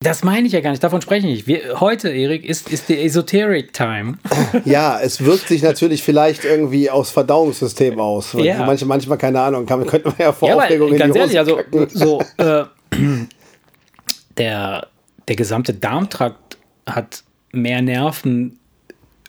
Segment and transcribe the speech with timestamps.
[0.00, 1.46] Das meine ich ja gar nicht, davon spreche ich nicht.
[1.46, 4.18] Wir, heute, Erik, ist, ist die Esoteric Time.
[4.64, 8.34] Ja, es wirkt sich natürlich vielleicht irgendwie aufs Verdauungssystem aus.
[8.34, 8.64] Ja.
[8.64, 11.20] Manche, manchmal, keine Ahnung, kann, könnte man ja vor Ja, Aufregung aber in ganz die
[11.20, 12.64] Hose ehrlich, also so äh,
[14.36, 14.88] der,
[15.28, 17.22] der gesamte Darmtrakt hat
[17.52, 18.58] mehr Nerven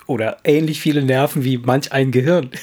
[0.05, 2.51] oder ähnlich viele Nerven wie manch ein Gehirn.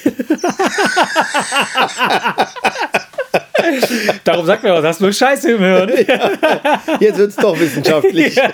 [4.23, 5.89] Darum sagt mir was, hast du nur Scheiße im Hirn.
[6.99, 8.35] Jetzt wird es doch wissenschaftlich.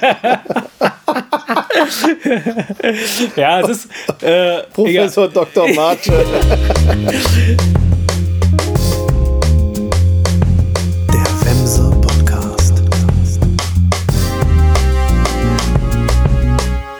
[3.36, 3.89] Ja, es ist.
[4.21, 4.66] Äh, egal.
[4.74, 5.68] Professor Dr.
[5.74, 6.25] Marche.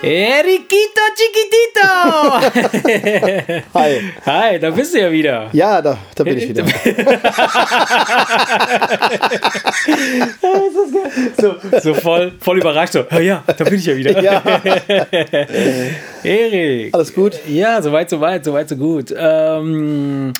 [0.04, 1.88] Erikito Chiquitito!
[3.76, 4.02] Hi.
[4.26, 5.50] Hi, da bist du ja wieder.
[5.54, 6.66] Ja, da, da bin ich wieder.
[11.40, 12.94] So, so voll, voll überrascht.
[12.94, 14.22] So, "Ah ja, da bin ich ja wieder.
[14.22, 14.41] Ja,
[16.24, 16.94] Erik.
[16.94, 17.40] alles gut?
[17.48, 19.13] Ja, soweit, soweit, soweit, so gut.
[19.18, 20.34] Ähm,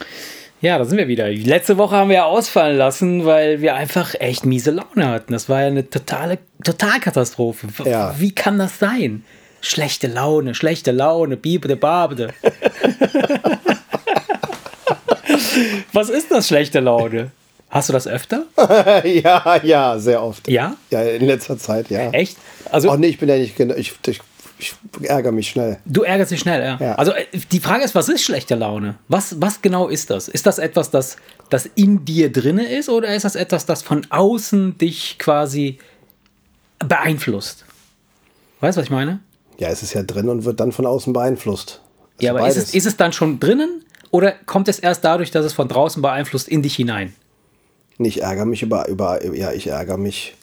[0.62, 1.30] ja, da sind wir wieder.
[1.30, 5.34] Letzte Woche haben wir ja ausfallen lassen, weil wir einfach echt miese Laune hatten.
[5.34, 7.68] Das war ja eine totale Totalkatastrophe.
[7.86, 8.14] Ja.
[8.20, 9.24] Wie kann das sein?
[9.62, 12.34] Schlechte Laune, schlechte Laune, bibede, babede.
[15.94, 17.32] Was ist das, schlechte Laune?
[17.70, 18.46] Hast du das öfter?
[19.06, 20.48] Ja, ja, sehr oft.
[20.50, 20.76] Ja?
[20.90, 22.10] Ja, in letzter Zeit, ja.
[22.12, 22.38] Echt?
[22.70, 23.76] Also, Ach nee, ich bin ja nicht genau.
[23.76, 24.20] Ich, ich,
[24.60, 24.74] ich
[25.04, 25.80] ärgere mich schnell.
[25.86, 26.78] Du ärgerst dich schnell, ja.
[26.80, 26.96] Ja.
[26.96, 28.96] Also äh, die Frage ist, was ist schlechte Laune?
[29.08, 30.28] Was, was genau ist das?
[30.28, 31.18] Ist das etwas, das,
[31.50, 35.78] das in dir drinne ist oder ist das etwas, das von außen dich quasi
[36.80, 37.66] beeinflusst?
[38.60, 39.20] Weißt du, was ich meine?
[39.62, 41.82] Ja, es ist ja drin und wird dann von außen beeinflusst.
[42.18, 45.30] Also Ja, aber ist es, ist es dann schon drinnen oder kommt es erst dadurch,
[45.30, 47.14] dass es von draußen beeinflusst in dich hinein?
[48.00, 50.34] Ich ärgere mich über, über, ja, ich ärgere mich.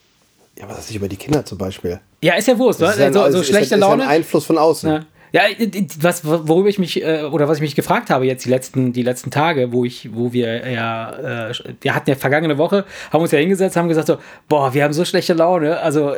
[0.56, 1.98] Ja, was weiß ich über die Kinder zum Beispiel?
[2.22, 4.04] Ja, ist ja Wurst, so, also so ist ja- schlechte ist Laune.
[4.04, 4.88] ein Einfluss von außen.
[4.88, 5.06] Ja.
[5.32, 5.42] Ja,
[6.00, 9.02] was, worüber ich mich, äh, oder was ich mich gefragt habe jetzt die letzten, die
[9.02, 11.52] letzten Tage, wo ich, wo wir ja, äh,
[11.82, 14.18] wir hatten ja vergangene Woche, haben uns ja hingesetzt, haben gesagt so,
[14.48, 16.14] boah, wir haben so schlechte Laune, also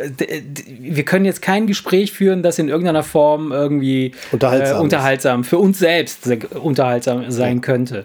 [0.78, 5.58] wir können jetzt kein Gespräch führen, das in irgendeiner Form irgendwie Unterhaltsam äh, unterhaltsam für
[5.58, 8.04] uns selbst se- unterhaltsam sein könnte.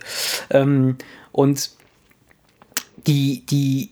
[0.49, 0.97] Ähm,
[1.31, 1.69] und
[3.05, 3.91] die, die,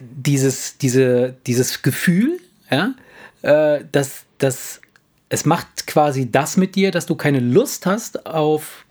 [0.00, 2.38] dieses, diese, dieses Gefühl,
[2.70, 2.94] ja,
[3.42, 4.80] äh, dass, dass
[5.28, 8.84] es macht quasi das mit dir, dass du keine Lust hast auf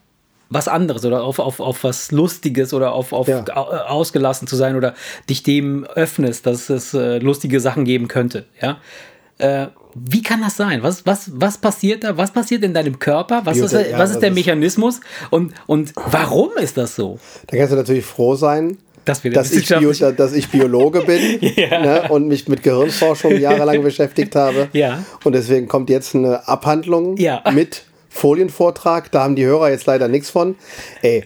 [0.49, 3.43] was anderes oder auf, auf, auf was Lustiges oder auf, auf Ja.
[3.47, 4.93] äh, ausgelassen zu sein oder
[5.29, 8.45] dich dem öffnest, dass es äh, lustige Sachen geben könnte.
[8.61, 8.77] Ja?
[9.37, 10.83] Äh, wie kann das sein?
[10.83, 12.15] Was, was, was passiert da?
[12.17, 13.41] Was passiert in deinem Körper?
[13.45, 14.99] Was, ist, Biotech- ja, was ist der ist- Mechanismus?
[15.31, 17.17] Und, und warum ist das so?
[17.47, 21.39] Da kannst du natürlich froh sein, Dass wir dass ich, Bio, dass ich Biologe bin
[21.55, 24.67] ne, und mich mit Gehirnforschung jahrelang beschäftigt habe.
[24.73, 25.03] Ja.
[25.23, 27.43] Und deswegen kommt jetzt eine Abhandlung Ja.
[27.53, 29.11] mit Folienvortrag.
[29.11, 30.55] Da haben die Hörer jetzt leider nichts von.
[31.01, 31.23] Ey,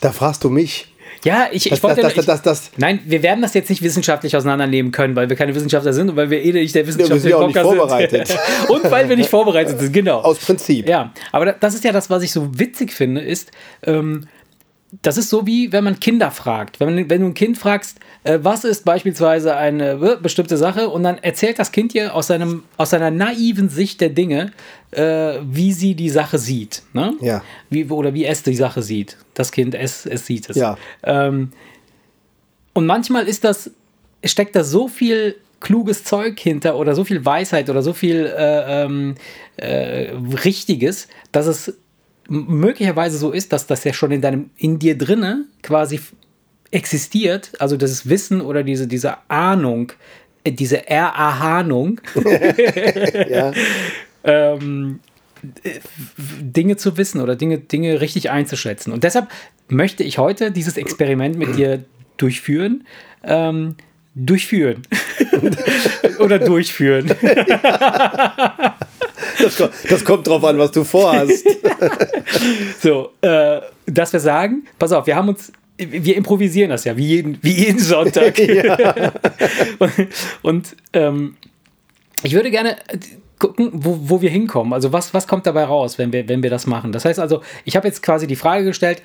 [0.00, 0.88] da fragst du mich.
[1.24, 2.02] Ja, ich, ich Das, wollte.
[2.02, 5.36] das, das, ich, das, Nein, wir werden das jetzt nicht wissenschaftlich auseinandernehmen können, weil wir
[5.36, 7.58] keine Wissenschaftler sind und weil wir eh nicht der wir wissenschaftliche sind ja auch nicht
[7.58, 8.26] vorbereitet.
[8.26, 8.40] sind.
[8.68, 10.18] und weil wir nicht vorbereitet sind, genau.
[10.20, 10.88] Aus Prinzip.
[10.88, 13.52] Ja, aber da- das ist ja das, was ich so witzig finde, ist,
[13.86, 14.26] ähm,
[15.00, 16.78] das ist so wie, wenn man Kinder fragt.
[16.78, 20.90] Wenn, man, wenn du ein Kind fragst, äh, was ist beispielsweise eine äh, bestimmte Sache
[20.90, 24.52] und dann erzählt das Kind dir aus, seinem, aus seiner naiven Sicht der Dinge,
[24.90, 26.82] äh, wie sie die Sache sieht.
[26.92, 27.14] Ne?
[27.22, 27.42] Ja.
[27.70, 29.16] Wie, oder wie es die Sache sieht.
[29.32, 30.56] Das Kind, es, es sieht es.
[30.56, 30.76] Ja.
[31.02, 31.52] Ähm,
[32.74, 33.70] und manchmal ist das,
[34.22, 38.84] steckt da so viel kluges Zeug hinter oder so viel Weisheit oder so viel äh,
[38.84, 39.14] ähm,
[39.56, 40.10] äh,
[40.44, 41.78] Richtiges, dass es
[42.28, 46.00] möglicherweise so ist, dass das ja schon in deinem, in dir drinne quasi
[46.70, 49.92] existiert, also das Wissen oder diese, diese Ahnung,
[50.44, 52.00] äh, diese Erahnung,
[53.28, 53.52] Ja.
[54.24, 55.00] ähm,
[55.62, 55.80] äh,
[56.16, 58.92] Dinge zu wissen oder Dinge, Dinge richtig einzuschätzen.
[58.92, 59.28] Und deshalb
[59.68, 61.84] möchte ich heute dieses Experiment mit dir
[62.16, 62.86] durchführen.
[63.24, 63.76] Ähm,
[64.14, 64.82] durchführen.
[66.18, 67.10] oder durchführen.
[69.38, 71.46] Das, kommt, das kommt drauf an, was du vorhast.
[72.80, 77.06] So, äh, dass wir sagen, pass auf, wir haben uns, wir improvisieren das ja, wie
[77.06, 78.38] jeden, wie jeden Sonntag.
[79.78, 79.92] und
[80.42, 81.36] und ähm,
[82.22, 82.76] ich würde gerne
[83.38, 84.72] gucken, wo, wo wir hinkommen.
[84.72, 86.92] Also was, was kommt dabei raus, wenn wir, wenn wir das machen?
[86.92, 89.02] Das heißt also, ich habe jetzt quasi die Frage gestellt,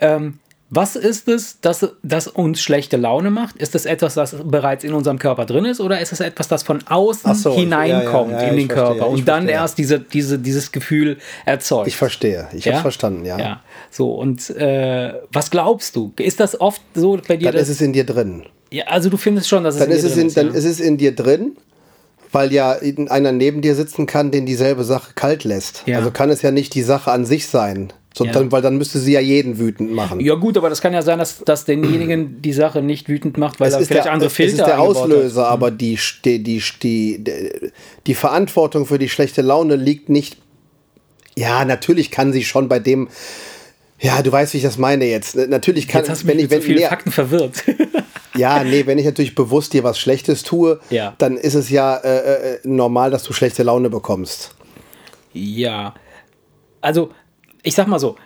[0.00, 0.38] ähm,
[0.72, 3.56] was ist es, das, das uns schlechte Laune macht?
[3.56, 6.62] Ist es etwas, das bereits in unserem Körper drin ist oder ist es etwas, das
[6.62, 9.60] von außen so, hineinkommt ja, ja, ja, in den verstehe, Körper und dann verstehe.
[9.60, 11.88] erst diese, diese, dieses Gefühl erzeugt?
[11.88, 12.48] Ich verstehe.
[12.52, 13.38] Ich habe verstanden, ja.
[13.38, 16.12] Ja, so und äh, was glaubst du?
[16.18, 17.50] Ist das oft so bei dir?
[17.50, 18.44] Dann ist es in dir drin.
[18.70, 20.46] ja, also du findest schon, dass es Dann in ist, dir es drin in, dann
[20.48, 20.54] ja?
[20.54, 21.56] ist es in dir drin,
[22.30, 22.76] weil ja
[23.08, 25.82] einer neben dir sitzen kann, den dieselbe Sache kalt lässt.
[25.86, 25.98] Ja.
[25.98, 27.92] Also kann es ja nicht die Sache an sich sein.
[28.12, 28.32] So, Ja.
[28.32, 30.18] dann, weil dann müsste sie ja jeden wütend machen.
[30.20, 33.60] Ja gut, aber das kann ja sein, dass, dass denjenigen die Sache nicht wütend macht,
[33.60, 35.08] weil es er ist vielleicht der, andere es Filter ist der eingebaut hat.
[35.08, 35.14] Mhm.
[35.14, 37.24] Auslöser, aber die, die, die, die,
[38.06, 40.38] die, Verantwortung für die schlechte Laune liegt nicht.
[41.36, 43.08] Ja, natürlich kann sie schon bei dem.
[44.00, 45.36] Ja, du weißt, wie ich das meine jetzt.
[45.36, 47.62] Natürlich kann, Jetzt hast du wenn mich ich, wenn, so vielen nee, Fakten verwirrt.
[48.36, 51.14] ja, nee, wenn ich natürlich bewusst dir was Schlechtes tue, Ja.
[51.18, 54.54] dann ist es ja äh, äh, normal, dass du schlechte Laune bekommst.
[55.32, 55.94] ja.
[56.82, 57.10] Also,
[57.62, 58.16] ich sag mal so.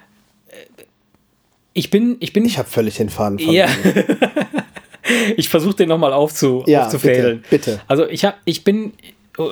[0.49, 0.83] äh,
[1.73, 3.55] Ich bin, ich bin Ich habe völlig den Faden verloren.
[3.57, 3.69] Ja.
[5.37, 7.43] ich versuche den nochmal aufzu, Ja, aufzufädeln.
[7.51, 7.81] bitte, bitte.
[7.89, 8.93] Also ich hab, ich bin,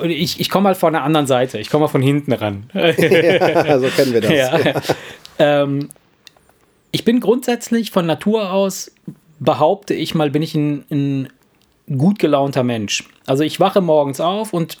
[0.05, 1.59] ich, ich komme mal von der anderen Seite.
[1.59, 2.69] Ich komme mal von hinten ran.
[2.73, 4.31] Ja, so kennen wir das.
[4.33, 4.81] ja.
[5.39, 5.89] ähm,
[6.91, 8.91] ich bin grundsätzlich von Natur aus,
[9.39, 11.29] behaupte ich mal, bin ich ein, ein
[11.97, 13.03] gut gelaunter Mensch.
[13.25, 14.77] Also ich wache morgens auf und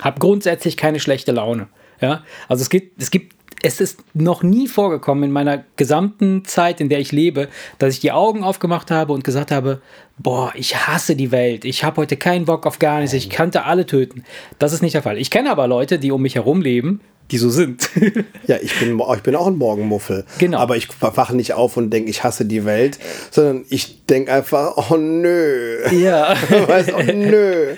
[0.00, 1.68] habe grundsätzlich keine schlechte Laune.
[2.00, 6.80] Ja, also es gibt, es gibt, es ist noch nie vorgekommen in meiner gesamten Zeit,
[6.80, 7.48] in der ich lebe,
[7.78, 9.80] dass ich die Augen aufgemacht habe und gesagt habe,
[10.18, 13.64] boah, ich hasse die Welt, ich habe heute keinen Bock auf gar nichts, ich könnte
[13.64, 14.24] alle töten.
[14.58, 15.18] Das ist nicht der Fall.
[15.18, 17.00] Ich kenne aber Leute, die um mich herum leben,
[17.30, 17.88] die so sind.
[18.46, 20.24] Ja, ich bin, ich bin auch ein Morgenmuffel.
[20.38, 20.58] Genau.
[20.58, 22.96] Aber ich wache nicht auf und denke, ich hasse die Welt,
[23.32, 25.78] sondern ich denke einfach, oh nö.
[25.90, 26.36] ja.
[26.68, 27.74] weißt, oh nö.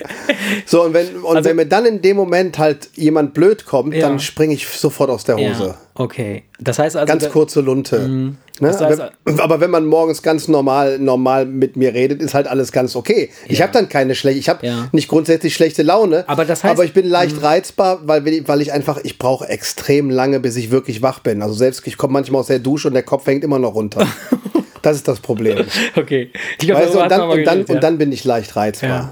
[0.67, 3.95] So, und, wenn, und Also- wenn mir dann in dem Moment halt jemand blöd kommt,
[3.95, 4.01] Ja.
[4.07, 5.65] dann springe ich sofort aus der Hose.
[5.69, 5.77] ja.
[5.95, 6.43] Okay.
[6.59, 7.11] Das heißt also.
[7.11, 8.33] Ganz kurze Lunte.
[8.61, 8.69] Ne?
[8.69, 12.47] Das heißt- aber, aber wenn man morgens ganz normal, normal mit mir redet, ist halt
[12.47, 13.29] alles ganz okay.
[13.47, 13.63] Ich Ja.
[13.65, 14.87] habe dann keine schlechte, ich habe Ja.
[14.91, 18.71] nicht grundsätzlich schlechte Laune, Aber das heißt- aber ich bin leicht reizbar, weil, weil ich
[18.73, 21.41] einfach, ich brauche extrem lange, bis ich wirklich wach bin.
[21.41, 24.05] Also selbst, ich komme manchmal aus der Dusche und der Kopf hängt immer noch runter.
[24.81, 25.65] das ist das Problem.
[25.95, 26.29] Okay.
[26.59, 27.75] Glaub, Weißt du, und, dann, und, dann, geredet, ja.
[27.75, 28.89] und dann bin ich leicht reizbar.
[28.89, 29.09] Ja.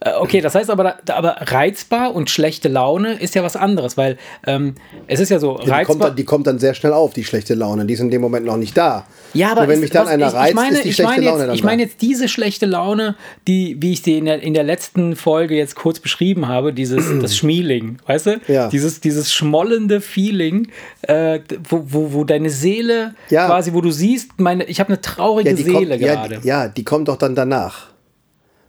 [0.00, 4.16] Äh, Okay, das heißt aber, aber reizbar und schlechte Laune ist ja was anderes, weil
[4.46, 4.74] ähm,
[5.06, 5.96] es ist ja so, Die kommt, reizbar.
[6.08, 7.84] dann, die kommt dann sehr schnell auf, die schlechte Laune.
[7.86, 9.06] Die ist in dem Moment noch nicht da.
[9.34, 10.88] ja, aber Nur wenn es- mich dann was- einer ich, reizt, ich meine, ist die
[10.90, 13.16] ich schlechte meine Laune jetzt, dann Ich meine jetzt diese schlechte Laune,
[13.46, 17.04] die, wie ich sie in der, in der letzten Folge jetzt kurz beschrieben habe, dieses
[17.20, 18.40] das Schmieling, weißt du?
[18.48, 18.68] Ja.
[18.68, 20.68] Dieses, dieses schmollende Feeling,
[21.02, 23.46] äh, wo, wo, wo deine Seele Ja.
[23.46, 26.40] quasi, wo du siehst, meine, ich habe eine traurige die Seele kommt, ja, gerade.
[26.42, 27.88] ja, die kommt doch dann danach.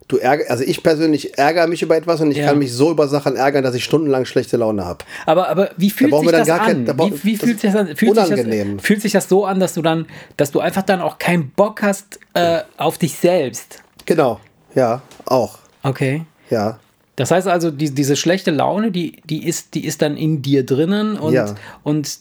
[0.06, 2.46] Du ärger, also ich persönlich ärgere mich über etwas und ich Ja.
[2.46, 5.04] kann mich so über Sachen ärgern, dass ich stundenlang schlechte Laune habe.
[5.26, 6.58] Aber, aber wie fühlt brauchen sich das an?
[6.60, 7.86] kein- da wie wie das fühlt sich das an?
[7.88, 8.76] Fühlt sich unangenehm.
[8.78, 10.06] das, fühlt sich das so an, dass du dann,
[10.38, 13.82] dass du einfach dann auch keinen Bock hast äh, auf dich selbst?
[14.06, 14.40] Genau,
[14.74, 16.22] ja, auch, Okay.
[16.48, 16.78] ja.
[17.18, 20.64] Das heißt also, die, diese schlechte Laune, die, die, ist, die ist dann in dir
[20.64, 21.52] drinnen und, Ja.
[21.82, 22.20] und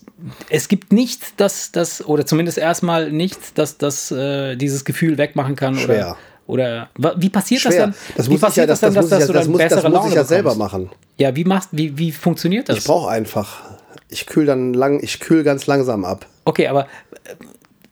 [0.50, 5.56] es gibt nichts, das, das, oder zumindest erstmal nichts, das, das äh, dieses Gefühl wegmachen
[5.56, 5.78] kann.
[5.78, 6.18] Schwer.
[6.48, 7.86] Oder, oder wie passiert das Schwer.
[7.86, 7.96] dann?
[8.16, 9.90] Das muss ich ja, das, das, dann, muss ich ja, du das, muss, das bessere
[9.92, 10.90] muss ich ja selber machen.
[11.20, 12.80] Ja, wie machst, wie, wie funktioniert das?
[12.80, 13.66] Ich brauche einfach,
[14.10, 16.26] ich kühl dann lang, ich kühl ganz langsam ab.
[16.44, 16.88] Okay, aber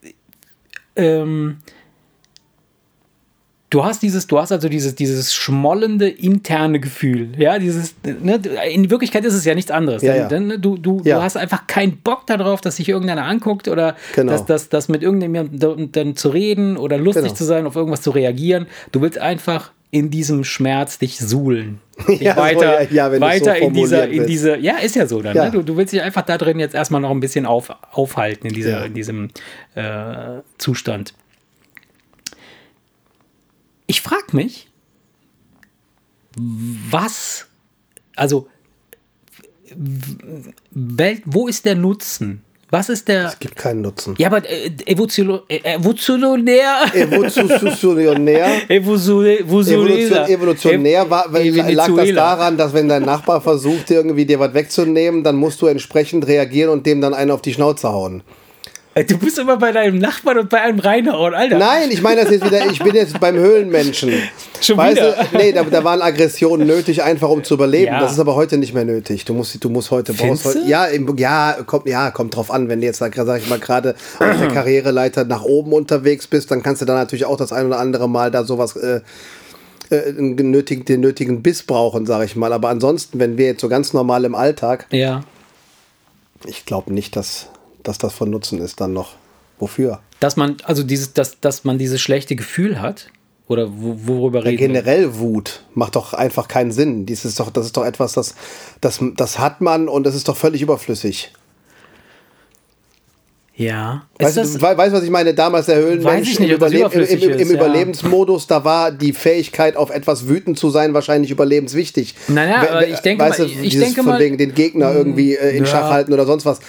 [0.02, 1.58] äh, ähm,
[3.70, 8.40] du hast dieses, du hast also dieses, dieses schmollende interne Gefühl, ja, dieses, ne,
[8.70, 10.02] in Wirklichkeit ist es ja nichts anderes.
[10.02, 10.56] Ja, denn, ja.
[10.56, 11.16] denn du, du, Ja.
[11.18, 14.32] du hast einfach keinen Bock darauf, dass sich irgendeiner anguckt oder Genau.
[14.32, 17.34] dass, dass, dass mit irgendjemandem dann zu reden oder lustig Genau.
[17.34, 18.66] zu sein, auf irgendwas zu reagieren.
[18.92, 21.80] Du willst einfach in diesem Schmerz dich suhlen.
[22.08, 25.22] Dich Ja, weiter ja, ja, weiter so in dieser, in diese, ja, ist ja so
[25.22, 25.34] dann.
[25.34, 25.46] Ja.
[25.46, 25.50] Ne?
[25.52, 28.52] Du, du willst dich einfach da drin jetzt erstmal noch ein bisschen auf, aufhalten in,
[28.52, 29.30] dieser, in diesem
[29.74, 31.14] äh, Zustand.
[33.86, 34.68] Ich frage mich,
[36.90, 37.46] was,
[38.14, 38.48] also,
[39.74, 42.42] w- wel, wo ist der Nutzen?
[42.68, 43.26] Was ist der.
[43.28, 44.16] Es gibt keinen Nutzen.
[44.18, 45.46] Ja, aber äh, äh, evolutionär.
[46.92, 48.68] Evolutionär.
[48.68, 50.28] Evolutionär.
[50.28, 55.22] Evolution, evolutionär war, lag das daran, dass wenn dein Nachbar versucht, irgendwie dir was wegzunehmen,
[55.22, 58.24] dann musst du entsprechend reagieren und dem dann einen auf die Schnauze hauen.
[58.96, 61.58] Äh, Du bist immer bei deinem Nachbarn und bei einem reinhauen, Alter.
[61.58, 64.10] Nein, ich meine das jetzt wieder, ich bin jetzt beim Höhlenmenschen.
[64.60, 65.12] Schon weißt wieder?
[65.30, 67.92] Du, nee, da, da waren Aggressionen nötig, einfach um zu überleben.
[67.92, 68.00] Ja.
[68.00, 69.26] Das ist aber heute nicht mehr nötig.
[69.26, 72.70] Du musst, du musst heute, brauchst heute, ja, im, ja, kommt, ja, kommt drauf an,
[72.70, 76.62] wenn du jetzt, sag ich mal, gerade auf der Karriereleiter nach oben unterwegs bist, dann
[76.62, 79.02] kannst du da natürlich auch das ein oder andere Mal da sowas, äh,
[79.90, 82.52] äh, den nötigen, den nötigen Biss brauchen, sage ich mal.
[82.54, 85.22] Aber ansonsten, wenn wir jetzt so ganz normal im Alltag, Ja.
[86.46, 87.48] ich glaube nicht, dass,
[87.88, 89.14] dass das von Nutzen ist dann noch.
[89.58, 90.00] Wofür?
[90.20, 93.08] Dass man, also dieses, dass, dass man dieses schlechte Gefühl hat.
[93.48, 94.66] Oder wo, worüber Ja, reden wir?
[94.82, 97.06] generell Wut macht doch einfach keinen Sinn.
[97.06, 98.34] Dies ist doch, das ist doch etwas, das,
[98.80, 101.32] das, das hat man und das ist doch völlig überflüssig.
[103.54, 104.02] Ja.
[104.18, 105.32] Weißt, Ist du, we- weißt was ich meine?
[105.32, 107.54] Damals der Höhlenmensch ich nicht, im, Überleb im, im, im ist, ja.
[107.54, 112.14] Überlebensmodus, da war die Fähigkeit, auf etwas wütend zu sein, wahrscheinlich überlebenswichtig.
[112.28, 114.92] Naja, We- aber ich denke weißt mal- du, ich denke von mal- wegen den Gegner
[114.92, 115.70] irgendwie äh, in Ja.
[115.70, 116.60] Schach halten oder sonst was.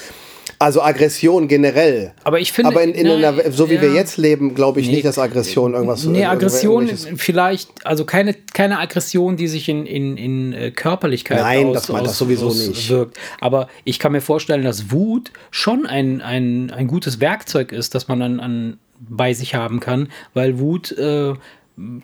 [0.60, 2.14] Also Aggression generell.
[2.24, 3.82] Aber ich finde- Aber in, in na, einer, so wie ja.
[3.84, 4.94] wir jetzt leben, glaube ich Nee.
[4.96, 10.18] nicht, dass Aggression irgendwas Nee, Aggression vielleicht, also keine, keine Aggression, die sich in, in,
[10.18, 12.90] in äh, Körperlichkeit Nein, das meint das sowieso nicht.
[12.90, 13.18] wirkt.
[13.40, 18.08] Aber ich kann mir vorstellen, dass Wut schon ein, ein, ein gutes Werkzeug ist, das
[18.08, 21.34] man an, an, bei sich haben kann, weil Wut äh,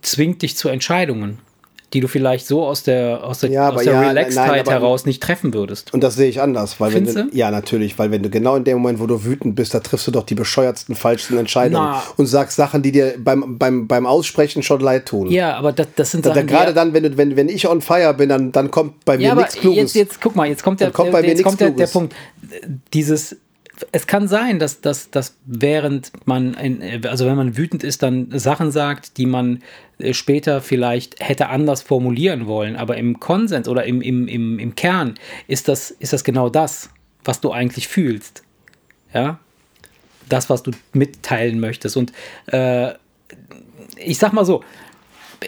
[0.04, 1.40] zwingt dich zu Entscheidungen,
[1.94, 5.06] die du vielleicht so aus der, aus der, Ja, aus der ja, Relaxedheit nein, heraus
[5.06, 5.94] nicht treffen würdest.
[5.94, 8.64] Und das sehe ich anders, weil wenn du, ja natürlich, weil wenn du genau in
[8.64, 12.04] dem Moment, wo du wütend bist, da triffst du doch die bescheuertsten, falschsten Entscheidungen Na.
[12.18, 15.30] und sagst Sachen, die dir beim, beim, beim Aussprechen schon leid tun.
[15.30, 17.48] Ja, aber das, das sind Da, da, Sachen, die- gerade dann, wenn, du, wenn, wenn
[17.50, 19.78] ich on fire bin, dann, dann kommt bei mir Ja, nichts Kluges.
[19.94, 21.88] jetzt, jetzt guck mal, jetzt kommt der, kommt mir jetzt kommt der, der.
[21.88, 22.14] Punkt.
[22.94, 23.36] Dieses,
[23.92, 28.28] es kann sein, dass, dass, dass während man, in, also wenn man wütend ist, dann
[28.38, 29.64] Sachen sagt, die man
[30.00, 34.76] äh, später vielleicht hätte anders formulieren wollen, aber im Konsens oder im, im, im, im
[34.76, 35.16] Kern
[35.48, 36.90] ist das, ist das genau das,
[37.24, 38.44] was du eigentlich fühlst.
[39.14, 39.40] Ja,
[40.30, 41.98] das, was du mitteilen möchtest.
[41.98, 42.12] Und
[42.48, 42.94] äh,
[43.98, 44.64] ich sag mal so,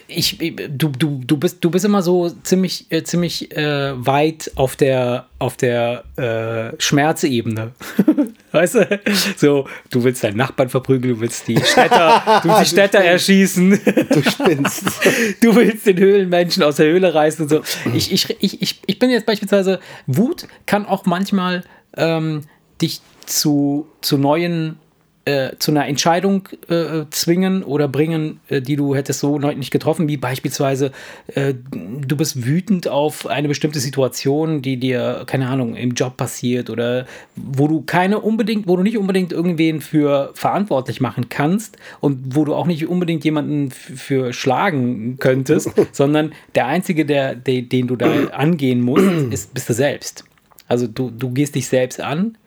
[0.08, 4.76] ich, du, du, du, bist, du bist immer so ziemlich, äh, ziemlich äh, weit auf
[4.76, 7.72] der, auf der äh, Schmerzebene.
[8.52, 9.00] weißt du?
[9.38, 13.80] So, du willst deinen Nachbarn verprügeln, du willst die Städter, du willst die Städter erschießen.
[14.10, 14.84] du spinnst.
[15.42, 17.62] du willst den Höhlenmenschen aus der Höhle reißen und so.
[17.94, 21.64] Ich, ich, ich, ich, ich bin jetzt beispielsweise, Wut kann auch manchmal
[21.98, 22.42] ähm,
[22.82, 24.78] dich zu, zu neuen,
[25.26, 29.72] äh, zu einer Entscheidung äh, zwingen oder bringen, äh, die du hättest so neu nicht
[29.72, 30.92] getroffen, wie beispielsweise
[31.34, 36.70] äh, du bist wütend auf eine bestimmte Situation, die dir, keine Ahnung, im Job passiert
[36.70, 42.36] oder wo du keine unbedingt, wo du nicht unbedingt irgendwen für verantwortlich machen kannst und
[42.36, 47.88] wo du auch nicht unbedingt jemanden für schlagen könntest, sondern der einzige, der, der, den
[47.88, 50.24] du da angehen musst, ist, bist du selbst.
[50.68, 52.38] Also du, du gehst dich selbst an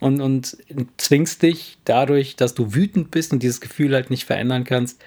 [0.00, 0.56] und, und
[0.96, 5.00] zwingst dich dadurch, dass du wütend bist und dieses Gefühl halt nicht verändern kannst,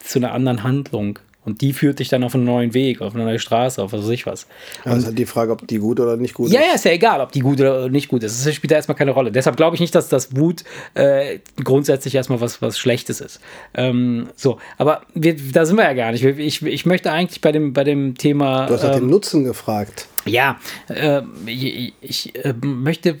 [0.00, 1.18] zu einer anderen Handlung.
[1.44, 4.02] Und die führt dich dann auf einen neuen Weg, auf eine neue Straße, auf was
[4.02, 4.48] weiß ich was.
[4.84, 6.66] Ist halt die Frage, ob die gut oder nicht gut Ja, ist.
[6.66, 8.44] ja, ist ja egal, ob die gut oder nicht gut ist.
[8.44, 9.30] Das spielt da erstmal keine Rolle.
[9.30, 10.64] Deshalb glaube ich nicht, dass das Wut
[10.94, 13.38] äh, grundsätzlich erstmal was, was Schlechtes ist.
[13.74, 16.24] Ähm, so, aber wir, da sind wir ja gar nicht.
[16.24, 18.66] Ich, ich möchte eigentlich bei dem, bei dem Thema.
[18.66, 20.08] Du hast nach ähm, dem Nutzen gefragt.
[20.24, 23.18] ja, äh, ich, ich äh, möchte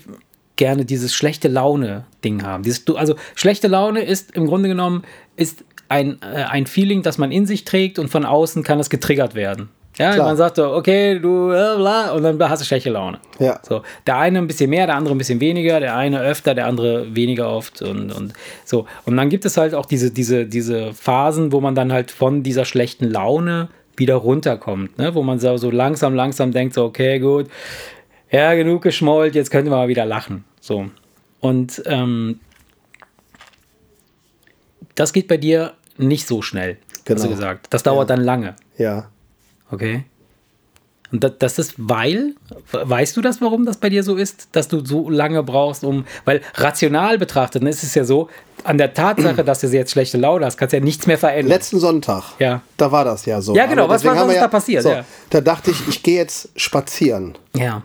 [0.56, 2.62] gerne dieses schlechte Laune-Ding haben.
[2.62, 5.04] Dieses, also schlechte Laune ist im Grunde genommen
[5.36, 8.90] ist ein, äh, ein Feeling, das man in sich trägt und von außen kann es
[8.90, 9.68] getriggert werden.
[9.98, 10.26] Ja, Klar.
[10.26, 13.18] man sagt so, okay, du, äh, bla, und dann hast du schlechte Laune.
[13.38, 13.60] Ja.
[13.62, 16.66] So, der eine ein bisschen mehr, der andere ein bisschen weniger, der eine öfter, der
[16.66, 18.34] andere weniger oft und, und
[18.64, 18.86] so.
[19.06, 22.42] Und dann gibt es halt auch diese, diese, diese Phasen, wo man dann halt von
[22.42, 25.14] dieser schlechten Laune wieder runterkommt, ne?
[25.14, 27.46] wo man so, so langsam, langsam denkt, so, okay, gut,
[28.30, 30.44] ja, genug geschmollt, jetzt könnten wir mal wieder lachen.
[30.60, 30.86] So.
[31.40, 32.40] Und ähm,
[34.94, 37.22] das geht bei dir nicht so schnell, hast Genau.
[37.22, 37.66] du gesagt.
[37.70, 38.56] Das dauert dann lange.
[38.78, 39.08] Ja.
[39.70, 40.04] Okay.
[41.12, 42.34] Und das, das ist weil,
[42.72, 46.04] weißt du das, warum das bei dir so ist, dass du so lange brauchst, um,
[46.24, 48.28] weil rational betrachtet ne, ist es ja so,
[48.64, 51.50] an der Tatsache, dass du jetzt schlechte Laune hast, kannst du ja nichts mehr verändern.
[51.52, 52.60] Letzten Sonntag, Ja.
[52.76, 53.54] da war das ja so.
[53.54, 53.84] Ja, genau.
[53.84, 54.82] Aber Was- wir ist da passiert?
[54.82, 55.04] So, Ja.
[55.30, 57.36] Da dachte ich, ich gehe jetzt spazieren.
[57.54, 57.82] ja.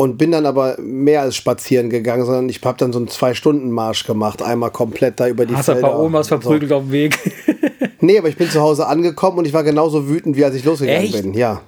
[0.00, 4.04] Und bin dann aber mehr als spazieren gegangen, sondern ich habe dann so einen Zwei-Stunden-Marsch
[4.06, 5.88] gemacht, einmal komplett da über die Hast ein Felder.
[5.88, 7.18] paar Omas verprügelt auf dem Weg.
[8.00, 10.64] Nee, aber ich bin zu Hause angekommen und ich war genauso wütend, wie als ich
[10.64, 11.20] losgegangen Echt?
[11.20, 11.34] bin.
[11.34, 11.62] Ja.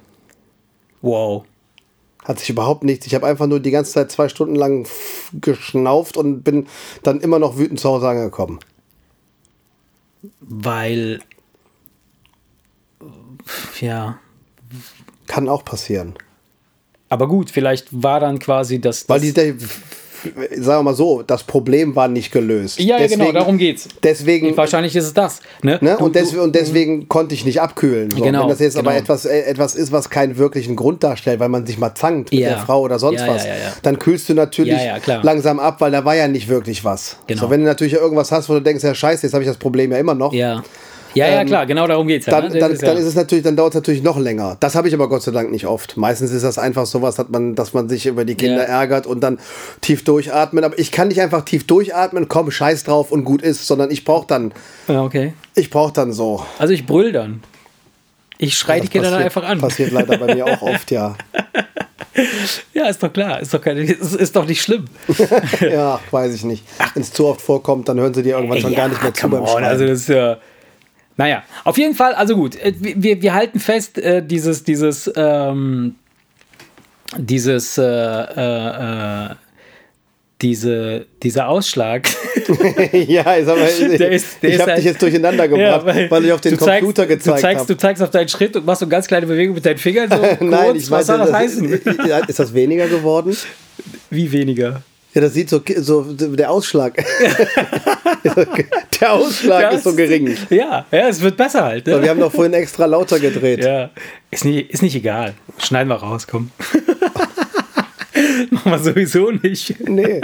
[1.01, 1.43] wow.
[2.23, 3.05] Hat sich überhaupt nichts.
[3.05, 4.87] Ich habe einfach nur die ganze Zeit zwei Stunden lang
[5.33, 6.67] geschnauft und bin
[7.03, 8.59] dann immer noch wütend zu Hause angekommen.
[10.39, 11.19] Weil,
[13.81, 14.19] ja.
[15.27, 16.13] Kann auch passieren.
[17.11, 19.07] Aber gut, vielleicht war dann quasi das.
[19.09, 19.53] Weil die, der,
[20.23, 22.79] sagen wir mal so, das Problem war nicht gelöst.
[22.79, 23.89] ja, ja, genau, darum geht's.
[24.01, 25.41] Deswegen, Wahrscheinlich ist es das.
[25.61, 25.77] Ne?
[25.81, 25.97] ne?
[25.99, 28.11] Du- und, des, und deswegen konnte ich nicht abkühlen.
[28.11, 28.23] So.
[28.23, 29.01] Genau, Wenn das jetzt aber genau.
[29.03, 32.39] etwas, äh, etwas ist, was keinen wirklichen Grund darstellt, weil man sich mal zankt mit
[32.39, 32.49] Ja.
[32.51, 33.51] der Frau oder sonst Ja, was, ja,
[33.83, 34.79] dann kühlst du natürlich
[35.23, 37.17] langsam ab, weil da war ja nicht wirklich was.
[37.27, 37.41] Genau.
[37.41, 39.57] So, wenn du natürlich irgendwas hast, wo du denkst, ja scheiße, jetzt habe ich das
[39.57, 40.31] Problem ja immer noch.
[40.31, 40.63] Ja.
[41.13, 42.37] Ja, ja, klar, genau darum geht's ja.
[42.39, 42.59] Ähm, Dann, ne?
[42.59, 44.57] Das dann, ist dann ja- ist es natürlich, dann dauert es natürlich noch länger.
[44.59, 45.97] Das habe ich aber Gott sei Dank nicht oft.
[45.97, 48.79] Meistens ist das einfach sowas, dass man, dass man sich über die Kinder Ja.
[48.79, 49.39] ärgert und dann
[49.81, 50.63] tief durchatmen.
[50.63, 54.05] Aber ich kann nicht einfach tief durchatmen, komm, scheiß drauf und gut ist, sondern ich
[54.05, 54.53] brauche dann,
[54.87, 55.33] ja, okay.
[55.55, 56.45] ich brauche dann so.
[56.59, 57.43] Also ich brüll dann.
[58.37, 59.59] Ich schreie die Das Kinder dann passiert- einfach an.
[59.59, 61.15] Passiert leider bei mir auch oft, ja.
[62.73, 63.39] Ja, ist doch klar.
[63.39, 64.85] Ist doch, keine, ist, ist doch nicht schlimm.
[65.61, 66.63] ja, weiß ich nicht.
[66.93, 69.13] Wenn es zu oft vorkommt, dann hören sie dir irgendwann schon Ja, gar nicht mehr
[69.13, 69.65] zu beim on, Schreiben.
[69.65, 70.37] Also das ist ja.
[71.21, 75.93] Naja, auf jeden Fall, also gut, äh, wir, wir halten fest, äh, dieses, dieses, ähm,
[77.15, 79.29] dieses, äh, äh, äh,
[80.41, 82.07] diese, dieser Ausschlag.
[82.93, 83.45] ja, ich,
[83.97, 86.57] Der ist- der ich ist habe halt- dich jetzt durcheinander gebracht, weil, ich auf den
[86.57, 87.73] du zeigst- Computer gezeigt du zeigst, habe.
[87.75, 90.09] Du zeigst auf deinen Schritt und machst so ganz kleine Bewegungen mit deinen Fingern.
[90.09, 90.77] So Nein, kurz.
[90.83, 91.81] ich Was soll meinte, das heißen?
[92.07, 93.37] Ja, Ist das weniger geworden?
[94.09, 94.81] Wie weniger?
[95.13, 96.95] Ja, das sieht so, so der Ausschlag.
[99.01, 100.37] der Ausschlag Ja, ist so gering.
[100.49, 101.85] Ja, ja, es wird besser halt.
[101.85, 102.01] Ne?
[102.01, 103.63] wir haben doch vorhin extra lauter gedreht.
[103.63, 103.89] Ja,
[104.29, 105.33] ist nicht, ist nicht egal.
[105.57, 106.51] Schneiden wir raus, komm.
[108.51, 109.79] Machen wir sowieso nicht.
[109.87, 110.21] Nee.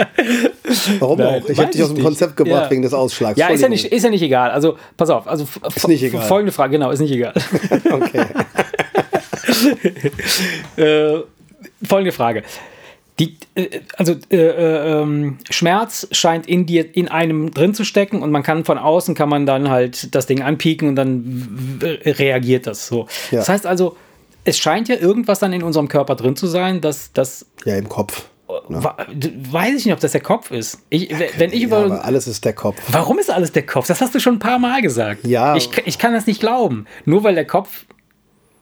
[0.98, 1.48] Warum Nein, auch?
[1.48, 2.02] Ich habe dich aus dem.
[2.02, 2.70] Konzept gebracht Ja.
[2.70, 3.38] wegen des Ausschlags.
[3.38, 4.50] Ja, ist ja, nicht, ist ja nicht egal.
[4.50, 5.26] Also, pass auf.
[5.26, 6.22] Also, Ist nicht egal.
[6.22, 7.34] Folgende Frage, genau, ist nicht egal.
[7.90, 8.24] Okay.
[10.76, 11.22] äh,
[11.86, 12.42] folgende Frage.
[13.20, 18.22] Die, äh, also äh, äh, ähm, Schmerz scheint in dir, in einem drin zu stecken
[18.22, 22.66] und man kann von außen kann man dann halt das Ding anpieken und dann reagiert
[22.66, 23.06] das so.
[23.30, 23.38] Ja.
[23.38, 23.96] Das heißt also,
[24.44, 27.88] es scheint ja irgendwas dann in unserem Körper drin zu sein, dass das Ja, im
[27.88, 28.26] Kopf.
[28.68, 28.96] wa-
[29.50, 30.78] weiß ich nicht, ob das der Kopf ist.
[30.88, 32.76] Ich, wenn ich Ja, über aber alles ist der Kopf.
[32.92, 33.88] Warum ist alles der Kopf?
[33.88, 35.26] Das hast du schon ein paar Mal gesagt.
[35.26, 35.56] Ja.
[35.56, 36.86] Ich, ich kann das nicht glauben.
[37.04, 37.84] Nur weil der Kopf,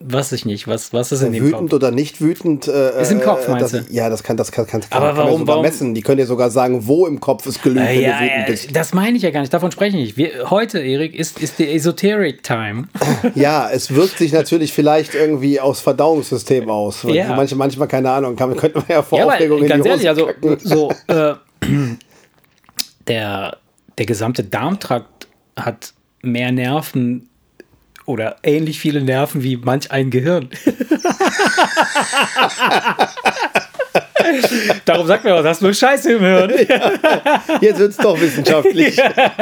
[0.01, 1.73] weiß ich nicht, was, was ist in dem Wütend Kopf?
[1.73, 2.69] oder nicht wütend.
[2.69, 3.93] Äh, Ist im Kopf, äh, meinst das, du?
[3.95, 5.95] Ja, das kann, das kann, kann, Aber kann man sogar warum- messen.
[5.95, 8.49] Die können dir sogar sagen, wo im Kopf es glüht, Äh, wenn ja, du wütend
[8.49, 8.77] äh, bist.
[8.77, 9.55] das meine ich ja gar nicht.
[9.55, 10.17] Davon spreche ich nicht.
[10.19, 12.89] Wir, heute, Erik, ist, ist die Esoteric Time.
[13.35, 17.03] Ja, es wirkt sich natürlich vielleicht irgendwie aufs Verdauungssystem aus.
[17.05, 17.35] Ja.
[17.35, 19.91] Manche, manchmal, keine Ahnung, kann, könnte man ja vor ja, Aufregung aber in ganz die
[19.91, 21.35] Hose ehrlich, also so äh,
[23.09, 23.57] der,
[23.99, 27.29] der gesamte Darmtrakt hat mehr Nerven
[28.07, 30.49] oder ähnlich viele Nerven wie manch ein Gehirn.
[34.85, 36.51] Darum sagt mir was, hast du nur Scheiße im Hirn.
[37.61, 38.97] Jetzt wird es doch wissenschaftlich.
[38.97, 39.37] Ja,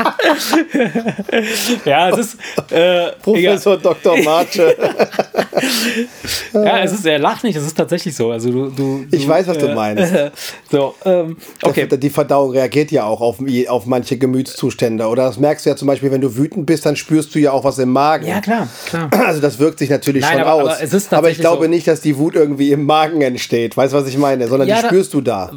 [1.30, 2.36] es ist.
[2.70, 3.14] Äh, egal.
[3.22, 4.16] Professor Dr.
[4.22, 4.76] Marche.
[6.52, 8.30] ja, es ist, er lacht nicht, es ist tatsächlich so.
[8.30, 10.12] Also du, du, Ich du, weiß, was du äh, meinst.
[10.70, 11.86] So, ähm, okay.
[11.86, 15.06] Die Verdauung reagiert ja auch auf, auf manche Gemütszustände.
[15.06, 17.50] Oder das merkst du ja zum Beispiel, wenn du wütend bist, dann spürst du ja
[17.52, 18.26] auch was im Magen.
[18.26, 19.10] Ja, klar, klar.
[19.30, 21.06] Also das wirkt sich natürlich Nein, schon aber- aus.
[21.10, 21.70] aber aber ich glaube so.
[21.70, 23.76] nicht, dass die Wut irgendwie im Magen entsteht.
[23.76, 24.48] Weißt du, was ich meine?
[24.48, 25.50] Sondern Ja, die da- spürst du da.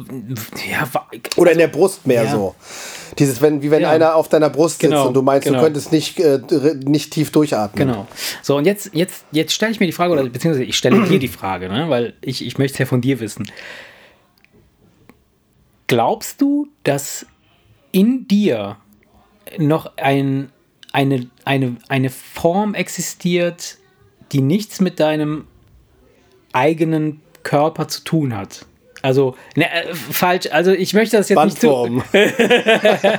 [0.70, 2.30] Ja, wa- Oder in der Brust mehr Ja.
[2.30, 2.54] so.
[3.18, 3.90] Dieses, wenn, wie wenn Ja.
[3.90, 5.58] einer auf deiner Brust sitzt Genau, und du meinst, genau.
[5.58, 6.40] du könntest nicht, äh,
[6.84, 7.88] nicht tief durchatmen.
[7.88, 8.06] Genau.
[8.42, 11.18] So, und jetzt, jetzt, jetzt stelle ich mir die Frage, oder beziehungsweise ich stelle dir
[11.18, 11.88] die Frage, ne?
[11.88, 13.46] weil ich, ich möchte es ja von dir wissen.
[15.86, 17.26] Glaubst du, dass
[17.92, 18.76] in dir
[19.58, 20.50] noch ein,
[20.92, 23.78] eine, eine, eine Form existiert,
[24.32, 25.46] die nichts mit deinem
[26.52, 28.66] eigenen Körper zu tun hat?
[29.04, 32.02] Also, ne, äh, falsch, also ich möchte das jetzt nicht zu, Bandform.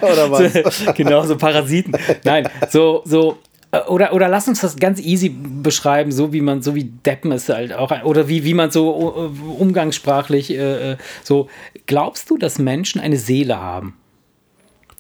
[0.01, 0.95] Oder was?
[0.95, 1.95] genau, so Parasiten.
[2.23, 3.37] Nein, so, so,
[3.69, 7.31] äh, oder, oder lass uns das ganz easy beschreiben, so wie man, so wie Deppen
[7.31, 11.49] ist halt auch, oder wie, wie man so äh, umgangssprachlich, äh, äh, so,
[11.85, 13.95] glaubst du, dass Menschen eine Seele haben?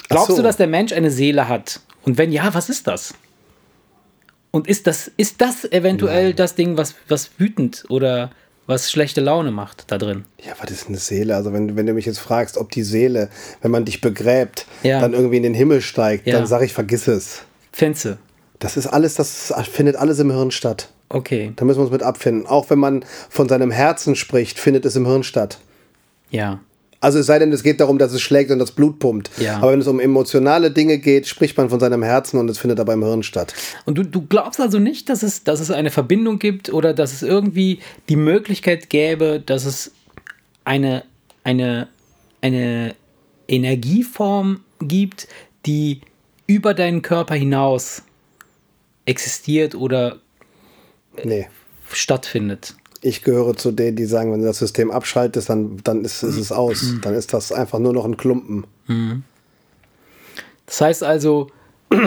[0.07, 0.35] Glaubst so.
[0.35, 1.79] du, dass der Mensch eine Seele hat?
[2.03, 3.15] Und wenn ja, was ist das?
[4.51, 8.29] Und ist das, ist das eventuell das Ding, was, was wütend oder
[8.67, 10.25] was schlechte Laune macht da drin?
[10.43, 11.35] Ja, was ist eine Seele?
[11.35, 13.29] Also wenn, wenn du mich jetzt fragst, ob die Seele,
[13.61, 14.99] wenn man dich begräbt, Ja.
[14.99, 16.37] dann irgendwie in den Himmel steigt, Ja.
[16.37, 17.41] dann sage ich, vergiss es.
[17.71, 18.17] Fenze.
[18.59, 20.89] Das ist alles, das findet alles im Hirn statt.
[21.09, 22.47] Okay, Da müssen wir uns mit abfinden.
[22.47, 25.59] Auch wenn man von seinem Herzen spricht, findet es im Hirn statt.
[26.31, 26.59] ja.
[27.05, 29.29] Also es sei denn, es geht darum, dass es schlägt und das Blut pumpt.
[29.37, 29.57] Ja.
[29.57, 32.79] Aber wenn es um emotionale Dinge geht, spricht man von seinem Herzen und es findet
[32.79, 33.53] aber im Hirn statt.
[33.85, 37.13] Und du, du glaubst also nicht, dass es, dass es eine Verbindung gibt oder dass
[37.13, 37.77] es irgendwie
[38.09, 39.91] die Möglichkeit gäbe, dass es
[40.63, 41.03] eine,
[41.43, 41.89] eine,
[42.41, 42.95] eine
[43.47, 45.27] Energieform gibt,
[45.67, 46.01] die
[46.47, 48.01] über deinen Körper hinaus
[49.05, 50.17] existiert oder
[51.23, 51.45] Nee.
[51.91, 52.75] stattfindet.
[53.05, 56.37] Ich gehöre zu denen, die sagen, wenn du das System abschaltest, dann, dann ist, ist
[56.37, 56.95] es aus.
[57.01, 58.65] Dann ist das einfach nur noch ein Klumpen.
[60.65, 61.51] Das heißt also,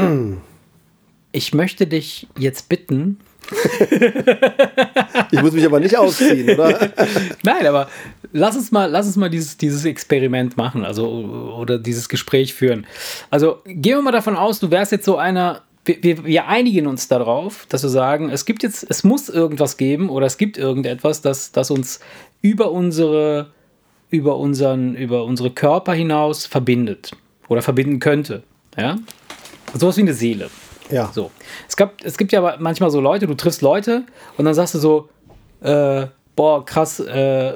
[1.32, 3.18] ich möchte dich jetzt bitten,
[5.30, 6.90] Ich muss mich aber nicht ausziehen, oder?
[7.42, 7.88] Nein, aber
[8.32, 11.08] lass uns mal, lass uns mal dieses, dieses Experiment machen, also
[11.56, 12.86] oder dieses Gespräch führen.
[13.30, 15.62] Also gehen wir mal davon aus, du wärst jetzt so einer.
[15.88, 19.78] Wir, wir, wir einigen uns darauf, dass wir sagen, es gibt jetzt, es muss irgendwas
[19.78, 22.00] geben oder es gibt irgendetwas, das, das uns
[22.42, 23.52] über unsere,
[24.10, 27.12] über unseren, über unsere Körper hinaus verbindet
[27.48, 28.42] oder verbinden könnte.
[28.76, 28.98] Ja?
[29.72, 30.50] Sowas wie eine Seele.
[30.90, 31.10] Ja.
[31.14, 31.30] So.
[31.66, 34.04] Es, gab, es gibt ja aber manchmal so Leute, du triffst Leute
[34.36, 35.08] und dann sagst du so,
[35.62, 36.06] äh,
[36.38, 37.54] boah, krass, äh,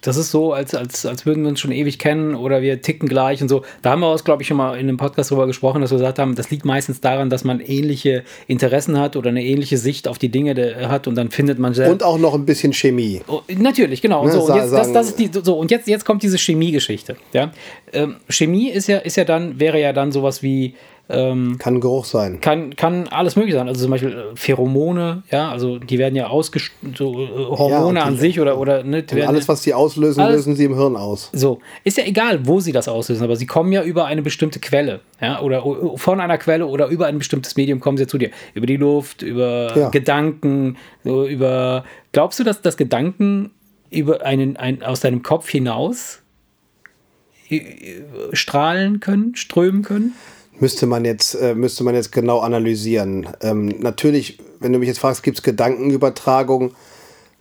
[0.00, 3.08] das ist so, als, als, als würden wir uns schon ewig kennen oder wir ticken
[3.08, 3.62] gleich und so.
[3.82, 5.98] Da haben wir uns, glaube ich, schon mal in einem Podcast drüber gesprochen, dass wir
[5.98, 10.06] gesagt haben, das liegt meistens daran, dass man ähnliche Interessen hat oder eine ähnliche Sicht
[10.06, 11.90] auf die Dinge de- hat und dann findet man sehr.
[11.90, 13.22] Und auch noch ein bisschen Chemie.
[13.26, 14.20] Oh, natürlich, genau.
[14.20, 16.04] Und Ne, so, und sa- jetzt, das, sagen- das ist die, so, und jetzt, jetzt
[16.04, 17.16] kommt diese Chemie-Geschichte.
[17.32, 17.50] Ja?
[17.92, 20.74] Ähm, Chemie ist ja, ist ja dann, wäre ja dann sowas wie,
[21.08, 22.40] ähm, Kann Geruch sein.
[22.40, 23.68] kann, kann alles mögliche sein.
[23.68, 28.04] Also zum Beispiel äh, Pheromone, ja, also die werden ja ausgest so äh, Hormone die-
[28.06, 30.96] an sich oder, oder ne, werden alles, was sie auslösen, Alles- lösen sie im Hirn
[30.96, 31.30] aus.
[31.32, 34.58] so, ist ja egal, wo sie das auslösen, aber sie kommen ja über eine bestimmte
[34.58, 35.62] Quelle, ja, oder
[35.96, 38.30] von einer Quelle oder über ein bestimmtes Medium kommen sie zu dir.
[38.54, 39.88] Über die Luft, über Ja.
[39.90, 41.84] Gedanken, so über.
[42.12, 43.52] Glaubst du, dass das Gedanken
[43.90, 46.20] über einen, ein, aus deinem Kopf hinaus
[47.48, 47.60] äh,
[48.32, 50.14] strahlen können, strömen können?
[50.58, 53.28] Müsste man jetzt, äh, müsste man jetzt genau analysieren.
[53.42, 56.72] Ähm, natürlich, wenn du mich jetzt fragst, gibt es Gedankenübertragung,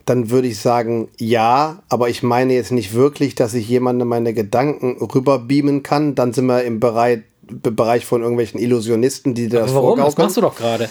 [0.06, 4.34] dann würde ich sagen, ja, aber ich meine jetzt nicht wirklich, dass ich jemandem meine
[4.34, 6.14] Gedanken rüberbeamen kann.
[6.14, 9.98] Dann sind wir im Bereich, Bereich von irgendwelchen Illusionisten, die dir das Warum?
[9.98, 10.90] Das machst du doch gerade.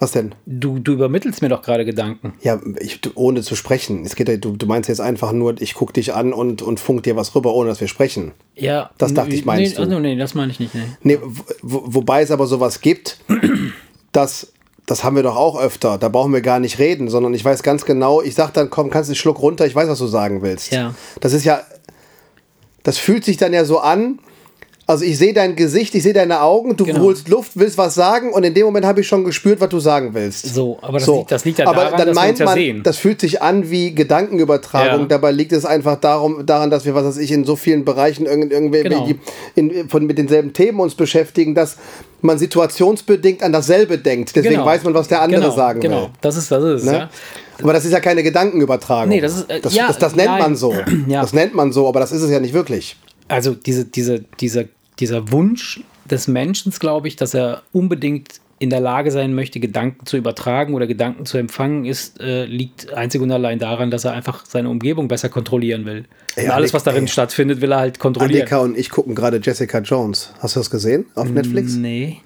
[0.00, 0.34] Was denn?
[0.46, 2.32] Du, du übermittelst mir doch gerade Gedanken.
[2.40, 4.02] Ja, ich, ohne zu sprechen.
[4.06, 7.02] Es geht du, du meinst jetzt einfach nur, ich gucke dich an und, und funk
[7.02, 8.32] dir was rüber, ohne dass wir sprechen.
[8.54, 8.90] Ja.
[8.96, 9.82] Das dachte ich, meinst nee, du.
[9.82, 10.74] Also, nee, das meine ich nicht.
[10.74, 10.84] Nee.
[11.02, 11.18] Nee,
[11.60, 13.18] wo, wobei es aber sowas gibt,
[14.12, 14.54] das,
[14.86, 15.98] das haben wir doch auch öfter.
[15.98, 18.88] Da brauchen wir gar nicht reden, sondern ich weiß ganz genau, ich sag dann, komm,
[18.88, 20.72] kannst du einen Schluck runter, ich weiß, was du sagen willst.
[20.72, 20.94] Ja.
[21.20, 21.60] Das ist ja,
[22.84, 24.18] das fühlt sich dann ja so an.
[24.90, 27.00] Also ich sehe dein Gesicht, ich sehe deine Augen, du Genau.
[27.00, 29.78] holst Luft, willst was sagen und in dem Moment habe ich schon gespürt, was du
[29.78, 30.52] sagen willst.
[30.54, 32.54] So, aber das liegt- das liegt ja aber daran, dann dass wir uns ja man,
[32.54, 32.82] sehen.
[32.82, 35.02] Das fühlt sich an wie Gedankenübertragung.
[35.02, 35.06] Ja.
[35.06, 38.26] Dabei liegt es einfach darum, daran, dass wir, was weiß ich, in so vielen Bereichen
[38.26, 39.08] irgend, irgendwie Genau.
[39.54, 41.76] in, von, mit denselben Themen uns beschäftigen, dass
[42.20, 44.34] man situationsbedingt an dasselbe denkt.
[44.36, 44.66] Deswegen Genau.
[44.66, 46.02] weiß man, was der andere genau, sagen genau.
[46.02, 46.08] will.
[46.20, 46.92] Das ist, das ist, Ne?
[46.92, 47.10] ja.
[47.62, 49.08] Aber das ist ja keine Gedankenübertragung.
[49.08, 50.40] Nee, das ist, äh, das, ja, das, das nennt nein.
[50.40, 50.74] man so.
[51.06, 51.20] Ja.
[51.22, 52.96] Das nennt man so, aber das ist es ja nicht wirklich.
[53.28, 54.64] Also diese, diese, dieser,
[55.00, 60.04] dieser Wunsch des Menschen, glaube ich, dass er unbedingt in der Lage sein möchte, Gedanken
[60.04, 64.12] zu übertragen oder Gedanken zu empfangen, ist, äh, liegt einzig und allein daran, dass er
[64.12, 66.04] einfach seine Umgebung besser kontrollieren will.
[66.36, 67.08] Ey, alles, was darin ey.
[67.08, 68.42] stattfindet, will er halt kontrollieren.
[68.42, 70.34] Annika und ich gucken gerade Jessica Jones.
[70.40, 71.72] Hast du das gesehen auf Netflix?
[71.72, 72.18] Nee.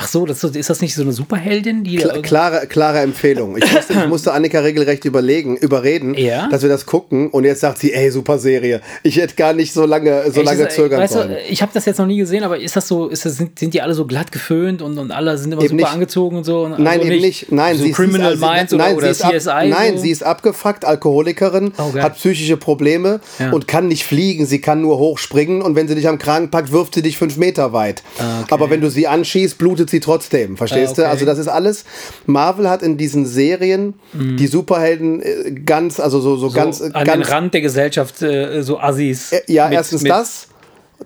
[0.00, 1.98] Ach so, das, ist das nicht so eine Superheldin, die.
[1.98, 3.56] Kla- Klare, klare Empfehlung.
[3.56, 6.48] Ich musste, ich musste Annika regelrecht überlegen, überreden, Ja?
[6.48, 7.30] dass wir das gucken.
[7.30, 8.80] Und jetzt sagt sie, ey, super Serie.
[9.02, 11.30] Ich hätte gar nicht so lange, so Echt, lange ist- zögern weißt sollen.
[11.30, 13.58] Du, ich habe das jetzt noch nie gesehen, aber ist das so, ist das, sind,
[13.58, 15.92] sind die alle so glatt geföhnt und, und alle sind immer Eben super nicht.
[15.92, 16.62] angezogen und so?
[16.66, 17.50] Und Nein, also eben nicht.
[17.50, 19.48] Nein, so sie ist- Criminal ist, Minds nein, oder, sie CSI.
[19.50, 20.02] Ab, nein, so.
[20.02, 23.50] sie ist abgefuckt, Alkoholikerin, Oh, hat psychische Probleme Ja.
[23.50, 24.46] und kann nicht fliegen.
[24.46, 27.36] Sie kann nur hochspringen und wenn sie dich am Kragen packt, wirft sie dich fünf
[27.36, 28.02] Meter weit.
[28.18, 28.48] Ah, okay.
[28.54, 30.56] Aber wenn du sie anschießt, blutet sie trotzdem.
[30.56, 31.02] Verstehst Ah, okay.
[31.02, 31.08] du?
[31.08, 31.84] Also das ist alles.
[32.26, 36.84] Marvel hat in diesen Serien die Superhelden äh, ganz, also so, so, ganz, Mhm.
[36.88, 39.32] so an ganz den Rand der Gesellschaft äh, so Assis.
[39.32, 40.48] Äh, Ja, mit- erstens mit- das.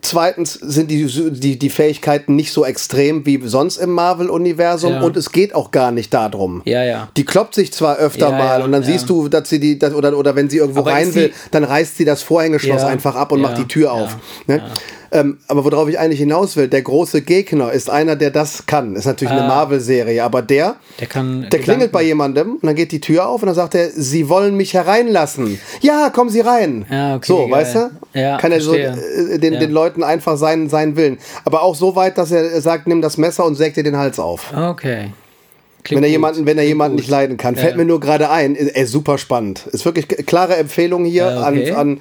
[0.01, 5.01] Zweitens sind die, die, die Fähigkeiten nicht so extrem wie sonst im Marvel-Universum Ja.
[5.03, 6.63] und es geht auch gar nicht darum.
[6.65, 7.09] Ja, ja.
[7.19, 9.79] Die kloppt sich zwar öfter Ja, mal ja, und dann siehst du, dass sie die,
[9.79, 13.17] dass, oder, oder wenn sie irgendwo Aber rein will, dann reißt sie das Vorhängeschloss einfach
[13.17, 14.17] ab und macht die Tür auf.
[14.47, 14.63] Ne?
[15.15, 18.97] Ähm, aber worauf ich eigentlich hinaus will, der große Gegner ist einer, der das kann.
[18.97, 19.49] Ist natürlich eine Ah.
[19.49, 21.49] Marvel-Serie, aber der, Der kann.
[21.53, 24.31] der klingelt bei jemandem und dann geht die Tür auf und dann sagt er, Sie
[24.31, 25.61] wollen mich hereinlassen.
[25.83, 26.87] Ja, kommen Sie rein.
[26.91, 27.51] Ja, okay, so, geil.
[27.51, 27.91] weißt du?
[28.15, 29.35] Ja, Kann er so verstehe.
[29.35, 29.61] äh, den, Ja.
[29.61, 31.19] den Leuten einfach seinen, seinen Willen.
[31.45, 34.19] Aber auch so weit, dass er sagt, nimm das Messer und säg dir den Hals
[34.19, 34.51] auf.
[34.57, 35.13] Okay.
[35.85, 36.13] Klingt Wenn er gut.
[36.13, 37.01] jemanden, wenn er Klingt jemanden gut.
[37.03, 37.57] nicht leiden kann.
[37.57, 37.63] Ja.
[37.63, 38.55] Fällt mir nur gerade ein.
[38.55, 39.67] Ist, ey, super spannend.
[39.73, 41.73] Ist wirklich klare Empfehlung hier Ja, okay.
[41.73, 42.01] an, an,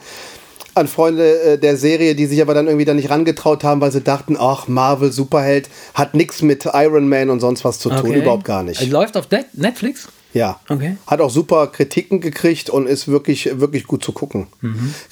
[0.76, 3.92] an Freunde äh, der Serie, die sich aber dann irgendwie da nicht rangetraut haben, weil
[3.92, 8.00] sie dachten, ach, Marvel, Superheld, hat nichts mit Iron Man und sonst was zu tun.
[8.12, 8.20] Okay.
[8.22, 8.90] Überhaupt gar nicht.
[8.90, 10.08] Läuft auf Net- Netflix?
[10.34, 10.60] Ja.
[10.70, 10.96] Okay.
[11.08, 14.48] Hat auch super Kritiken gekriegt und ist wirklich, wirklich gut zu gucken.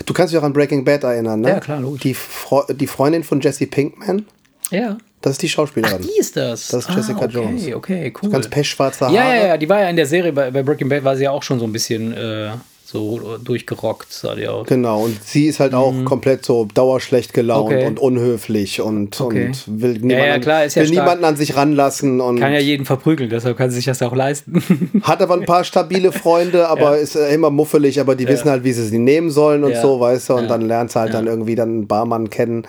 [0.06, 1.48] Du kannst dich auch an Breaking Bad erinnern, ne?
[1.50, 1.54] Mhm.
[1.56, 2.02] Ja, klar, logisch.
[2.04, 4.26] Die, Fre die Freundin von Jesse Pinkman,
[4.72, 4.98] Ja.
[5.22, 6.04] das ist die Ach, Schauspielerin.
[6.04, 6.70] die ist das.
[6.70, 7.76] Das ist Jessica ah, okay, Jones.
[7.76, 8.30] Okay, cool.
[8.30, 9.14] Ganz pechschwarze Haare.
[9.16, 11.26] ja, ja, ja, die war ja in der Serie bei, bei Breaking Bad, war sie
[11.26, 12.52] ja auch schon so ein bisschen äh,
[12.92, 14.66] so durchgerockt, sah die aus.
[14.68, 17.76] Genau, und sie ist halt auch komplett so dauerschlecht gelaunt Mhm.
[17.78, 17.86] Okay.
[17.88, 19.46] und unhöflich und, Okay.
[19.48, 20.90] und will, niemanden, ja, klar, ja will stark.
[20.90, 24.08] niemanden an sich ranlassen und Kann ja jeden verprügeln, deshalb kann sie sich das ja
[24.08, 24.64] auch leisten.
[25.04, 27.02] hat aber ein paar stabile Freunde, aber Ja.
[27.04, 29.82] ist äh, immer muffelig, aber die wissen halt, wie sie sie nehmen sollen und Ja.
[29.82, 30.48] so, weißt du, und Ja.
[30.50, 32.66] dann lernt sie halt dann irgendwie dann einen Barmann kennen.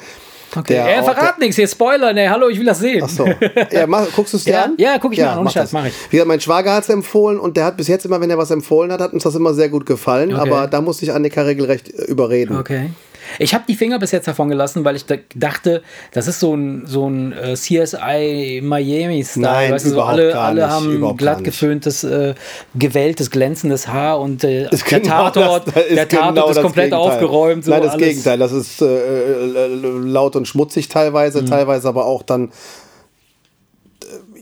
[0.56, 0.74] Okay.
[0.74, 3.02] Er auch- verrat nichts, hier Spoiler, ne, hallo, ich will das sehen.
[3.04, 3.26] Ach so.
[3.70, 4.74] Ja, mach, guckst du es dir Ja, an?
[4.78, 5.72] ja, guck ich mir an, ohne mach Scheiß, das.
[5.72, 5.92] mach ich.
[6.10, 8.38] Wie gesagt, mein Schwager hat es empfohlen und der hat bis jetzt immer, wenn er
[8.38, 10.32] was empfohlen hat, hat uns das immer sehr gut gefallen.
[10.32, 10.40] Okay.
[10.40, 12.56] Aber da musste ich Annika regelrecht äh, überreden.
[12.58, 12.90] Okay.
[13.38, 16.54] Ich habe die Finger bis jetzt davon gelassen, weil ich da dachte, das ist so
[16.54, 19.42] ein, so ein äh, CSI Miami-Style.
[19.46, 20.70] Nein, weißt du, so überhaupt alle, alle nicht,
[21.02, 22.34] haben glatt geföhntes, äh,
[22.74, 26.90] gewelltes, glänzendes Haar und äh, der genau Tatort, das- ist der Tatort genau ist komplett
[26.90, 27.10] Gegenteil.
[27.12, 27.64] aufgeräumt.
[27.64, 28.06] So Nein, das alles.
[28.08, 28.38] Gegenteil.
[28.38, 31.46] Das ist äh, äh, laut und schmutzig teilweise, Mhm.
[31.46, 32.50] teilweise aber auch dann.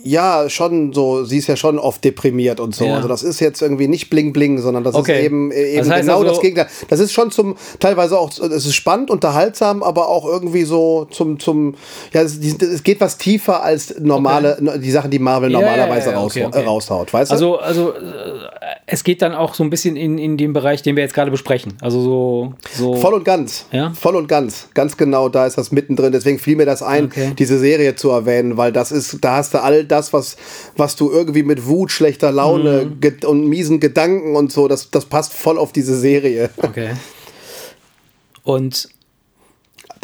[0.09, 2.85] Ja, schon so, sie ist ja schon oft deprimiert und so.
[2.87, 2.97] Ja.
[2.97, 5.19] Also das ist jetzt irgendwie nicht bling bling, sondern das Okay.
[5.19, 6.67] ist eben, äh, eben Das heißt genau also- das Gegenteil.
[6.89, 11.39] Das ist schon zum, teilweise auch, es ist spannend, unterhaltsam, aber auch irgendwie so zum,
[11.39, 11.75] zum,
[12.15, 16.23] ja, es, es geht was tiefer als normale, die Sachen, die Marvel Ja, normalerweise ja,
[16.25, 16.65] okay, okay.
[16.65, 17.35] Raushaut, weißt du?
[17.35, 17.99] Also, also äh,
[18.87, 21.31] es geht dann auch so ein bisschen in, in den Bereich, den wir jetzt gerade
[21.31, 21.75] besprechen.
[21.83, 22.55] Also so.
[22.75, 23.67] so Voll und ganz.
[23.73, 23.93] Ja?
[23.99, 24.69] Voll und ganz.
[24.73, 26.13] Ganz genau, da ist das mittendrin.
[26.13, 27.33] Deswegen fiel mir das ein, Okay.
[27.39, 30.37] diese Serie zu erwähnen, weil das ist, da hast du all das, was,
[30.77, 33.01] was du irgendwie mit Wut, schlechter Laune Mhm.
[33.25, 36.51] und miesen Gedanken und so, das, das passt voll auf diese Serie.
[36.59, 36.91] Okay.
[38.45, 38.89] Und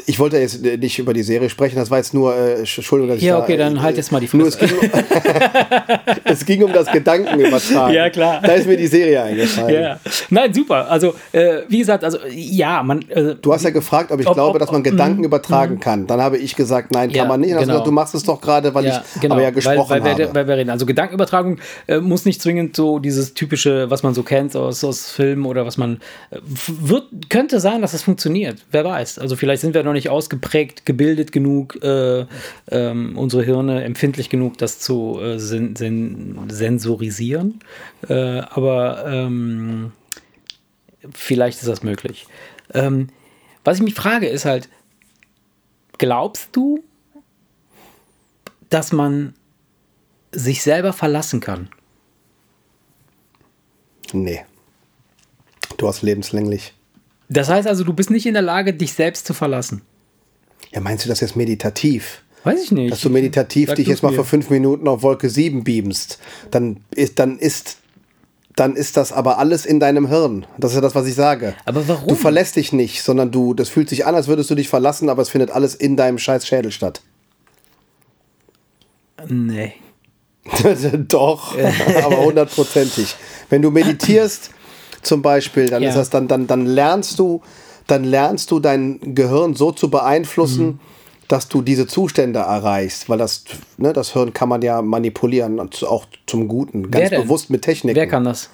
[0.07, 3.19] Ich wollte jetzt nicht über die Serie sprechen, das war jetzt nur, äh, Entschuldigung, dass
[3.19, 4.59] ich Ja, da, okay, dann halt jetzt mal die es Fresse.
[4.59, 4.91] ging,
[6.25, 7.95] es ging um das Gedankenübertragen.
[7.95, 8.41] Ja, klar.
[8.43, 9.75] Da ist mir die Serie eingefallen.
[9.83, 10.91] ja, nein, super.
[10.91, 13.03] Also, äh, wie gesagt, also ja, man.
[13.09, 15.81] Äh, Du hast ja gefragt, ob ich Ob- glaube, ob- dass man Gedanken mm, übertragen
[15.81, 16.07] kann.
[16.07, 17.51] Dann habe ich gesagt, nein, kann Ja, man nicht.
[17.51, 17.61] Genau.
[17.61, 20.13] gesagt, du machst es doch gerade, weil ja, ich genau, aber ja gesprochen weil, weil,
[20.13, 20.35] habe.
[20.35, 20.71] Weil wir reden.
[20.71, 25.11] Also Gedankenübertragung äh, muss nicht zwingend so dieses typische, was man so kennt aus, aus
[25.11, 28.59] Filmen oder was man äh, wird, könnte sein, dass das funktioniert.
[28.71, 29.19] Wer weiß.
[29.19, 32.27] Also vielleicht sind wir noch nicht ausgeprägt, gebildet genug, äh,
[32.71, 37.61] ähm, unsere Hirne empfindlich genug, das zu äh, sen sen sensorisieren.
[38.09, 39.93] Äh, aber ähm,
[41.13, 42.27] vielleicht ist das möglich.
[42.73, 43.09] Ähm,
[43.65, 44.69] was ich mich frage, ist halt,
[45.99, 46.85] glaubst du,
[48.69, 49.35] dass man
[50.33, 51.69] sich selber verlassen kann?
[54.13, 54.45] nee.
[55.77, 56.73] Du hast lebenslänglich.
[57.29, 59.83] Das heißt also, du bist nicht in der Lage, dich selbst zu verlassen.
[60.73, 62.23] Ja, meinst du das jetzt meditativ?
[62.45, 62.93] Weiß ich nicht.
[62.93, 64.17] Dass du meditativ Sag dich jetzt mal mir.
[64.17, 66.19] für fünf Minuten auf Wolke 7 beamst,
[66.51, 67.79] dann ist, dann ist,
[68.55, 70.45] dann ist das aber alles in deinem Hirn.
[70.59, 71.55] Das ist ja das, was ich sage.
[71.65, 72.09] Aber warum?
[72.09, 75.09] Du verlässt dich nicht, sondern du, das fühlt sich an, als würdest du dich verlassen,
[75.09, 77.01] aber es findet alles in deinem scheiß Schädel statt.
[79.29, 79.73] Nee.
[81.09, 81.57] Doch,
[82.05, 83.17] aber hundertprozentig.
[83.49, 84.51] Wenn du meditierst,
[85.07, 85.91] zum Beispiel, dann Ja.
[85.91, 87.43] ist das dann, dann, dann lernst du,
[87.87, 90.79] dann lernst du dein Gehirn so zu beeinflussen, Mhm.
[91.29, 93.45] dass du diese Zustände erreichst, weil das,
[93.79, 97.97] ne, das Hirn kann man ja manipulieren, auch zum Guten, ganz bewusst mit Technik.
[97.97, 98.51] Wer kann das?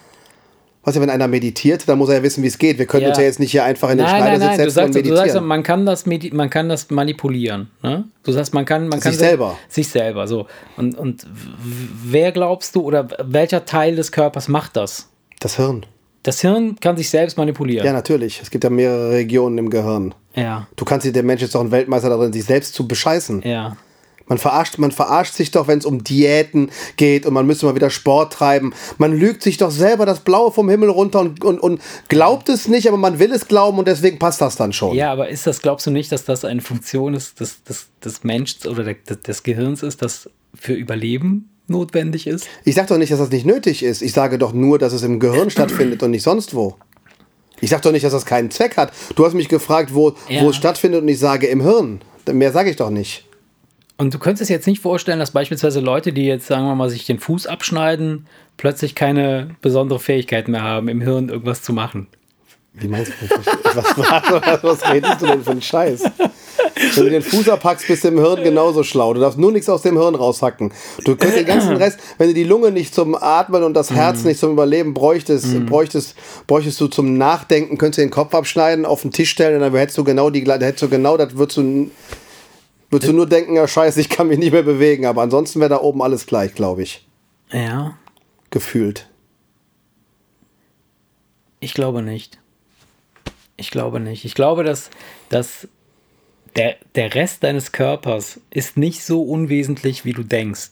[0.83, 2.79] Was ja, wenn einer meditiert, dann muss er ja wissen, wie es geht.
[2.79, 3.09] Wir können Ja.
[3.11, 4.57] uns ja jetzt nicht hier einfach in den Nein, nein, Schneidersitz nein.
[4.57, 7.71] Du setzen sagst, und du sagst, man kann das, man kann das manipulieren.
[7.83, 8.05] Ne?
[8.23, 9.59] Du sagst, man kann, man kann Sich selber.
[9.69, 10.27] Sich selber.
[10.27, 10.47] So.
[10.79, 11.27] Und, und
[12.03, 15.09] wer glaubst du oder welcher Teil des Körpers macht das?
[15.39, 15.85] das Hirn.
[16.23, 17.87] Das Hirn kann sich selbst manipulieren.
[17.87, 18.41] Ja, natürlich.
[18.43, 20.15] Es gibt ja mehrere Regionen im Gehirn.
[20.35, 20.67] Ja.
[20.77, 23.43] Du kannst dir, der Mensch ist doch ein Weltmeister darin, sich selbst zu bescheißen.
[23.45, 23.77] ja.
[24.27, 27.75] Man verarscht, man verarscht sich doch, wenn es um Diäten geht und man müsste mal
[27.75, 28.73] wieder Sport treiben.
[28.97, 32.69] Man lügt sich doch selber das Blaue vom Himmel runter und, und, und glaubt es
[32.69, 34.95] nicht, aber man will es glauben und deswegen passt das dann schon.
[34.95, 38.23] Ja, aber ist das, glaubst du nicht, dass das eine Funktion ist des, des, des
[38.23, 42.49] Menschen oder der, des, des Gehirns ist, das für Überleben notwendig ist?
[42.65, 44.03] Ich sage doch nicht, dass das nicht nötig ist.
[44.03, 46.77] Ich sage doch nur, dass es im Gehirn stattfindet und nicht sonst wo.
[47.63, 48.93] Ich sage doch nicht, dass das keinen Zweck hat.
[49.17, 50.43] Du hast mich gefragt, wo, Ja.
[50.43, 52.01] wo es stattfindet und ich sage im Hirn.
[52.31, 53.25] Mehr sage ich doch nicht.
[53.97, 56.89] Und du könntest dir jetzt nicht vorstellen, dass beispielsweise Leute, die jetzt, sagen wir mal,
[56.89, 62.07] sich den Fuß abschneiden, plötzlich keine besondere Fähigkeit mehr haben, im Hirn irgendwas zu machen.
[62.73, 63.29] Wie meinst du?
[63.75, 66.03] Was, was, was redest du denn für einen Scheiß?
[66.95, 69.13] Wenn du den Fuß abhackst, bist du im Hirn genauso schlau.
[69.13, 70.73] Du darfst nur nichts aus dem Hirn raushacken.
[71.05, 74.25] Du könntest den ganzen Rest, wenn du die Lunge nicht zum Atmen und das Herz
[74.25, 76.15] nicht zum Überleben bräuchtest, bräuchtest,
[76.47, 79.75] bräuchtest du zum Nachdenken, könntest du den Kopf abschneiden, auf den Tisch stellen und dann
[79.75, 81.91] hättest du genau die, hättest du genau, das würdest du,
[82.89, 85.07] würdest du nur denken, ja scheiße, ich kann mich nicht mehr bewegen.
[85.07, 87.07] Aber ansonsten wäre da oben alles gleich, glaube ich.
[87.53, 87.99] Ja,
[88.51, 89.09] Gefühlt.
[91.61, 92.40] ich glaube nicht.
[93.61, 94.25] Ich glaube nicht.
[94.25, 94.91] Ich glaube, dass,
[95.29, 95.69] dass
[96.57, 100.71] der, der Rest deines Körpers ist nicht so unwesentlich, wie du denkst.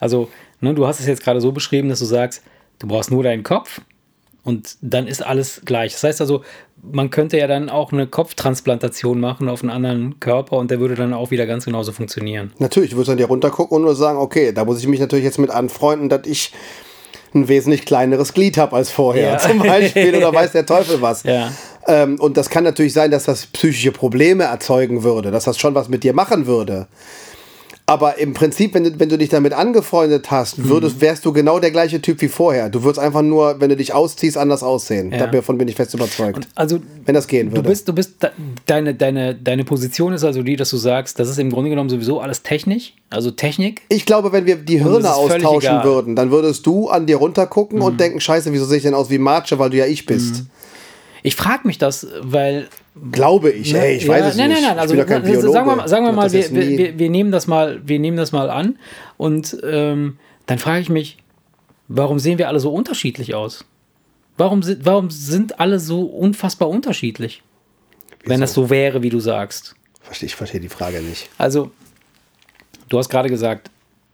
[0.00, 0.28] Also,
[0.60, 2.42] ne, du hast es jetzt gerade so beschrieben, dass du sagst,
[2.78, 3.80] du brauchst nur deinen Kopf
[4.42, 5.92] und dann ist alles gleich.
[5.92, 6.42] Das heißt also,
[6.82, 10.94] man könnte ja dann auch eine Kopftransplantation machen auf einen anderen Körper und der würde
[10.94, 12.52] dann auch wieder ganz genauso funktionieren.
[12.58, 15.24] Natürlich, du würdest dann dir runtergucken und nur sagen, okay, da muss ich mich natürlich
[15.24, 16.52] jetzt mit anfreunden, dass ich
[17.34, 19.38] ein wesentlich kleineres Glied habe als vorher, Ja.
[19.38, 21.22] zum Beispiel, oder weiß der Teufel was.
[21.24, 21.50] Ja.
[21.88, 25.74] Ähm, und das kann natürlich sein, dass das psychische Probleme erzeugen würde, dass das schon
[25.74, 26.86] was mit dir machen würde.
[27.88, 30.68] Aber im Prinzip, wenn du, wenn du dich damit angefreundet hast, Mhm.
[30.70, 32.68] würdest, wärst du genau der gleiche Typ wie vorher.
[32.68, 35.12] Du würdest einfach nur, wenn du dich ausziehst, anders aussehen.
[35.12, 35.28] Ja.
[35.28, 36.48] Davon bin ich fest überzeugt.
[36.56, 37.68] Also wenn das gehen du würde.
[37.68, 38.30] bist, du bist, de-
[38.66, 41.88] deine, deine, deine Position ist also die, dass du sagst, das ist im Grunde genommen
[41.88, 43.82] sowieso alles Technik, also Technik.
[43.88, 45.78] ich glaube, wenn wir die Hirne austauschen.
[45.78, 45.84] Mhm.
[45.84, 49.10] würden, dann würdest du an dir runtergucken und denken, scheiße, wieso sehe ich denn aus
[49.10, 50.42] wie Marche, weil du ja ich bist.
[51.26, 52.68] Ich frage mich das, weil
[53.10, 53.74] Glaube ich.
[53.74, 54.08] Hey, ich Ne?
[54.08, 54.60] Ja, weiß es nein, nicht.
[54.62, 55.52] Nein, nein, also ich kein also Biologe.
[55.52, 57.98] sagen wir, mal- sagen wir Ich mal, das wir, wir, wir, nehmen das mal, wir
[57.98, 58.78] nehmen das mal an
[59.16, 61.18] und ähm, dann frage ich mich,
[61.88, 63.64] warum sehen wir alle so unterschiedlich aus?
[64.36, 67.42] Warum sind, warum sind alle so unfassbar unterschiedlich?
[68.24, 69.74] Wenn es so wäre, wie du sagst.
[70.20, 71.28] Ich verstehe die Frage nicht.
[71.38, 71.72] Also,
[72.88, 73.68] du hast gerade gesagt,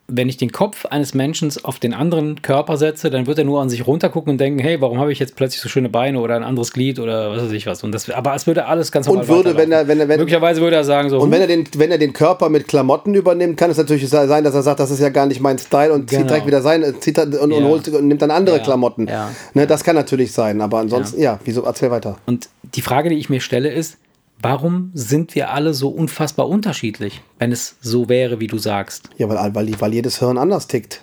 [0.08, 3.62] wenn ich den Kopf eines Menschen auf den anderen Körper setze, dann wird er nur
[3.62, 6.34] an sich runtergucken und denken, hey, warum habe ich jetzt plötzlich so schöne Beine oder
[6.36, 7.82] ein anderes Glied oder was weiß ich was.
[7.82, 10.18] Und das, aber es würde alles ganz normal Und würde, wenn er- wenn er- wenn-
[10.18, 13.14] Möglicherweise würde er sagen so, Und wenn er, den, wenn er den Körper mit Klamotten
[13.14, 15.92] übernimmt, kann es natürlich sein, dass er sagt, das ist ja gar nicht mein Style
[15.92, 16.28] und zieht Genau.
[16.28, 17.60] direkt wieder sein, äh, zieht und, und, Ja.
[17.62, 18.62] holt, und nimmt dann andere Ja.
[18.62, 19.06] Klamotten.
[19.06, 19.30] Ja.
[19.54, 22.18] Ne, das kann natürlich sein, aber ansonsten, ja, wieso, erzähl weiter.
[22.26, 23.98] Und die Frage, die ich mir stelle, ist,
[24.42, 29.08] warum sind wir alle so unfassbar unterschiedlich, wenn es so wäre, wie du sagst?
[29.16, 31.02] Ja, weil, weil, weil jedes Hirn anders tickt.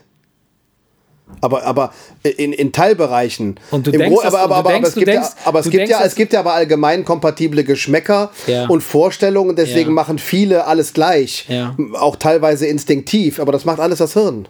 [1.41, 3.59] Aber, aber in, in Teilbereichen.
[3.69, 6.33] Und du denkst, aber, aber, aber, es gibt ja, aber es gibt ja, es gibt
[6.33, 8.67] ja aber allgemein kompatible Geschmäcker Ja.
[8.67, 9.93] und Vorstellungen, deswegen Ja.
[9.95, 11.45] machen viele alles gleich.
[11.47, 11.75] Ja.
[11.93, 14.47] Auch teilweise instinktiv, aber das macht alles das Hirn.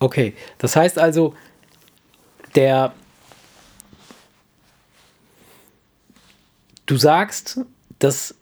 [0.00, 1.34] Okay, das heißt also,
[2.54, 2.92] der.
[6.88, 7.60] Du sagst,
[7.98, 8.34] dass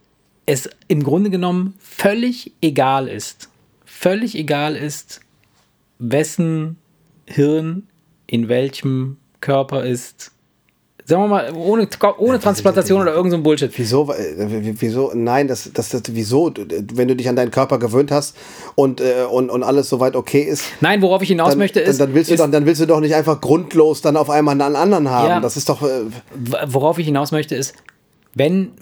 [0.46, 3.48] es im Grunde genommen völlig egal ist,
[3.85, 5.20] völlig egal ist,
[5.98, 6.76] wessen
[7.26, 7.88] Hirn
[8.28, 10.30] in welchem Körper ist.
[11.04, 13.76] Sagen wir mal, ohne, ohne Transplantation oder irgend so Bullshit.
[13.76, 14.12] Wieso?
[14.12, 15.11] äh, Wieso?
[15.14, 16.52] Nein, das, das, das, wieso?
[16.54, 18.37] Wenn du dich an deinen Körper gewöhnt hast
[18.76, 21.98] und, äh, und, und alles soweit okay ist, Nein, worauf ich hinaus dann, möchte, ist,
[21.98, 24.30] dann, dann, willst du ist doch, dann willst du doch nicht einfach grundlos dann auf
[24.30, 25.28] einmal einen anderen haben.
[25.28, 25.40] Ja.
[25.40, 25.82] Das ist doch.
[25.82, 26.04] Äh,
[26.66, 27.74] worauf ich hinaus möchte, ist,
[28.37, 28.72] wenn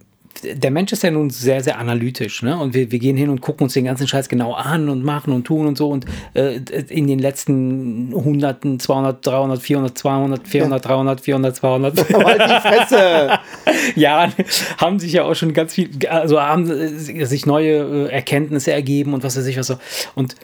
[0.42, 2.58] der Mensch ist ja nun sehr, sehr analytisch, ne?
[2.58, 5.32] Und wir, wir gehen hin und gucken uns den ganzen Scheiß genau an und machen
[5.32, 5.88] und tun und so.
[5.88, 6.56] Und äh,
[6.88, 13.40] in den letzten Hunderten, 200, 300, 400, 200, 400, 300, 400, 200 halt!
[13.96, 14.32] Jahren
[14.78, 19.22] haben sich ja auch schon ganz viel, also haben sich neue äh, Erkenntnisse ergeben und
[19.22, 19.76] was weiß ich was so.
[20.16, 20.34] Und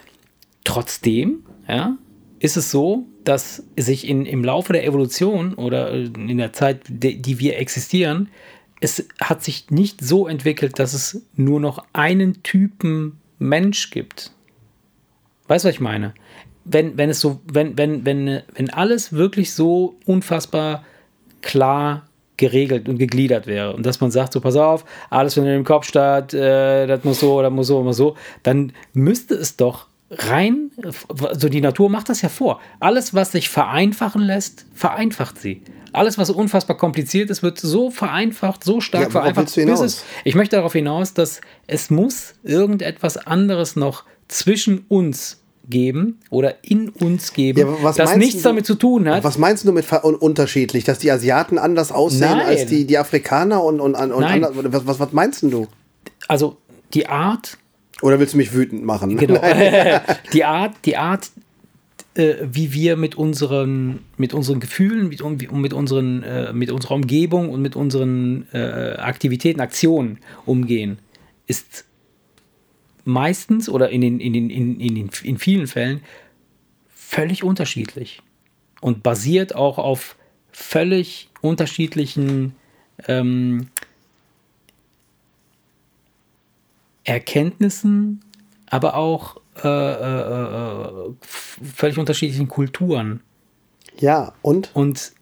[0.65, 1.97] trotzdem, ja,
[2.39, 6.83] ist es so, dass sich in, im Laufe der Evolution oder äh, in der Zeit,
[6.89, 8.29] die wir existieren,
[8.81, 14.33] es hat sich nicht so entwickelt, dass es nur noch einen Typen Mensch gibt.
[15.49, 16.15] Weißt du, was ich meine?
[16.65, 20.85] Wenn, wenn es so, wenn, wenn, wenn, wenn alles wirklich so unfassbar
[21.43, 25.65] klar geregelt und gegliedert wäre und dass man sagt, so pass auf, alles findet im
[25.65, 29.90] Kopf statt, äh, das muss so oder muss so muss so, dann müsste es doch
[30.11, 30.71] rein,
[31.19, 32.61] also die Natur macht das ja vor.
[32.81, 35.63] Alles, was sich vereinfachen lässt, vereinfacht sie.
[35.93, 39.57] Alles, was unfassbar kompliziert ist, wird so vereinfacht, so stark Ja, vereinfacht.
[39.57, 46.57] es, ich möchte darauf hinaus, dass es muss irgendetwas anderes noch zwischen uns geben oder
[46.65, 49.23] in uns geben, Ja, das nichts du- damit zu tun hat.
[49.25, 50.85] Was meinst du mit unterschiedlich?
[50.85, 52.47] Dass die Asiaten anders aussehen Nein.
[52.47, 54.45] als die, die Afrikaner und, und, und Nein.
[54.45, 55.69] anders, was, was, meinst du?
[56.29, 56.57] Also
[56.95, 57.59] die Art,
[58.03, 59.17] Oder willst du mich wütend machen?
[59.17, 59.41] genau,
[60.33, 61.31] die Art, die Art,
[62.15, 67.51] äh, wie wir mit unseren, mit unseren Gefühlen, mit, mit, unseren, äh, mit unserer Umgebung
[67.51, 70.99] und mit unseren äh, Aktivitäten, Aktionen umgehen,
[71.47, 71.85] ist
[73.05, 76.01] meistens oder in, den, in, den, in, in, den, in vielen Fällen
[76.89, 78.23] völlig unterschiedlich
[78.81, 80.17] und basiert auch auf
[80.53, 82.55] völlig unterschiedlichen
[83.09, 83.69] ähm,
[87.05, 88.21] Erkenntnissen,
[88.67, 91.15] aber auch äh, äh, äh,
[91.75, 93.21] völlig unterschiedlichen Kulturen.
[93.99, 94.71] Ja, und?
[94.75, 95.13] Und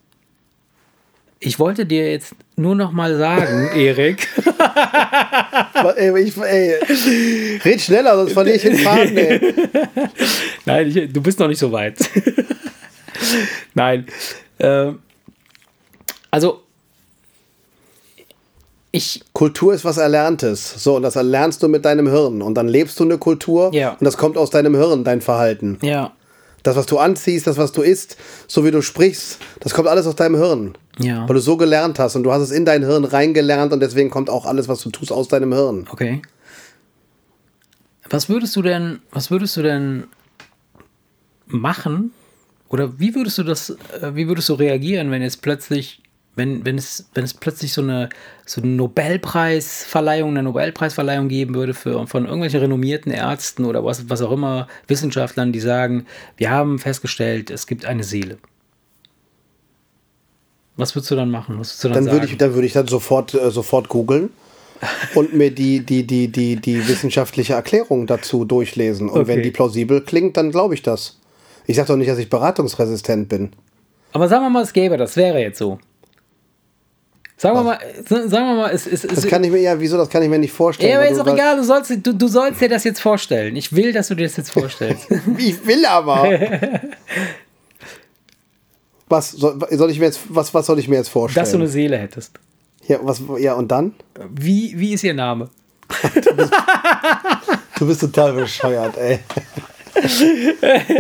[1.41, 4.29] ich wollte dir jetzt nur noch mal sagen, Erik,
[5.97, 6.75] ey, ich, ey,
[7.65, 9.55] red schneller, sonst verliere ich den Faden, ey.
[10.65, 11.99] nein, ich, du bist noch nicht so weit.
[13.75, 14.07] nein,
[14.59, 14.93] äh,
[16.31, 16.63] also
[18.91, 20.83] ich Kultur ist was Erlerntes.
[20.83, 22.41] So, und das erlernst du mit deinem Hirn.
[22.43, 23.93] Und dann lebst du eine Kultur Ja.
[23.93, 25.79] und das kommt aus deinem Hirn, dein Verhalten.
[25.83, 26.13] ja
[26.63, 30.07] Das, was du anziehst, das, was du isst, so wie du sprichst, das kommt alles
[30.07, 30.75] aus deinem Hirn.
[30.99, 31.29] Ja.
[31.29, 34.11] Weil du so gelernt hast und du hast es in dein Hirn reingelernt und deswegen
[34.11, 35.87] kommt auch alles, was du tust, aus deinem Hirn.
[35.91, 36.21] Okay.
[38.11, 40.05] Was würdest du denn, was würdest du denn
[41.47, 42.13] machen?
[42.69, 46.03] Oder wie würdest du das, äh, wie würdest du reagieren, wenn jetzt plötzlich
[46.39, 48.09] wenn, wenn, es, wenn es plötzlich so eine,
[48.47, 54.23] so eine Nobelpreisverleihung, eine Nobelpreisverleihung geben würde für, von irgendwelchen renommierten Ärzten oder was, was
[54.23, 58.39] auch immer, Wissenschaftlern, die sagen, wir haben festgestellt, es gibt eine Seele.
[60.77, 61.59] Was würdest du dann machen?
[61.59, 62.17] Was würdest du dann, Dann sagen?
[62.17, 64.31] würde ich, dann würde ich dann sofort, äh, sofort googeln
[65.17, 69.09] und mir die, die, die, die, die wissenschaftliche Erklärung dazu durchlesen.
[69.09, 69.43] Und wenn Okay.
[69.43, 71.19] die plausibel klingt, dann glaube ich das.
[71.67, 73.51] Ich sage doch nicht, dass ich beratungsresistent bin.
[74.13, 75.79] Aber sagen wir mal, es gäbe das, wäre jetzt so.
[77.41, 79.11] Sagen wir mal, sagen wir mal, es ist.
[79.11, 80.91] Das kann ich mir ja, wieso, das kann ich mir nicht vorstellen.
[80.91, 83.55] ja, aber ist du- doch egal, du sollst, du, du sollst dir das jetzt vorstellen.
[83.55, 85.07] Ich will, dass du dir das jetzt vorstellst.
[85.39, 86.29] Ich will aber.
[89.09, 91.43] was soll, soll ich mir jetzt, was, was soll ich mir jetzt vorstellen?
[91.45, 92.33] dass du eine Seele hättest.
[92.89, 93.95] ja, was, ja, und dann?
[94.35, 95.49] Wie, wie ist ihr Name?
[97.79, 99.21] Du bist total bescheuert, ey.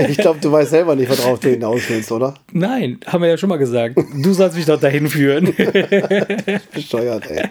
[0.08, 2.34] Ich glaube, du weißt selber nicht, worauf du hinaus willst, oder?
[2.52, 3.96] Nein, haben wir ja schon mal gesagt.
[4.22, 5.54] Du sollst mich doch dahin führen.
[6.74, 7.44] Bescheuert, ey.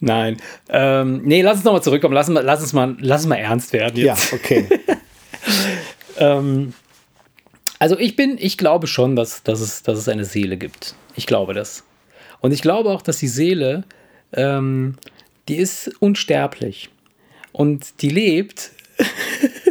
[0.00, 0.36] Nein.
[0.68, 2.14] Ähm, nee, lass uns nochmal zurückkommen.
[2.14, 4.32] Lass, uns mal- lass, uns mal, lass uns mal ernst werden Ja, jetzt.
[4.32, 4.66] okay.
[6.16, 6.72] Ähm,
[7.80, 10.94] also ich bin, ich glaube schon, dass, dass, es, dass es eine Seele gibt.
[11.16, 11.82] Ich glaube das.
[12.40, 13.82] Und ich glaube auch, dass die Seele,
[14.32, 14.94] ähm,
[15.48, 16.88] die ist unsterblich.
[17.52, 18.70] Und die lebt.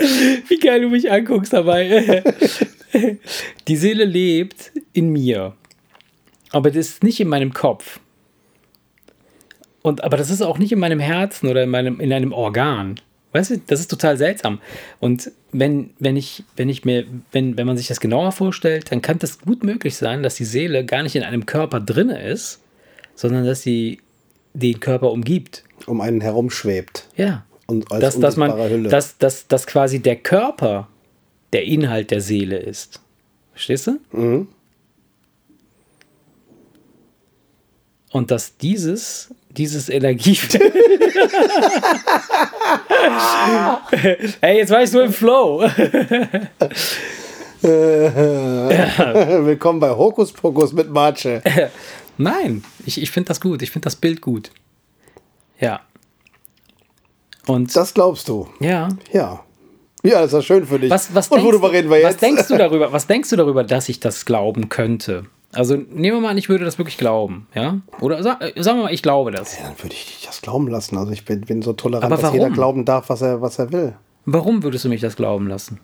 [0.48, 2.22] Wie geil du mich anguckst dabei.
[3.68, 5.54] die Seele lebt in mir.
[6.52, 8.00] Aber das ist nicht in meinem Kopf.
[9.82, 13.00] Und, aber das ist auch nicht in meinem Herzen oder in, meinem, in einem Organ.
[13.32, 14.60] Weißt du, das ist total seltsam.
[14.98, 19.02] Und wenn, wenn ich, wenn ich mir, wenn, wenn man sich das genauer vorstellt, dann
[19.02, 22.60] kann das gut möglich sein, dass die Seele gar nicht in einem Körper drinne ist,
[23.14, 24.00] sondern dass sie
[24.52, 25.64] den Körper umgibt.
[25.86, 27.08] Um einen herumschwebt.
[27.16, 27.44] Ja.
[27.70, 28.88] Und als dass, dass man, Hülle.
[28.88, 30.88] dass, dass, dass quasi der Körper
[31.52, 33.00] der Inhalt der Seele ist.
[33.52, 34.00] Verstehst du?
[34.10, 34.48] Mhm.
[38.10, 40.32] Und dass dieses, dieses Energie.
[44.40, 45.60] Ey, jetzt war ich so im Flow.
[47.62, 51.40] Willkommen bei Hokus Pokus mit Marce.
[52.18, 53.62] Nein, ich, ich finde das gut.
[53.62, 54.50] Ich finde das Bild gut.
[55.60, 55.82] Ja.
[57.46, 58.48] Und Das glaubst du.
[58.60, 58.88] ja.
[59.12, 59.40] Ja.
[60.02, 60.88] Ja, das ist schön für dich.
[60.88, 62.22] Was, was, Und worüber reden wir was jetzt?
[62.22, 62.90] denkst du darüber?
[62.90, 65.24] Was denkst du darüber, dass ich das glauben könnte?
[65.52, 67.80] Also nehmen wir mal an, ich würde das wirklich glauben, ja?
[68.00, 69.58] Oder sag, äh, sagen wir mal, ich glaube das.
[69.58, 70.96] Ja, dann würde ich dich das glauben lassen.
[70.96, 73.94] Also ich bin, bin so tolerant, dass jeder glauben darf, was er, was er will.
[74.24, 75.80] Warum würdest du mich das glauben lassen?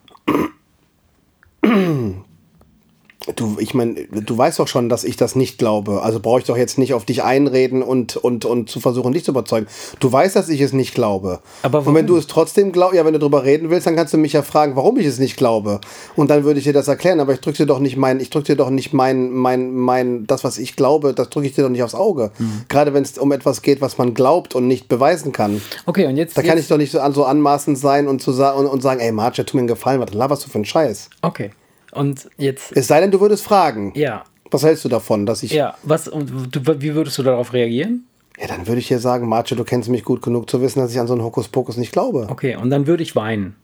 [3.35, 6.03] Du, ich meine, du weißt doch schon, dass ich das nicht glaube.
[6.03, 9.25] Also brauche ich doch jetzt nicht auf dich einreden und, und, und zu versuchen, dich
[9.25, 9.67] zu überzeugen.
[9.99, 11.41] Du weißt, dass ich es nicht glaube.
[11.63, 12.07] Aber und wenn warum?
[12.07, 14.43] du es trotzdem glaubst, ja, wenn du drüber reden willst, dann kannst du mich ja
[14.43, 15.81] fragen, warum ich es nicht glaube.
[16.15, 17.19] Und dann würde ich dir das erklären.
[17.19, 20.27] Aber ich drücke dir doch nicht mein, ich drücke dir doch nicht mein, mein, mein,
[20.27, 22.31] das, was ich glaube, das drücke ich dir doch nicht aufs Auge.
[22.39, 22.63] Mhm.
[22.69, 25.61] Gerade wenn es um etwas geht, was man glaubt und nicht beweisen kann.
[25.87, 26.39] Okay, und jetzt.
[26.39, 28.83] Da kann jetzt, ich doch nicht so, an, so anmaßend sein und, zu und, und
[28.83, 31.11] sagen, ey, Marge, tu mir einen Gefallen, was laberst du für einen Scheiß?
[31.23, 31.51] Okay.
[31.97, 32.77] Und jetzt.
[32.77, 33.93] Es sei denn, du würdest fragen.
[33.97, 34.25] Ja.
[34.51, 35.53] Was hältst du davon, dass ich.
[35.53, 38.07] Ja, Ja, was und du, wie würdest du darauf reagieren?
[38.49, 41.01] dann würde ich dir sagen, Marce, du kennst mich gut genug zu wissen, dass ich
[41.01, 42.27] an so einen Hokuspokus nicht glaube.
[42.31, 43.57] Okay, und dann würde ich weinen.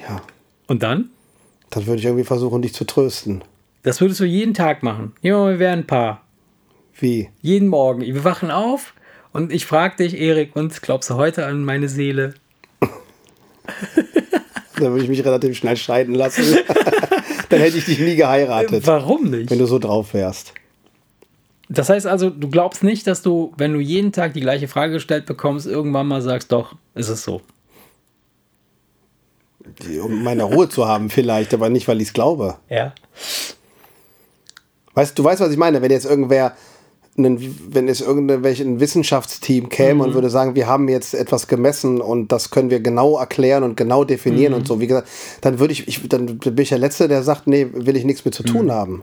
[0.00, 0.22] Ja.
[0.68, 1.10] Und dann?
[1.70, 3.42] Dann würde ich irgendwie versuchen, dich zu trösten.
[3.82, 5.12] Das würdest du jeden Tag machen.
[5.22, 6.22] Ja, wir wären ein Paar.
[6.94, 7.30] Wie?
[7.40, 8.02] Jeden Morgen.
[8.02, 8.94] Wir wachen auf
[9.32, 12.34] und ich frage dich, Erik, und glaubst du heute an meine Seele?
[14.78, 16.44] Dann würde ich mich relativ schnell scheiden lassen.
[17.50, 19.50] Dann hätte ich dich nie geheiratet, Warum nicht?
[19.50, 20.54] wenn du so drauf wärst.
[21.68, 24.94] Das heißt also, du glaubst nicht, dass du, wenn du jeden Tag die gleiche Frage
[24.94, 27.42] gestellt bekommst, irgendwann mal sagst, doch, ist es so.
[30.02, 32.56] Um meine Ruhe zu haben, vielleicht, aber nicht, weil ich es glaube.
[32.68, 32.92] Ja.
[34.94, 35.80] Weißt du, weißt, was ich meine?
[35.80, 36.56] Wenn jetzt irgendwer,
[37.18, 40.00] einen, wenn es irgendwelche ein Wissenschaftsteam käme Mhm.
[40.00, 43.76] und würde sagen, wir haben jetzt etwas gemessen und das können wir genau erklären und
[43.76, 44.58] genau definieren Mhm.
[44.60, 45.08] und so, wie gesagt,
[45.40, 48.24] dann würde ich, ich, dann bin ich der Letzte, der sagt, nee, will ich nichts
[48.24, 48.46] mit zu Mhm.
[48.46, 49.02] tun haben.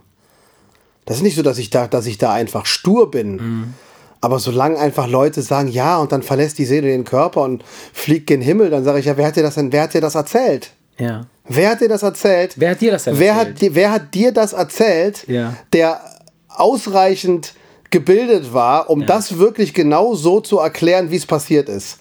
[1.05, 3.35] Das ist nicht so, dass ich da, dass ich da einfach stur bin.
[3.35, 3.73] Mhm.
[4.19, 8.27] Aber solange einfach Leute sagen, ja, und dann verlässt die Seele den Körper und fliegt
[8.27, 10.15] gen Himmel, dann sage ich, ja, wer hat dir das denn, wer hat dir das
[10.15, 10.71] erzählt?
[10.97, 11.27] Ja.
[11.47, 12.53] Wer hat dir das erzählt?
[12.57, 13.61] Wer hat dir das denn wer erzählt?
[13.61, 15.53] Hat, wer hat dir das erzählt, Ja.
[15.71, 16.01] der
[16.49, 17.53] ausreichend
[17.89, 21.99] gebildet war, um das wirklich genau so zu erklären, wie es passiert ist?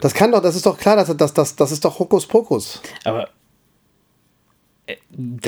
[0.00, 2.80] Das kann doch, das ist doch klar, dass das, das, das ist doch Hokuspokus.
[3.04, 3.28] Aber
[4.86, 4.96] äh,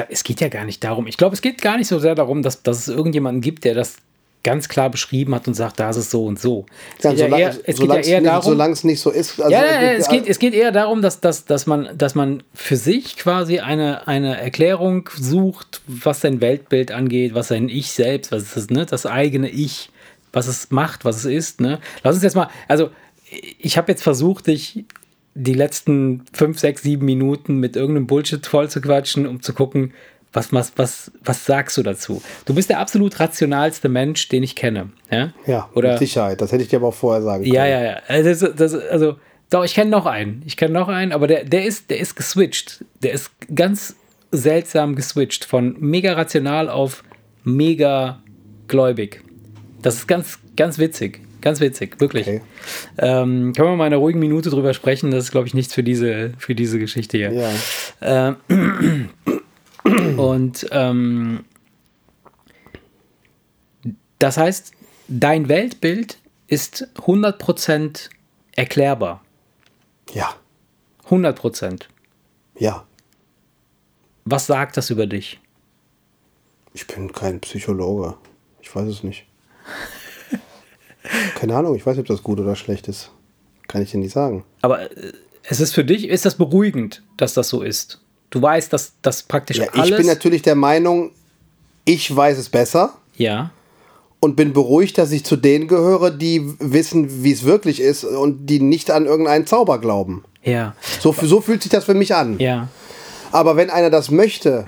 [0.08, 1.06] es geht ja gar nicht darum.
[1.06, 3.74] Ich glaube, es geht gar nicht so sehr darum, dass, dass es irgendjemanden gibt, der
[3.74, 3.96] das
[4.44, 6.66] ganz klar beschrieben hat und sagt, da ist es so und so.
[6.98, 9.00] Es Ja, geht ja solange, eher, es geht ja eher nicht, darum, solange es nicht
[9.00, 9.40] so ist.
[9.40, 12.14] Also, ja, ja, ja, es, geht, es geht eher darum, dass, dass, dass, man, dass
[12.14, 17.90] man für sich quasi eine, eine Erklärung sucht, was sein Weltbild angeht, was sein Ich
[17.92, 19.90] selbst, was ist das, ne, das eigene Ich,
[20.32, 21.60] was es macht, was es ist.
[21.60, 21.80] Ne?
[22.02, 22.90] Lass uns jetzt mal, also
[23.58, 24.84] ich habe jetzt versucht, dich
[25.34, 29.92] die letzten fünf, sechs, sieben Minuten mit irgendeinem Bullshit voll zu quatschen, um zu gucken,
[30.34, 32.22] was, was, was, was sagst du dazu?
[32.44, 34.90] Du bist der absolut rationalste Mensch, den ich kenne.
[35.10, 36.40] Ja, ja, Oder, mit Sicherheit.
[36.40, 37.54] Das hätte ich dir aber auch vorher sagen können.
[37.54, 37.96] ja, ja, ja.
[38.08, 39.16] Also, das, also
[39.50, 40.42] doch, ich kenne noch einen.
[40.44, 42.84] Ich kenne noch einen, aber der, der, ist, der ist geswitcht.
[43.02, 43.94] Der ist ganz
[44.32, 47.04] seltsam geswitcht von mega rational auf
[47.44, 48.20] mega
[48.66, 49.22] gläubig.
[49.82, 51.20] Das ist ganz, ganz witzig.
[51.40, 52.26] Ganz witzig, wirklich.
[52.26, 52.40] Okay.
[52.96, 55.10] Ähm, können wir mal in einer ruhigen Minute drüber sprechen?
[55.10, 57.32] Das ist, glaube ich, nichts für diese, für diese Geschichte hier.
[58.00, 58.36] Ja.
[58.48, 59.10] Ähm,
[59.84, 61.44] und ähm,
[64.18, 64.72] das heißt,
[65.08, 68.08] dein Weltbild ist 100%
[68.56, 69.22] erklärbar.
[70.12, 70.34] Ja.
[71.08, 71.82] 100%.
[72.58, 72.86] Ja.
[74.24, 75.40] Was sagt das über dich?
[76.72, 78.14] Ich bin kein Psychologe.
[78.62, 79.26] Ich weiß es nicht.
[81.34, 83.10] Keine Ahnung, ich weiß nicht, ob das gut oder schlecht ist.
[83.68, 84.44] Kann ich dir nicht sagen.
[84.62, 85.12] Aber äh,
[85.42, 88.00] es ist für dich, ist das beruhigend, dass das so ist?
[88.34, 89.90] Du weißt, dass das praktisch Ja, alles...
[89.90, 91.12] ich bin natürlich der Meinung,
[91.84, 93.50] ich weiß es besser ja,
[94.18, 98.46] und bin beruhigt, dass ich zu denen gehöre, die wissen, wie es wirklich ist und
[98.46, 100.24] die nicht an irgendeinen Zauber glauben.
[100.42, 102.38] ja, So, so fühlt sich das für mich an.
[102.40, 102.68] ja,
[103.30, 104.66] Aber wenn einer das möchte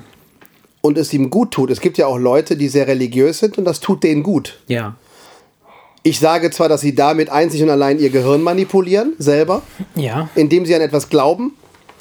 [0.80, 3.64] und es ihm gut tut, es gibt ja auch Leute, die sehr religiös sind und
[3.64, 4.60] das tut denen gut.
[4.68, 4.94] ja,
[6.04, 9.62] Ich sage zwar, dass sie damit einzig und allein ihr Gehirn manipulieren, selber,
[9.96, 11.54] ja, indem sie an etwas glauben,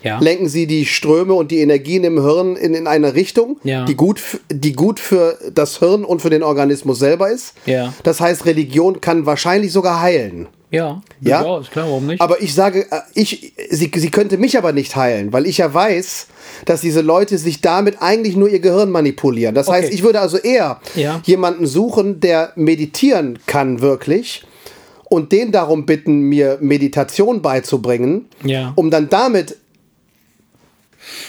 [0.05, 0.19] ja.
[0.19, 3.83] lenken sie die Ströme und die Energien im Hirn in, in eine Richtung, Ja.
[3.85, 7.53] die, gut, die gut für das Hirn und für den Organismus selber ist.
[7.65, 7.93] Ja.
[8.03, 10.47] Das heißt, Religion kann wahrscheinlich sogar heilen.
[10.71, 11.57] Ja, Ja?
[11.59, 12.21] ist klar, warum nicht?
[12.21, 15.73] Aber ich sage, äh, ich, sie, sie könnte mich aber nicht heilen, weil ich ja
[15.73, 16.27] weiß,
[16.65, 19.55] dass diese Leute sich damit eigentlich nur ihr Gehirn manipulieren.
[19.55, 19.95] Das heißt, Okay.
[19.95, 21.21] ich würde also eher Ja.
[21.23, 24.43] jemanden suchen, der meditieren kann wirklich
[25.07, 28.73] und den darum bitten, mir Meditation beizubringen, Ja.
[28.75, 29.57] um dann damit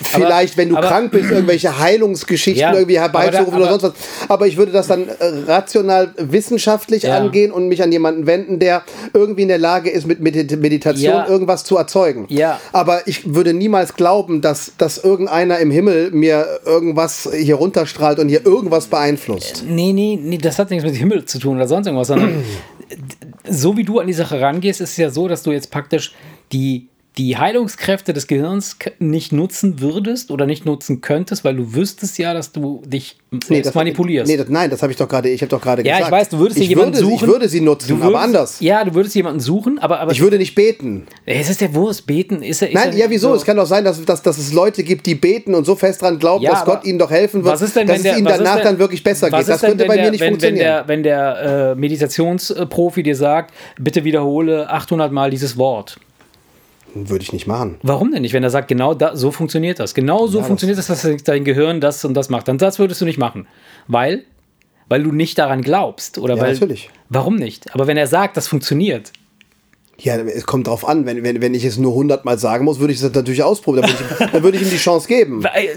[0.03, 3.81] vielleicht, wenn du aber- krank bist, irgendwelche Heilungsgeschichten Ja, irgendwie aber herbeizurufen da- oder aber-
[3.81, 4.29] sonst was.
[4.31, 5.15] Aber ich würde das dann äh,
[5.47, 7.17] rational wissenschaftlich Ja.
[7.19, 11.15] angehen und mich an jemanden wenden, der irgendwie in der Lage ist, mit Medit- Meditation
[11.15, 11.29] Ja.
[11.29, 12.27] irgendwas zu erzeugen.
[12.29, 12.61] Ja.
[12.73, 18.29] Aber ich würde niemals glauben, dass, dass irgendeiner im Himmel mir irgendwas hier runterstrahlt und
[18.29, 19.65] hier irgendwas beeinflusst.
[19.69, 22.45] Nee, nee, nee, das hat nichts mit Himmel zu tun oder sonst irgendwas, sondern
[23.49, 26.15] so wie du an die Sache rangehst, ist es ja so, dass du jetzt praktisch
[26.53, 26.89] die,
[27.19, 32.35] die Heilungskräfte des Gehirns nicht nutzen würdest oder nicht nutzen könntest, weil du wüsstest ja,
[32.35, 34.31] dass du dich selbst manipulierst.
[34.31, 36.13] Nee, das, nein, das habe ich doch gerade, ich habe doch gerade ja, gesagt.
[36.13, 37.25] ich weiß, du würdest ich jemanden würde, suchen.
[37.25, 38.61] Ich würde sie nutzen, würdest, aber anders.
[38.61, 41.07] Ja, du würdest jemanden suchen, aber, aber Ich würde nicht beten.
[41.25, 42.69] es ist ja Wurst, beten ist ja.
[42.69, 43.31] Ist Nein, ja, wieso?
[43.31, 45.75] so- Es kann doch sein, dass, dass, dass es Leute gibt, die beten und so
[45.75, 48.03] fest dran glauben, Ja, dass Gott ihnen doch helfen wird, was ist denn, dass wenn
[48.03, 49.49] der, es ihnen danach denn, dann wirklich besser geht.
[49.49, 50.83] Das denn, könnte bei der, mir nicht wenn, funktionieren.
[50.87, 55.97] Wenn der, wenn der äh, Meditationsprofi dir sagt, bitte wiederhole 800 Mal dieses Wort.
[57.05, 57.77] Würde ich nicht machen.
[57.83, 58.33] Warum denn nicht?
[58.33, 59.95] Wenn er sagt, genau da, so funktioniert das.
[59.95, 62.49] Genau so Ja, funktioniert das, dass dein Gehirn das und das macht.
[62.49, 63.47] Dann das würdest du nicht machen.
[63.89, 64.25] Weil?
[64.89, 66.19] Weil du nicht daran glaubst.
[66.19, 66.91] Oder Ja, weil, natürlich.
[67.09, 67.73] Warum nicht?
[67.75, 69.13] Aber wenn er sagt, das funktioniert.
[69.99, 71.07] Ja, es kommt drauf an.
[71.07, 73.87] Wenn, wenn, wenn ich es nur 100 Mal sagen muss, würde ich es natürlich ausprobieren.
[73.89, 75.43] Dann würde ich, dann würde ich ihm die Chance geben.
[75.45, 75.77] Weil-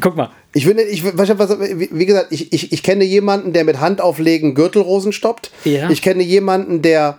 [0.00, 0.30] Guck mal.
[0.52, 5.12] Ich will, nicht- ich, wie gesagt, ich, ich, ich kenne jemanden, der mit Handauflegen Gürtelrosen
[5.12, 5.50] stoppt.
[5.64, 5.88] Ja.
[5.88, 7.16] Ich kenne jemanden, der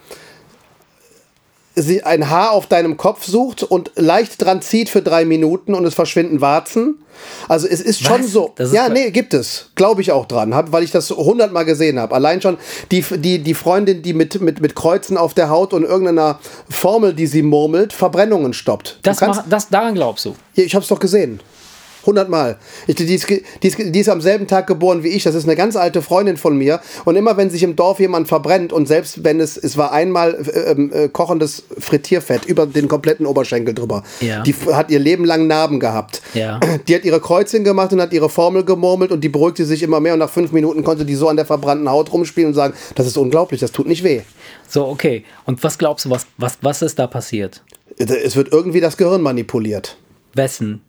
[1.76, 5.86] sie ein Haar auf deinem Kopf sucht und leicht dran zieht für drei Minuten und
[5.86, 7.04] es verschwinden Warzen.
[7.48, 8.32] Also es ist schon Was?
[8.32, 8.52] so.
[8.56, 9.72] Das ist ja, nee, gibt es.
[9.76, 12.16] Glaube ich auch dran, hab, weil ich das hundertmal gesehen habe.
[12.16, 12.58] Allein schon
[12.92, 17.14] die, die, die Freundin, die mit, mit, mit Kreuzen auf der Haut und irgendeiner Formel,
[17.14, 19.00] die sie murmelt, Verbrennungen stoppt.
[19.04, 20.36] Das, kannst, mach, das daran glaubst du.
[20.56, 21.40] ja, ich hab's doch gesehen.
[22.06, 22.58] Hundertmal.
[22.88, 25.24] Ich, die, ist, die, ist, die ist am selben Tag geboren wie ich.
[25.24, 26.80] Das ist eine ganz alte Freundin von mir.
[27.06, 30.36] Und immer wenn sich im Dorf jemand verbrennt und selbst wenn es, es war einmal
[30.36, 34.04] äh, ähm, äh, kochendes Frittierfett über den kompletten Oberschenkel drüber.
[34.22, 34.44] Ja.
[34.44, 36.22] Die hat ihr Leben lang Narben gehabt.
[36.34, 36.60] Ja.
[36.88, 40.00] Die hat ihre Kreuzchen gemacht und hat ihre Formel gemurmelt und die beruhigte sich immer
[40.00, 40.14] mehr.
[40.14, 43.08] Und nach fünf Minuten konnte die so an der verbrannten Haut rumspielen und sagen, das
[43.08, 44.22] ist unglaublich, das tut nicht weh.
[44.68, 45.24] So, okay.
[45.46, 47.64] Und was glaubst du, was, was, was ist da passiert?
[47.98, 49.98] Es wird irgendwie das Gehirn manipuliert.
[50.34, 50.82] Wessen?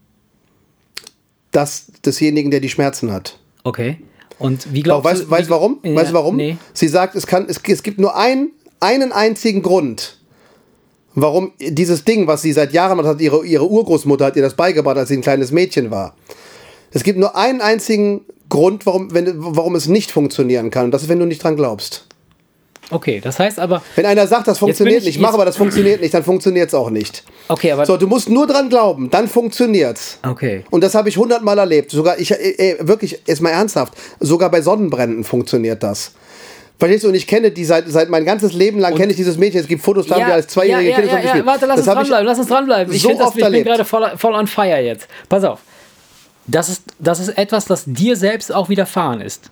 [1.57, 3.39] Das desjenigen, der die Schmerzen hat.
[3.65, 3.97] Okay.
[4.39, 5.31] Und wie glaubst weißt du.
[5.31, 5.79] weißt wie- warum?
[5.83, 6.37] Ja, weißt du warum?
[6.37, 6.57] Nee.
[6.75, 8.51] Sie sagt, es, kann, es, es gibt nur ein,
[8.81, 10.19] einen einzigen Grund,
[11.15, 14.99] warum dieses Ding, was sie seit Jahren hat, ihre, ihre Urgroßmutter hat ihr das beigebracht,
[14.99, 16.15] als sie ein kleines Mädchen war.
[16.91, 20.85] Es gibt nur einen einzigen Grund, warum, wenn, warum es nicht funktionieren kann.
[20.87, 22.07] Und das ist, wenn du nicht dran glaubst.
[22.91, 23.83] Okay, das heißt aber.
[23.97, 26.75] Wenn einer sagt, das funktioniert ich- nicht, mach aber das funktioniert nicht, dann funktioniert es
[26.75, 27.25] auch nicht.
[27.49, 27.85] Okay, aber.
[27.85, 30.19] So, du musst nur dran glauben, dann funktioniert's.
[30.27, 30.65] Okay.
[30.71, 31.91] Und das habe ich hundertmal erlebt.
[31.91, 36.13] Sogar, ich, äh, äh, wirklich, jetzt mal ernsthaft, sogar bei Sonnenbränden funktioniert das.
[36.79, 37.09] Verstehst du?
[37.09, 39.61] Und ich kenne die seit, seit mein ganzes Leben lang kenne ich dieses Mädchen.
[39.61, 41.47] Es gibt Fotos, da haben wir als zweijährige ja, Kinder ja, schon ja, gespielt.
[41.47, 42.95] Warte, lass das uns dranbleiben, lass uns dranbleiben.
[42.95, 45.09] Ich, so das, ich bin gerade voll, voll on fire jetzt.
[45.29, 45.61] Pass auf.
[46.47, 49.51] Das ist, das ist etwas, das dir selbst auch widerfahren ist.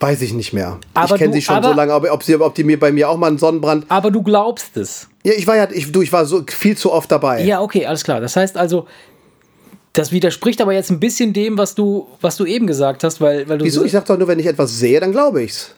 [0.00, 0.78] Weiß ich nicht mehr.
[0.94, 2.90] Aber ich kenne sie schon aber- so lange, ob, ob, sie, ob die mir bei
[2.90, 3.84] mir auch mal einen Sonnenbrand.
[3.88, 5.08] Aber du glaubst es.
[5.24, 7.44] Ja, ich war ja, ich, du, ich war so viel zu oft dabei.
[7.44, 8.20] Ja, okay, alles klar.
[8.20, 8.86] Das heißt also,
[9.92, 13.46] das widerspricht aber jetzt ein bisschen dem, was du, was du eben gesagt hast, weil,
[13.48, 13.80] weil du Wieso?
[13.80, 15.74] so, Ich sag doch nur, wenn ich etwas sehe, dann glaube ich's.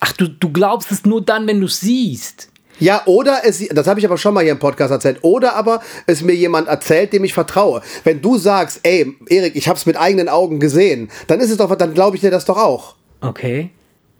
[0.00, 2.48] Ach, du, du glaubst es nur dann, wenn du es siehst.
[2.78, 5.82] Ja, oder es, das habe ich aber schon mal hier im Podcast erzählt, oder aber
[6.06, 7.82] es mir jemand erzählt, dem ich vertraue.
[8.02, 11.58] Wenn du sagst, ey, Erik, ich habe es mit eigenen Augen gesehen, dann ist es
[11.58, 12.94] doch, dann glaube ich dir das doch auch.
[13.22, 13.70] Okay.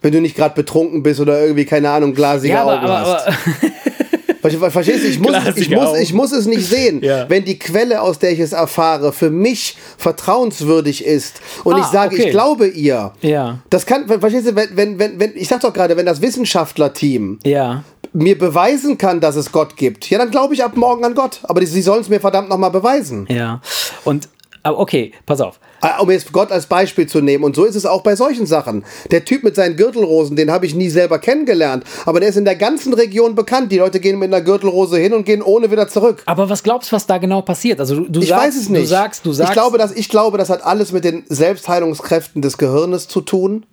[0.00, 2.98] Wenn du nicht gerade betrunken bist oder irgendwie, keine Ahnung, glasige Ja, aber, Augen aber,
[3.00, 3.26] hast.
[3.28, 3.36] aber
[4.58, 5.08] Ver- Verstehst du?
[5.08, 7.00] Ich muss, es, ich, muss, ich muss es nicht sehen.
[7.00, 7.30] Ja.
[7.30, 11.84] Wenn die Quelle, aus der ich es erfahre, für mich vertrauenswürdig ist und Ah, ich
[11.86, 12.24] sage, okay.
[12.24, 13.12] ich glaube ihr.
[13.20, 13.58] Ja.
[13.70, 17.84] Das kann, verstehst du, wenn, wenn, wenn, ich sag doch gerade, wenn das Wissenschaftlerteam ja.
[18.12, 21.38] mir beweisen kann, dass es Gott gibt, ja, dann glaube ich ab morgen an Gott.
[21.44, 23.26] Aber die, sie sollen es mir verdammt nochmal beweisen.
[23.30, 23.60] Ja.
[24.04, 24.28] Und,
[24.64, 25.60] aber okay, pass auf.
[25.84, 27.42] Ah, Um jetzt Gott als Beispiel zu nehmen.
[27.42, 28.84] Und so ist es auch bei solchen Sachen.
[29.10, 31.82] Der Typ mit seinen Gürtelrosen, den habe ich nie selber kennengelernt.
[32.06, 33.72] Aber der ist in der ganzen Region bekannt.
[33.72, 36.22] Die Leute gehen mit einer Gürtelrose hin und gehen ohne wieder zurück.
[36.26, 37.80] Aber was glaubst du, was da genau passiert?
[37.80, 38.82] Also du, du Ich sagst, weiß es nicht.
[38.84, 39.50] Du sagst, du sagst.
[39.50, 43.66] ich, glaube, dass, ich glaube, das hat alles mit den Selbstheilungskräften des Gehirnes zu tun.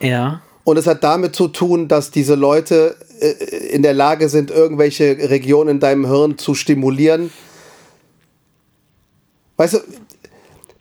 [0.00, 0.42] ja.
[0.66, 3.28] Und es hat damit zu tun, dass diese Leute äh,
[3.68, 7.30] in der Lage sind, irgendwelche Regionen in deinem Hirn zu stimulieren.
[9.58, 9.78] Weißt du,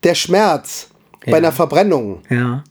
[0.03, 0.87] der Schmerz
[1.25, 1.31] Ja.
[1.31, 2.21] bei einer Verbrennung.
[2.29, 2.63] Ja.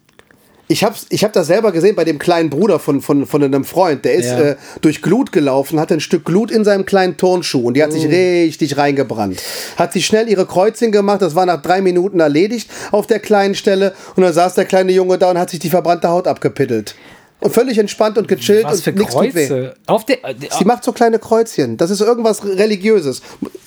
[0.68, 3.64] Ich habe ich hab das selber gesehen bei dem kleinen Bruder von, von, von einem
[3.64, 4.06] Freund.
[4.06, 4.40] Der ist Ja.
[4.40, 7.90] äh, durch Glut gelaufen, hatte ein Stück Glut in seinem kleinen Turnschuh und die hat
[7.90, 7.92] Oh.
[7.92, 9.42] sich richtig reingebrannt.
[9.76, 13.54] Hat sich schnell ihre Kreuzchen gemacht, das war nach drei Minuten erledigt auf der kleinen
[13.54, 16.94] Stelle und dann saß der kleine Junge da und hat sich die verbrannte Haut abgepittelt.
[17.40, 19.70] Und völlig entspannt und gechillt Was für und nichts tut weh.
[19.86, 20.24] Auf der.
[20.24, 21.76] äh, Sie macht so kleine Kreuzchen.
[21.76, 23.20] Das ist irgendwas Religiöses.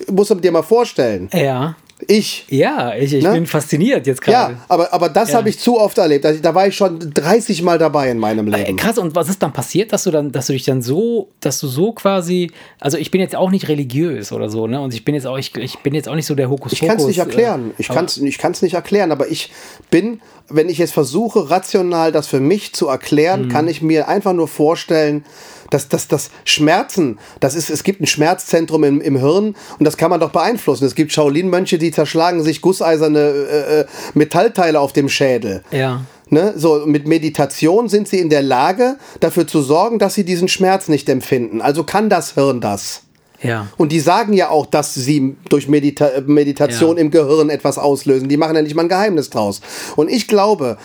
[0.09, 1.29] Muss man dir mal vorstellen.
[1.33, 1.75] ja.
[2.07, 2.45] Ich.
[2.49, 3.31] Ja, ich, ich Ne?
[3.31, 4.57] bin fasziniert jetzt Ja, gerade.
[4.67, 5.37] aber, aber das Ja.
[5.37, 6.25] habe ich zu oft erlebt.
[6.25, 8.75] Also, Da war ich schon 30 Mal dabei in meinem Äh, Leben.
[8.77, 11.57] Krass, und was ist dann passiert, dass du dann, dass du dich dann so, dass
[11.59, 14.81] du so quasi, also ich bin jetzt auch nicht religiös oder so, ne?
[14.81, 16.73] Und ich bin jetzt auch, ich, ich bin jetzt auch nicht so der Hokuspokus.
[16.81, 17.69] Ich kann es nicht erklären.
[17.71, 19.51] äh, Ich kann es ich kann's nicht erklären, aber ich
[19.89, 20.19] bin,
[20.49, 22.91] wenn ich jetzt versuche, rational das für mich zu Mhm.
[22.91, 25.23] erklären, kann ich mir einfach nur vorstellen,
[25.69, 29.97] dass, dass das Schmerzen, das ist, es gibt ein Schmerzzentrum im, im Hirn und das
[29.97, 30.85] kann man doch beeinflussen.
[30.85, 35.63] Es gibt Shaolin-Mönche, die zerschlagen sich gusseiserne äh, äh, Metallteile auf dem Schädel.
[35.71, 36.01] Ja.
[36.29, 36.53] Ne?
[36.55, 40.87] So, mit Meditation sind sie in der Lage, dafür zu sorgen, dass sie diesen Schmerz
[40.87, 41.61] nicht empfinden.
[41.61, 43.01] Also kann das Hirn das.
[43.41, 43.67] Ja.
[43.77, 47.01] Und die sagen ja auch, dass sie durch Medita Meditation Ja.
[47.01, 48.27] im Gehirn etwas auslösen.
[48.27, 49.61] Die machen ja nicht mal ein Geheimnis draus.
[49.95, 50.77] Und ich glaube,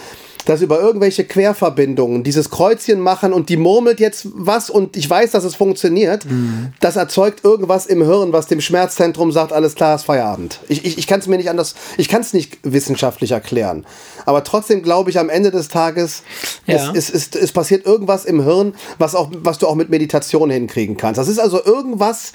[0.47, 5.30] dass über irgendwelche Querverbindungen dieses Kreuzchen machen und die murmelt jetzt was und ich weiß,
[5.32, 6.26] dass es funktioniert,
[6.80, 10.61] das erzeugt irgendwas im Hirn, was dem Schmerzzentrum sagt, alles klar, ist Feierabend.
[10.68, 13.86] Ich, ich, ich kann es mir nicht anders, ich kann es nicht wissenschaftlich erklären.
[14.26, 16.22] Aber trotzdem glaube ich am Ende des Tages,
[16.66, 16.93] Ja.
[16.95, 20.51] es, es, es, es passiert irgendwas im Hirn, was, auch, was du auch mit Meditation
[20.51, 21.18] hinkriegen kannst.
[21.18, 22.32] Das ist also irgendwas,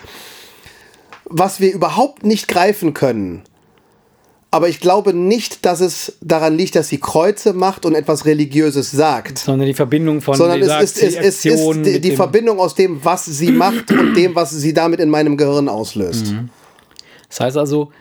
[1.26, 3.42] was wir überhaupt nicht greifen können.
[4.56, 8.90] Aber ich glaube nicht, dass es daran liegt, dass sie Kreuze macht und etwas Religiöses
[8.90, 9.38] sagt.
[9.38, 12.74] Sondern die Verbindung von Sondern es ist, es, die es ist die, die Verbindung aus
[12.74, 16.28] dem, was sie macht und dem, was sie damit in meinem Gehirn auslöst.
[16.28, 16.52] Mhm.
[17.28, 17.92] Das heißt also,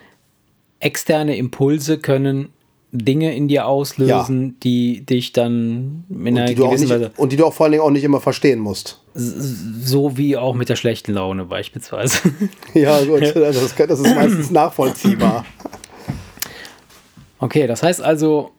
[0.78, 2.50] externe Impulse können
[2.92, 7.32] Dinge in dir auslösen, die dich dann in einer du auch gewissen Weise, nicht, und
[7.32, 9.00] die du auch vor allen Dingen auch nicht immer verstehen musst.
[9.14, 12.18] so wie auch mit der schlechten Laune beispielsweise.
[12.74, 15.44] Ja, gut, das, das ist meistens nachvollziehbar.
[17.44, 18.52] Okay, das heißt also,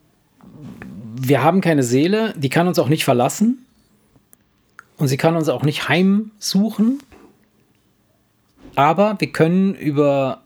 [1.20, 3.66] wir haben keine Seele, die kann uns auch nicht verlassen
[4.98, 7.00] und sie kann uns auch nicht heimsuchen,
[8.76, 10.44] aber wir können über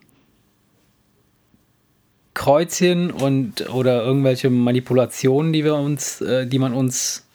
[2.34, 7.28] Kreuzchen und oder irgendwelche Manipulationen, die wir uns, äh, die man uns,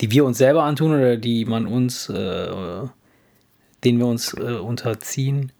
[0.00, 2.86] die wir uns selber antun oder die man uns, äh,
[3.82, 5.50] denen wir uns äh, unterziehen,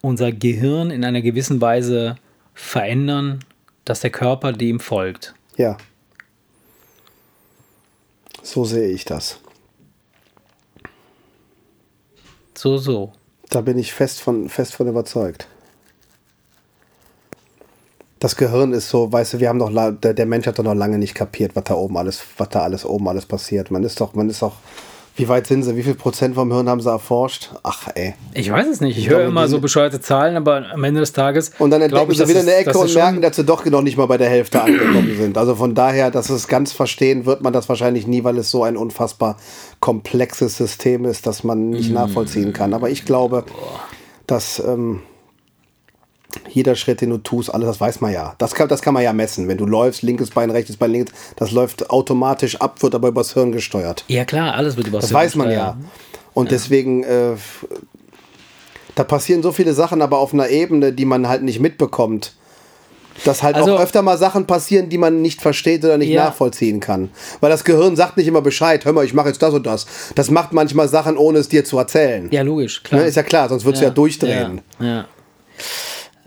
[0.00, 2.16] unser Gehirn in einer gewissen Weise
[2.52, 3.44] verändern,
[3.84, 5.34] dass der Körper dem folgt.
[5.56, 5.76] Ja.
[8.42, 9.38] So sehe ich das.
[12.54, 13.12] So, so.
[13.50, 15.46] Da bin ich fest von, fest von überzeugt.
[18.18, 20.64] Das Gehirn ist so, weißt du, wir haben doch, la- der, der Mensch hat doch
[20.64, 23.70] noch lange nicht kapiert, was da oben alles, was da alles oben alles passiert.
[23.72, 24.56] Man ist doch, man ist doch,
[25.14, 27.50] wie weit sind sie, wie viel Prozent vom Hirn haben sie erforscht?
[27.62, 28.14] Ach ey.
[28.32, 28.96] Ich weiß es nicht.
[28.96, 31.50] Ich höre glaube, immer so bescheuerte Zahlen, aber am Ende des Tages.
[31.58, 33.82] Und dann entdecken ich, sie wieder es- eine Ecke und merken, dass sie doch noch
[33.82, 35.36] nicht mal bei der Hälfte angekommen sind.
[35.36, 38.62] Also von daher, dass es ganz verstehen wird man das wahrscheinlich nie, weil es so
[38.64, 39.36] ein unfassbar
[39.80, 41.94] komplexes System ist, das man nicht Mhm.
[41.94, 42.72] nachvollziehen kann.
[42.72, 43.44] Aber ich glaube,
[44.26, 45.00] dass ähm,
[46.54, 48.34] jeder Schritt, den du tust, alles, das weiß man ja.
[48.38, 49.48] Das kann, das kann man ja messen.
[49.48, 53.32] Wenn du läufst, linkes Bein, rechtes Bein, links, das läuft automatisch ab, wird aber übers
[53.34, 54.04] Hirn gesteuert.
[54.08, 55.76] Ja, klar, alles wird über Das weiß man ja.
[56.34, 57.34] Und deswegen, äh,
[58.94, 62.34] da passieren so viele Sachen, aber auf einer Ebene, die man halt nicht mitbekommt.
[63.26, 66.24] Dass halt Also- auch öfter mal Sachen passieren, die man nicht versteht oder nicht Ja.
[66.24, 67.10] nachvollziehen kann.
[67.40, 69.86] Weil das Gehirn sagt nicht immer Bescheid, hör mal, ich mache jetzt das und das.
[70.14, 72.28] Das macht manchmal Sachen, ohne es dir zu erzählen.
[72.30, 73.02] Ja, logisch, klar.
[73.02, 74.62] Ne, ist ja klar, sonst würdest du ja durchdrehen.
[74.80, 74.86] Ja.
[74.86, 75.04] ja.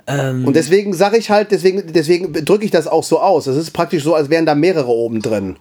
[0.08, 3.48] Ähm, Und deswegen sage ich halt, deswegen, deswegen drücke ich das auch so aus.
[3.48, 5.58] Es ist praktisch so, als wären da mehrere oben drin.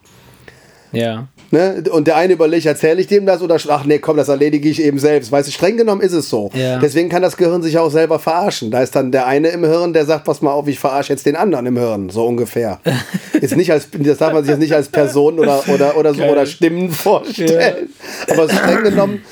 [0.93, 1.29] ja.
[1.51, 1.85] Ne?
[1.93, 4.83] Und der eine überlegt, erzähle ich dem das oder ach nee, komm, das erledige ich
[4.83, 5.31] eben selbst.
[5.31, 6.51] Weißt du, streng genommen ist es so.
[6.53, 6.81] Ja.
[6.81, 8.73] Deswegen kann das Gehirn sich auch selber verarschen.
[8.73, 11.27] Da ist dann der eine im Hirn, der sagt, pass mal auf, ich verarsche jetzt
[11.27, 12.81] den anderen im Hirn, so ungefähr.
[13.41, 16.21] ist nicht als, das darf man sich jetzt nicht als Person oder, oder, oder so
[16.21, 16.33] Geil.
[16.33, 17.89] oder Stimmen vorstellen.
[18.29, 19.23] Aber streng genommen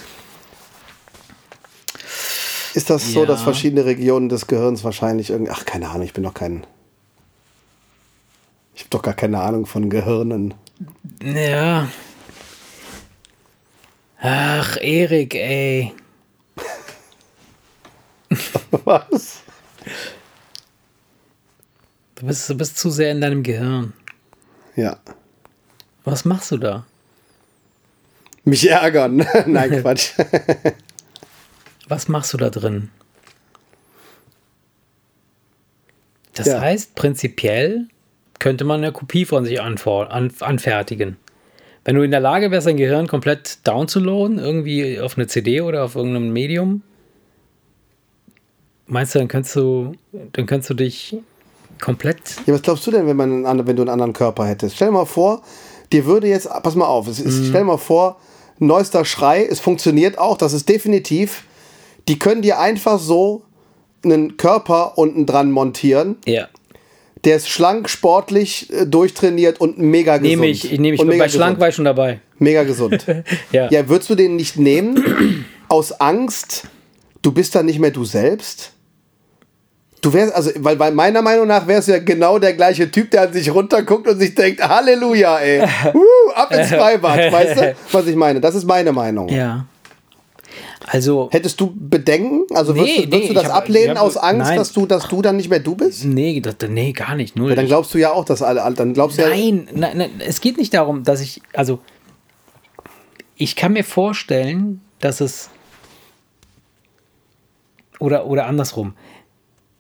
[2.74, 3.26] ist das so, Ja.
[3.26, 6.66] dass verschiedene Regionen des Gehirns wahrscheinlich irgendwie, ach keine Ahnung, ich bin doch kein,
[8.74, 10.54] ich habe doch gar keine Ahnung von Gehirnen.
[11.22, 11.88] Ja.
[14.20, 15.92] Ach, Erik, ey.
[18.84, 19.40] Was?
[22.14, 23.92] Du bist, du bist zu sehr in deinem Gehirn.
[24.76, 24.96] Ja.
[26.04, 26.86] Was machst du da?
[28.44, 29.26] Mich ärgern.
[29.46, 30.12] Nein, Quatsch.
[31.93, 32.88] Was machst du da drin?
[36.32, 36.59] Das Ja.
[36.62, 37.86] heißt, prinzipiell
[38.38, 41.18] könnte man eine Kopie von sich anfertigen.
[41.84, 45.84] Wenn du in der Lage wärst, dein Gehirn komplett downzuladen, irgendwie auf eine CD oder
[45.84, 46.80] auf irgendeinem Medium,
[48.86, 49.93] meinst du, dann könntest du,
[50.32, 51.14] dann könntest du dich
[51.78, 52.16] komplett.
[52.47, 54.76] Ja, was glaubst du denn, wenn, man einen, wenn du einen anderen Körper hättest?
[54.76, 55.43] Stell dir mal vor,
[55.93, 57.45] dir würde jetzt, pass mal auf, es ist, Mhm.
[57.51, 58.18] stell dir mal vor,
[58.61, 61.45] neuester Schrei, es funktioniert auch, das ist definitiv,
[62.09, 63.42] die können dir einfach so
[64.05, 66.48] einen Körper unten dran montieren, Ja.
[67.24, 70.28] der ist schlank, sportlich, äh, durchtrainiert und mega gesund.
[70.30, 71.00] Nehme ich, ich nehme ich.
[71.00, 71.61] Und Bei mega Schlank gesund.
[71.61, 72.20] war ich schon dabei.
[72.38, 73.07] Mega gesund.
[73.53, 73.70] Ja.
[73.70, 76.64] Ja, würdest du den nicht nehmen aus Angst,
[77.22, 78.72] du bist dann nicht mehr du selbst?
[80.00, 83.12] Du wärst, also, weil, weil meiner Meinung nach wärst du ja genau der gleiche Typ,
[83.12, 85.61] der an sich runterguckt und sich denkt, Halleluja, ey.
[85.94, 88.40] Uh, ab ins Freibad, weißt du, was ich meine?
[88.40, 89.28] Das ist meine Meinung.
[89.28, 89.64] Ja.
[90.87, 91.28] Also.
[91.33, 92.43] Hättest du Bedenken?
[92.55, 94.59] Also würdest, Nee, du, würdest nee, du das hab- ablehnen hab- aus Angst, nein.
[94.59, 96.05] dass du, dass du dann nicht mehr du bist?
[96.05, 97.37] Nee, das, nee, gar nicht.
[97.37, 97.51] Null.
[97.51, 100.11] Ja, dann glaubst du ja auch, dass alle, dann glaubst du ja, Nein, nein, nein,
[100.26, 101.78] es geht nicht darum, dass ich, also
[103.37, 105.51] ich kann mir vorstellen, dass es
[107.99, 108.95] oder, oder andersrum.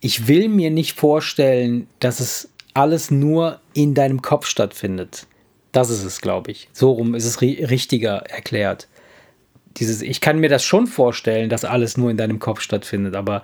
[0.00, 5.26] Ich will mir nicht vorstellen, dass es alles nur in deinem Kopf stattfindet.
[5.72, 6.68] Das ist es, glaube ich.
[6.72, 8.88] So rum ist es ri richtiger erklärt.
[9.76, 13.42] Dieses, ich kann mir das schon vorstellen, dass alles nur in deinem Kopf stattfindet, aber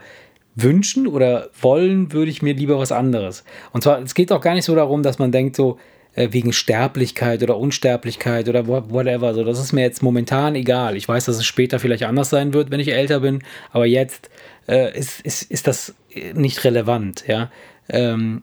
[0.55, 3.45] wünschen oder wollen würde ich mir lieber was anderes.
[3.73, 5.79] Und zwar, es geht auch gar nicht so darum, dass man denkt, so
[6.15, 9.35] äh, wegen Sterblichkeit oder Unsterblichkeit oder wha- whatever.
[9.35, 10.97] So, das ist mir jetzt momentan egal.
[10.97, 14.31] Ich weiß, dass es später vielleicht anders sein wird, wenn ich älter bin, aber jetzt
[14.67, 17.51] äh, ist, ist, ist das äh, nicht relevant, ja.
[17.89, 18.43] Ähm,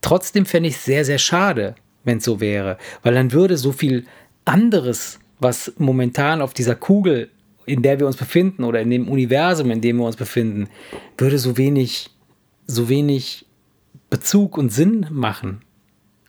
[0.00, 1.74] trotzdem fände ich es sehr, sehr schade,
[2.04, 4.06] wenn es so wäre, weil dann würde so viel
[4.44, 7.28] anderes, was momentan auf dieser Kugel,
[7.66, 10.68] in der wir uns befinden oder in dem Universum, in dem wir uns befinden,
[11.18, 12.10] würde so wenig,
[12.66, 13.46] so wenig
[14.10, 15.62] Bezug und Sinn machen.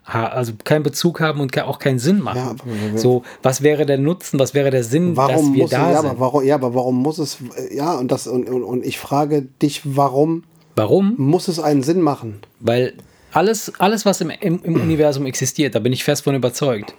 [0.05, 2.38] Also keinen Bezug haben und auch keinen Sinn machen.
[2.38, 2.55] Ja,
[2.91, 5.91] wir- so, was wäre der Nutzen, was wäre der Sinn, dass warum wir muss, da
[5.91, 6.09] ja, sind?
[6.09, 7.38] aber warum, ja, aber warum muss es,
[7.72, 10.43] ja, und das, und, und, und ich frage dich, warum
[10.76, 11.14] Warum?
[11.18, 12.39] muss es einen Sinn machen?
[12.59, 12.93] Weil
[13.32, 16.93] alles, alles was im, im, im Universum existiert, da bin ich fest von überzeugt,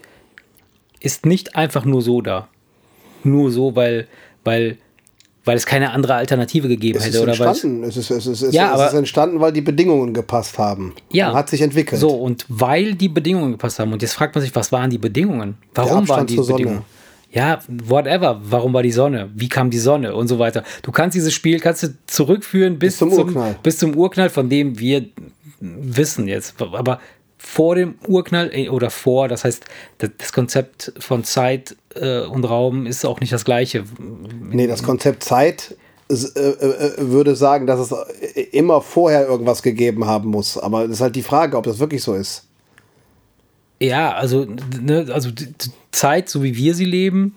[1.01, 2.49] ist nicht einfach nur so da.
[3.23, 4.07] Nur so, weil,
[4.45, 4.77] weil,
[5.45, 7.23] weil es keine andere Alternative gegeben Es ist hätte.
[7.23, 7.65] Oder weil es.
[7.65, 10.95] Es ist, es, ist, es, Ja, es aber- ist entstanden, weil die Bedingungen gepasst haben.
[11.11, 12.01] ja, Und hat sich entwickelt.
[12.01, 13.93] So, und weil die Bedingungen gepasst haben.
[13.93, 15.57] Und jetzt fragt man sich, was waren die Bedingungen?
[15.75, 16.37] Warum waren die.
[16.37, 16.83] Bedingungen?
[17.33, 18.41] Ja, whatever.
[18.45, 19.29] Warum war die Sonne?
[19.35, 20.15] Wie kam die Sonne?
[20.15, 20.63] Und so weiter.
[20.83, 23.57] Du kannst dieses Spiel kannst du zurückführen bis, Bis zum Urknall.
[23.63, 25.07] bis zum Urknall, von dem wir
[25.61, 26.55] wissen jetzt.
[26.63, 27.01] Aber
[27.45, 29.65] vor dem Urknall äh, oder vor, das heißt,
[29.99, 33.85] das das Konzept von Zeit äh, und Raum ist auch nicht das gleiche.
[34.51, 35.77] Nee, das Konzept Zeit
[36.09, 36.15] äh,
[36.99, 37.93] würde sagen, dass es
[38.53, 40.57] immer vorher irgendwas gegeben haben muss.
[40.59, 42.47] Aber das ist halt die Frage, ob das wirklich so ist.
[43.81, 44.47] Ja, also,
[44.81, 45.31] ne, also
[45.93, 47.35] Zeit, so wie wir sie leben,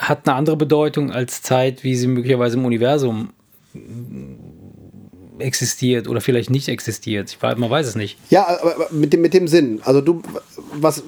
[0.00, 3.30] hat eine andere Bedeutung als Zeit, wie sie möglicherweise im Universum
[5.38, 7.30] existiert oder vielleicht nicht existiert.
[7.30, 8.18] Ich, weiß- man weiß es nicht.
[8.30, 9.80] Ja, aber mit dem, mit dem Sinn.
[9.84, 10.22] Also du,
[10.72, 11.02] was,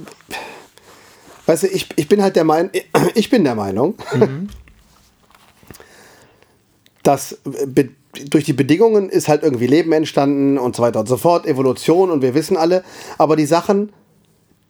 [1.47, 2.71] weißt du, ich, ich bin halt der Meinung,
[3.15, 3.95] ich bin der Meinung,
[7.03, 7.91] dass be,
[8.31, 12.11] durch die Bedingungen ist halt irgendwie Leben entstanden und so weiter und so fort, Evolution
[12.11, 12.83] und wir wissen alle,
[13.19, 13.93] aber die Sachen,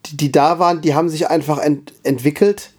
[0.06, 2.70] die, die da waren, die haben sich einfach ent, entwickelt.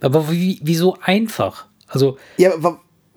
[0.00, 1.66] Aber wie, wieso einfach?
[1.88, 2.50] Also, Ja,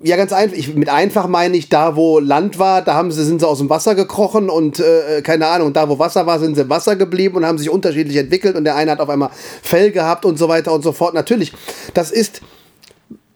[0.01, 0.57] ja, ganz einfach.
[0.57, 3.59] Ich, mit einfach meine ich, da wo Land war, da haben sie, sind sie aus
[3.59, 6.95] dem Wasser gekrochen und äh, keine Ahnung, da wo Wasser war, sind sie im Wasser
[6.95, 9.29] geblieben und haben sich unterschiedlich entwickelt und der eine hat auf einmal
[9.61, 11.13] Fell gehabt und so weiter und so fort.
[11.13, 11.53] Natürlich,
[11.93, 12.41] das ist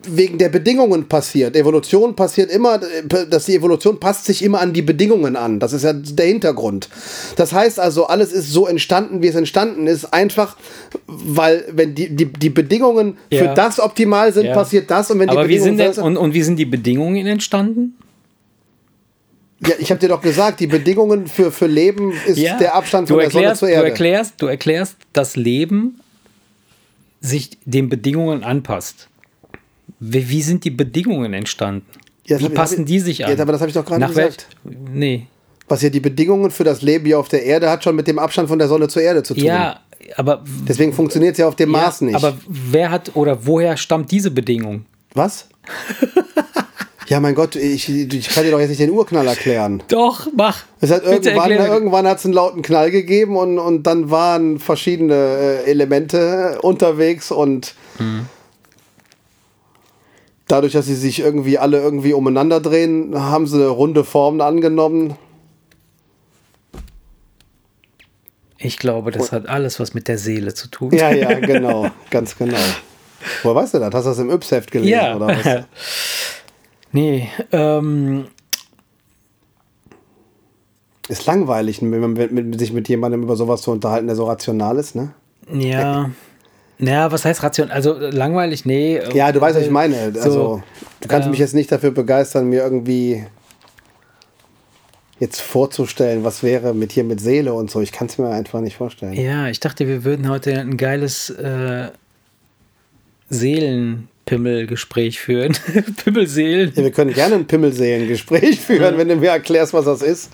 [0.07, 1.57] wegen der Bedingungen passiert.
[1.57, 5.59] Evolution passiert immer, äh, dass die Evolution passt sich immer an die Bedingungen an.
[5.59, 6.87] Das ist ja der Hintergrund.
[7.35, 10.55] Das heißt also, alles ist so entstanden, wie es entstanden ist, einfach
[11.05, 13.39] weil, wenn die, die, die Bedingungen Ja.
[13.49, 14.53] für das optimal sind, Ja.
[14.53, 16.65] passiert das und wenn die aber wie Bedingungen sind denn, und, und wie sind die
[16.65, 17.95] Bedingungen entstanden?
[19.67, 23.15] Ja, ich habe dir doch gesagt, die Bedingungen für, für Leben ist der Abstand du
[23.15, 23.87] von der Sonne erklärst, zur Du Erde.
[23.89, 25.99] erklärst, du erklärst, dass Leben
[27.19, 29.09] sich den Bedingungen anpasst.
[29.99, 31.85] Wie, wie sind die Bedingungen entstanden?
[32.25, 33.35] Ja, wie passen ich- die sich an?
[33.35, 34.47] Ja, aber das hab ich doch gerade gesagt.
[34.63, 35.27] welch- Nee.
[35.67, 38.17] Was ja die Bedingungen für das Leben hier auf der Erde hat schon mit dem
[38.17, 39.43] Abstand von der Sonne zur Erde zu tun.
[39.43, 39.79] Ja,
[40.15, 42.15] aber, Deswegen funktioniert es ja auf dem ja, Mars nicht.
[42.15, 44.85] aber wer hat oder woher stammt diese Bedingung?
[45.13, 45.47] Was?
[47.07, 49.81] ja, mein Gott, ich, ich kann dir doch jetzt nicht den Urknall erklären.
[49.89, 50.63] Doch, mach.
[50.81, 54.09] Es hat Bitte irgendwann erklär- irgendwann hat es einen lauten Knall gegeben und, und dann
[54.11, 55.13] waren verschiedene
[55.65, 58.25] äh, Elemente unterwegs und Mhm.
[60.49, 65.15] Dadurch, dass sie sich irgendwie alle irgendwie umeinander drehen, haben sie runde Formen angenommen.
[68.57, 70.91] Ich glaube, das hat alles was mit der Seele zu tun.
[70.91, 72.57] Ja, ja, genau, ganz genau.
[73.43, 73.93] Woher weißt du das?
[73.93, 75.15] Hast du das im Yps-Heft gelesen Ja.
[75.15, 75.63] oder was?
[76.91, 78.25] Nee, ähm,
[81.07, 84.95] Ist langweilig, wenn man sich mit jemandem über sowas zu unterhalten, der so rational ist,
[84.95, 85.13] ne?
[85.53, 86.09] ja.
[86.79, 87.71] Ja, was heißt Ration?
[87.71, 88.99] Also äh, langweilig, nee.
[89.13, 90.13] Ja, du weißt, was ich meine.
[90.13, 90.63] So, Also,
[91.01, 93.25] du kannst ähm, mich jetzt nicht dafür begeistern, mir irgendwie
[95.19, 97.81] jetzt vorzustellen, was wäre mit hier mit Seele und so.
[97.81, 99.13] Ich kann es mir einfach nicht vorstellen.
[99.13, 101.89] Ja, ich dachte, wir würden heute ein geiles äh,
[103.29, 105.57] Seelenpimmel-Gespräch führen.
[106.03, 106.71] Pimmelseelen.
[106.75, 110.31] Ja, wir können gerne ein Pimmelseelengespräch führen, wenn du mir erklärst, was das ist.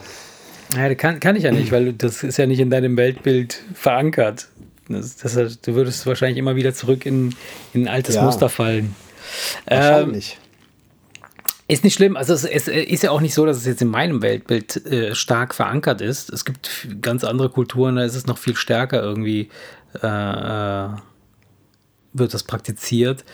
[0.75, 3.61] Ja, das kann, kann ich ja nicht, weil das ist ja nicht in deinem Weltbild
[3.73, 4.47] verankert.
[4.87, 7.35] Das, das, du würdest wahrscheinlich immer wieder zurück in,
[7.73, 8.23] in ein altes Ja.
[8.23, 8.95] Muster fallen.
[9.67, 10.37] Ähm, Wahrscheinlich.
[11.67, 12.15] Ist nicht schlimm.
[12.15, 15.15] Also es, es ist ja auch nicht so, dass es jetzt in meinem Weltbild äh,
[15.15, 16.29] stark verankert ist.
[16.29, 19.49] Es gibt ganz andere Kulturen, da ist es noch viel stärker irgendwie,
[20.03, 20.89] äh, äh,
[22.13, 23.25] wird das praktiziert.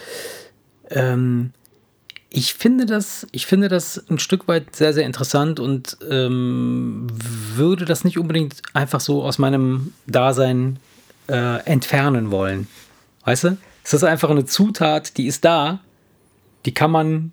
[0.90, 1.52] Ähm,
[2.30, 7.08] ich finde das, ich finde das ein Stück weit sehr, sehr interessant und ähm,
[7.54, 10.80] würde das nicht unbedingt einfach so aus meinem Dasein
[11.32, 12.68] äh, entfernen wollen.
[13.26, 13.58] Weißt du?
[13.84, 15.80] Es ist einfach eine Zutat, die ist da,
[16.66, 17.32] die kann man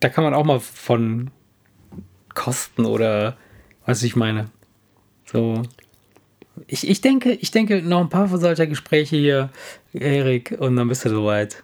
[0.00, 1.30] da kann man auch mal von
[2.34, 3.36] kosten oder
[3.84, 4.50] was ich meine.
[5.24, 5.62] So.
[6.66, 9.50] Ich, ich denke, ich denke, noch ein paar von solcher Gespräche hier,
[9.92, 11.62] Erik, und dann bist du soweit.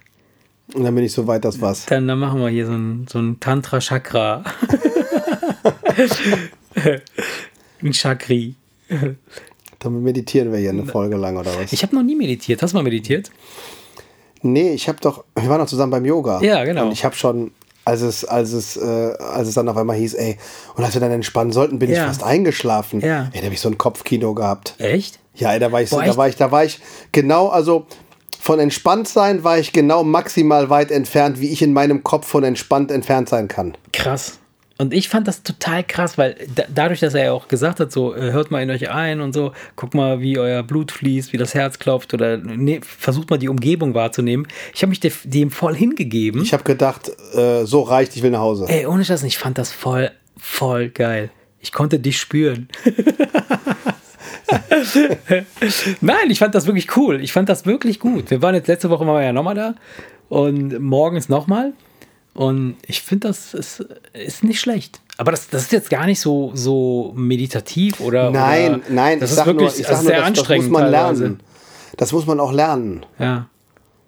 [0.72, 1.86] Und dann bin ich so weit, das was.
[1.86, 4.44] Dann, dann machen wir hier so ein, so ein Tantra-Chakra.
[7.82, 8.54] ein Chakri.
[9.84, 11.72] Dann meditieren wir hier eine Folge lang oder was?
[11.72, 12.62] Ich habe noch nie meditiert.
[12.62, 13.30] Hast du mal meditiert?
[14.42, 16.40] nee, ich habe doch, wir waren doch zusammen beim Yoga.
[16.42, 16.84] Ja, genau.
[16.86, 17.52] Und ich habe schon,
[17.86, 20.36] als es, als es, äh, als es dann auf einmal hieß, ey,
[20.76, 21.96] und als wir dann entspannen sollten, bin Ja.
[21.96, 23.00] ich fast eingeschlafen.
[23.00, 23.30] Ja.
[23.32, 24.74] Ey, da habe ich so ein Kopfkino gehabt.
[24.78, 25.18] Echt?
[25.34, 26.18] Ja, ey, da war ich, so, Boah, da echt?
[26.18, 26.78] war ich, da war ich
[27.12, 27.86] genau, also
[28.38, 32.44] von entspannt sein war ich genau maximal weit entfernt, wie ich in meinem Kopf von
[32.44, 33.74] entspannt entfernt sein kann.
[33.94, 34.38] Krass.
[34.76, 37.92] Und ich fand das total krass, weil da, dadurch, dass er ja auch gesagt hat,
[37.92, 41.32] so äh, hört mal in euch ein und so, guckt mal, wie euer Blut fließt,
[41.32, 44.48] wie das Herz klopft oder ne, versucht mal die Umgebung wahrzunehmen.
[44.74, 46.42] Ich habe mich de- dem voll hingegeben.
[46.42, 48.66] Ich habe gedacht, äh, so reicht, ich will nach Hause.
[48.68, 51.30] Ey, ohne Scheiß, ich fand das voll, voll geil.
[51.60, 52.68] Ich konnte dich spüren.
[56.00, 57.20] Nein, ich fand das wirklich cool.
[57.22, 58.30] Ich fand das wirklich gut.
[58.30, 59.74] Wir waren jetzt letzte Woche waren wir ja nochmal da
[60.28, 61.72] und morgens nochmal.
[62.34, 65.00] Und ich finde, das ist, ist nicht schlecht.
[65.16, 68.30] Aber das, das ist jetzt gar nicht so, so meditativ oder.
[68.30, 70.30] nein, oder, nein, das ich ist wirklich nur, ich das ist nur sehr das, das
[70.30, 70.70] muss anstrengend.
[70.70, 71.22] man teilweise.
[71.22, 71.40] lernen.
[71.96, 73.06] Das muss man auch lernen.
[73.20, 73.46] Ja.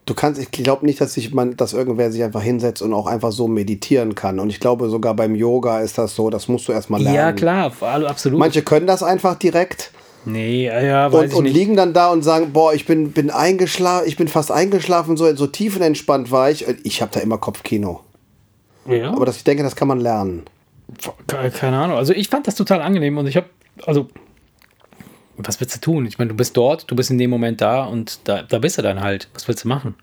[0.07, 3.07] du kannst, ich glaube nicht, dass sich man, dass irgendwer sich einfach hinsetzt und auch
[3.07, 4.41] einfach so meditieren kann.
[4.41, 7.16] Und ich glaube, sogar beim Yoga ist das so, das musst du erstmal lernen.
[7.16, 8.41] Ja, klar, absolut.
[8.41, 9.93] Manche können das einfach direkt.
[10.24, 11.55] Nee, ja, weiß und, ich und nicht.
[11.55, 15.33] liegen dann da und sagen, boah, ich bin, bin eingeschlafen, ich bin fast eingeschlafen, so,
[15.37, 16.66] so tiefenentspannt war ich.
[16.83, 18.01] Ich habe da immer Kopfkino.
[18.89, 19.11] Ja.
[19.12, 20.45] Aber das, ich denke, das kann man lernen.
[21.26, 21.97] Ke- Keine Ahnung.
[21.97, 23.47] Also ich fand das total angenehm und ich habe,
[23.84, 24.09] also,
[25.37, 26.07] was willst du tun?
[26.07, 28.78] Ich meine, du bist dort, du bist in dem Moment da und da, da bist
[28.78, 29.28] du dann halt.
[29.34, 29.95] Was willst du machen?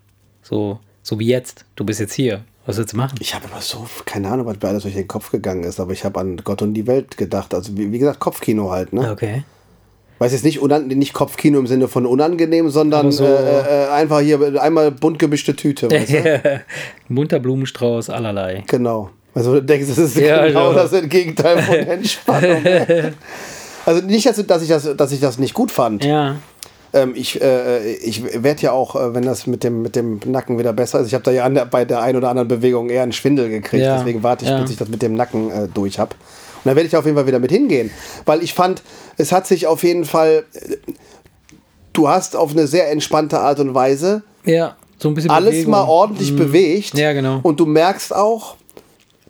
[0.42, 1.64] So, so wie jetzt.
[1.76, 2.44] Du bist jetzt hier.
[2.66, 3.16] Was willst du machen?
[3.20, 5.92] Ich habe aber so, keine Ahnung, was mir alles durch den Kopf gegangen ist, aber
[5.92, 7.52] ich habe an Gott und die Welt gedacht.
[7.52, 9.10] Also wie, wie gesagt, Kopfkino halt, ne?
[9.10, 9.44] Okay.
[10.18, 13.28] Weiß jetzt nicht, nicht Kopfkino im Sinne von unangenehm, sondern so- äh,
[13.86, 15.88] äh, einfach hier einmal bunt gemischte Tüte.
[17.08, 18.62] Bunter Blumenstrauß, allerlei.
[18.68, 19.10] Genau.
[19.34, 20.86] Also du denkst, das ist Ja, genau ja.
[20.86, 22.62] das Gegenteil von Entspannung.
[23.84, 26.04] also nicht, dass, ich das, dass ich das nicht gut fand.
[26.04, 26.36] Ja.
[26.92, 30.60] Ähm, ich äh, ich werde ja auch, äh, wenn das mit dem, mit dem Nacken
[30.60, 33.02] wieder besser ist, ich habe da ja an bei der einen oder anderen Bewegung eher
[33.02, 33.82] einen Schwindel gekriegt.
[33.82, 36.14] Ja, Deswegen warte ich, bis ich das mit dem Nacken äh, durch habe.
[36.64, 37.90] Und da werde ich auf jeden Fall wieder mit hingehen.
[38.24, 38.82] Weil ich fand,
[39.18, 40.44] es hat sich auf jeden Fall,
[41.92, 45.70] du hast auf eine sehr entspannte Art und Weise Ja, so ein bisschen alles Bewegung.
[45.72, 46.96] mal ordentlich bewegt.
[46.98, 47.40] Ja, genau.
[47.42, 48.56] Und du merkst auch,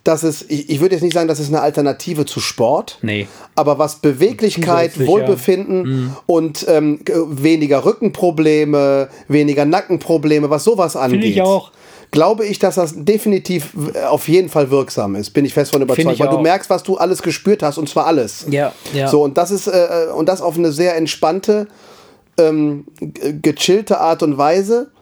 [0.05, 2.99] dass es, ich, ich würde jetzt nicht sagen, das ist eine Alternative zu Sport.
[3.01, 3.27] Nee.
[3.55, 6.17] Aber was Beweglichkeit, Wohlbefinden Mhm.
[6.27, 11.25] und ähm, weniger Rückenprobleme, weniger Nackenprobleme, was sowas angeht.
[11.25, 11.71] ich auch.
[12.15, 15.31] Glaube ich, dass das definitiv äh, auf jeden Fall wirksam ist.
[15.31, 16.21] Bin ich fest von überzeugt.
[16.21, 16.43] Weil du auch.
[16.43, 18.47] merkst, was du alles gespürt hast und zwar alles.
[18.49, 19.09] Ja, ja.
[19.09, 21.67] So, und das ist, äh, und das auf eine sehr entspannte,
[22.39, 22.85] ähm,
[23.43, 24.93] gechillte Art und Weise.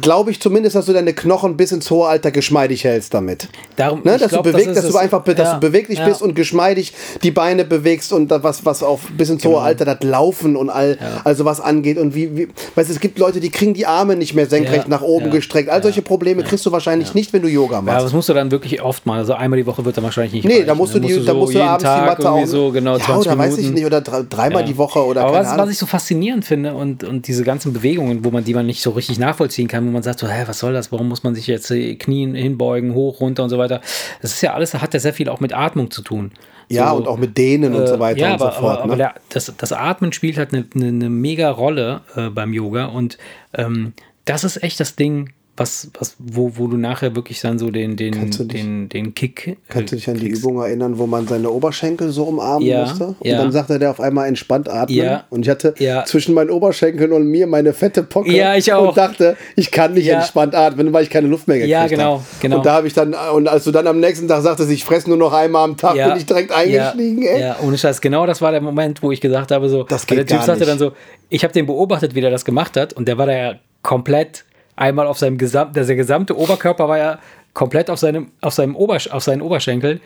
[0.00, 3.48] Glaube ich zumindest, dass du deine Knochen bis ins hohe Alter geschmeidig hältst damit.
[3.76, 5.60] Darum, Ne, dass, glaub, du bewegt, ist dass du es- einfach be- dass ja, du
[5.60, 6.06] beweglich ja.
[6.08, 9.56] bist und geschmeidig die Beine bewegst und da was, was auch bis ins Genau.
[9.56, 13.00] hohe Alter das Laufen und all, also was angeht und wie, wie weißt, du, es
[13.00, 15.68] gibt Leute, die kriegen die Arme nicht mehr senkrecht Ja, nach oben ja, gestreckt.
[15.68, 18.06] All solche Probleme kriegst du wahrscheinlich nicht, wenn du Yoga Ja, machst.
[18.06, 19.18] das musst du dann wirklich oft mal.
[19.18, 20.44] Also einmal die Woche wird dann wahrscheinlich nicht.
[20.46, 20.66] Nee, reichen.
[20.66, 22.46] da musst du, die, da so musst du jeden abends Tag die Matte auch.
[22.46, 24.66] so genau ja, 20 oder weiß ich nicht, oder drei, dreimal Ja.
[24.68, 27.74] die Woche oder Aber keine was, was ich so faszinierend finde und, und diese ganzen
[27.74, 30.44] Bewegungen, wo man die man nicht so richtig nachvollziehen kann, wo man sagt so, hä,
[30.46, 30.92] was soll das?
[30.92, 33.80] Warum muss man sich jetzt die Knien hinbeugen, hoch, runter und so weiter?
[34.22, 36.32] Das ist ja alles, hat ja sehr viel auch mit Atmung zu tun.
[36.68, 38.74] ja, so, und auch mit denen und so weiter ja, und so aber, fort.
[38.76, 38.98] aber, aber ne?
[38.98, 43.18] der, das, das Atmen spielt halt eine, eine, eine mega Rolle äh, beim Yoga und
[43.54, 43.92] ähm,
[44.24, 47.96] das ist echt das Ding, was, was, wo, wo du nachher wirklich dann so den,
[47.96, 49.46] den, dich- den, den Kick.
[49.46, 50.42] äh, Kannst du dich an die kriegst.
[50.42, 53.06] Übung erinnern, wo man seine Oberschenkel so umarmen Ja, musste?
[53.06, 53.38] Und ja.
[53.38, 54.96] dann sagte der auf einmal entspannt atmen.
[54.98, 56.04] Ja, Und ich hatte ja.
[56.06, 58.32] zwischen meinen Oberschenkeln und mir meine fette Pocke.
[58.32, 58.88] Ja, ich auch.
[58.88, 62.14] Und dachte, ich kann nicht entspannt atmen, weil ich keine Luft mehr gekriegt Ja, genau,
[62.14, 62.24] habe.
[62.40, 62.56] genau.
[62.56, 65.08] Und da habe ich dann, und als du dann am nächsten Tag sagtest, ich fresse
[65.08, 67.40] nur noch einmal am Tag, bin ich direkt eingestiegen, ja, ey.
[67.40, 68.00] Ja, ohne Scheiß.
[68.00, 70.60] Genau das war der Moment, wo ich gesagt habe, so, Das geht der Typ sagte
[70.60, 70.68] nicht.
[70.68, 70.92] dann so,
[71.28, 74.44] ich habe den beobachtet, wie der das gemacht hat und der war da ja komplett
[74.76, 77.18] einmal auf seinem gesamten, der gesamte Oberkörper war ja
[77.52, 80.00] komplett auf seinem, auf seinem Obersch auf seinen Oberschenkeln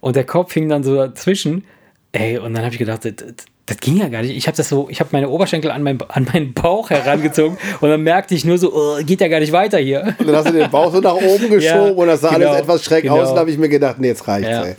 [0.00, 1.64] und der Kopf hing dann so dazwischen.
[2.12, 3.12] Ey, und dann habe ich gedacht, das,
[3.66, 4.36] das, ging ja gar nicht.
[4.36, 7.88] Ich habe das so, ich habe meine Oberschenkel an, mein, an meinen Bauch herangezogen und
[7.88, 10.14] dann merkte ich nur so, oh, geht ja gar nicht weiter hier.
[10.18, 12.50] Und dann hast du den Bauch so nach oben geschoben Ja, und das sah genau,
[12.50, 13.20] alles etwas schräg genau.
[13.20, 13.30] aus.
[13.30, 14.64] Und da habe ich mir gedacht, nee, jetzt reicht's, Ja.
[14.64, 14.76] ey.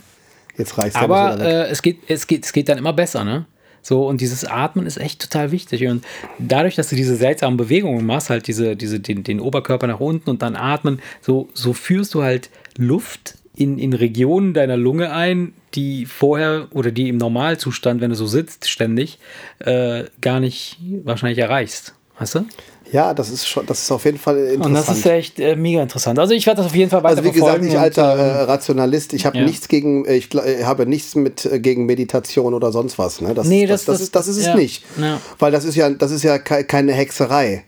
[0.56, 0.96] Jetzt reicht's.
[0.96, 3.44] Aber äh, es, geht, es, geht, es geht dann immer besser, ne?
[3.86, 5.86] So, und dieses Atmen ist echt total wichtig.
[5.86, 6.04] Und
[6.40, 10.28] dadurch, dass du diese seltsamen Bewegungen machst, halt diese, diese, den, den Oberkörper nach unten
[10.28, 15.52] und dann atmen, so, so führst du halt Luft in, in Regionen deiner Lunge ein,
[15.74, 19.20] die vorher oder die im Normalzustand, wenn du so sitzt, ständig,
[19.60, 21.94] äh, gar nicht wahrscheinlich erreichst.
[22.18, 22.44] Weißt du?
[22.92, 24.64] Ja, das ist schon, das ist auf jeden Fall interessant.
[24.66, 26.18] Und das ist echt äh, mega interessant.
[26.18, 28.40] Also ich werde das auf jeden Fall weiter Also wie gesagt, ich alter ähm, äh,
[28.42, 29.44] Rationalist, ich habe ja.
[29.44, 33.20] nichts gegen, äh, ich äh, habe nichts mit äh, gegen Meditation oder sonst was.
[33.20, 33.34] Ne?
[33.34, 35.20] Das, Nee, das, das- das, ist, das ist es ja, nicht, ja.
[35.38, 37.64] weil das ist ja, das ist ja ke- keine Hexerei,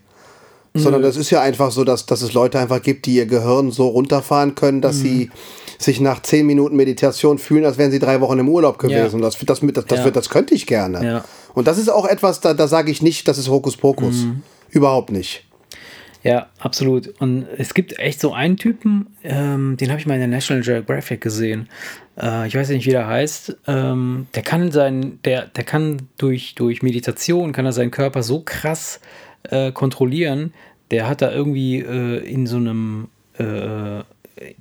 [0.73, 3.71] sondern das ist ja einfach so, dass, dass es Leute einfach gibt, die ihr Gehirn
[3.71, 5.01] so runterfahren können, dass Mhm.
[5.01, 5.31] sie
[5.79, 9.15] sich nach zehn Minuten Meditation fühlen, als wären sie drei Wochen im Urlaub gewesen.
[9.15, 10.11] Und das, das, das, das, Ja.
[10.11, 11.05] das könnte ich gerne.
[11.05, 11.25] Ja.
[11.53, 14.15] Und das ist auch etwas, da, da sage ich nicht, das ist Hokuspokus.
[14.15, 14.43] Mhm.
[14.71, 15.45] Überhaupt nicht.
[16.21, 17.07] Ja, absolut.
[17.19, 20.63] Und es gibt echt so einen Typen, ähm, den habe ich mal in der National
[20.63, 21.69] Geographic gesehen.
[22.21, 23.57] Äh, ich weiß nicht, wie der heißt.
[23.67, 28.41] Ähm, der kann sein, der, der kann durch, durch Meditation, kann er seinen Körper so
[28.41, 28.99] krass
[29.43, 30.53] äh, kontrollieren.
[30.91, 33.07] Der hat da irgendwie äh, in so einem
[33.37, 34.01] äh,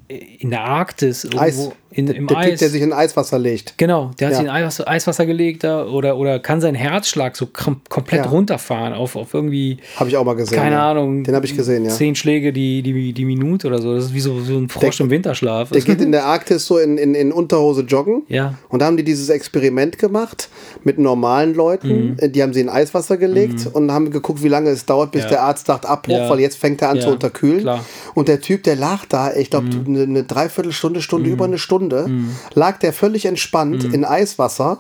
[0.09, 1.43] in der Arktis irgendwo.
[1.43, 1.71] Eis.
[1.91, 2.51] In, im Der Eis.
[2.51, 3.75] Typ, der sich in Eiswasser legt.
[3.79, 4.39] Genau, der hat Ja.
[4.39, 8.31] sich in Eiswasser, Eiswasser gelegt da oder, oder kann seinen Herzschlag so kom komplett Ja.
[8.31, 10.59] runterfahren auf, auf irgendwie, Habe ich auch mal gesehen.
[10.59, 10.91] keine ja.
[10.91, 11.91] Ahnung, Den habe ich gesehen, ja.
[11.91, 13.95] zehn Schläge die, die, die Minute oder so.
[13.95, 15.71] Das ist wie so, so ein Frosch Der- im Winterschlaf.
[15.71, 18.23] Der geht in der Arktis so in, in, in Unterhose joggen.
[18.29, 18.55] Ja.
[18.69, 20.51] Und da haben die dieses Experiment gemacht
[20.85, 22.11] mit normalen Leuten.
[22.11, 22.17] Mhm.
[22.19, 25.27] Äh, Die haben sie in Eiswasser gelegt und haben geguckt, wie lange es dauert, bis
[25.27, 27.61] der Arzt sagt Abbruch, weil jetzt fängt er an zu unterkühlen.
[27.61, 27.79] klar.
[27.79, 27.83] Mhm.
[28.15, 31.78] Und der Typ, der lag da, ich glaube, eine, eine Dreiviertelstunde, Stunde, über eine Stunde,
[32.55, 33.95] lag der völlig entspannt Mhm.
[33.95, 34.79] in Eiswasser.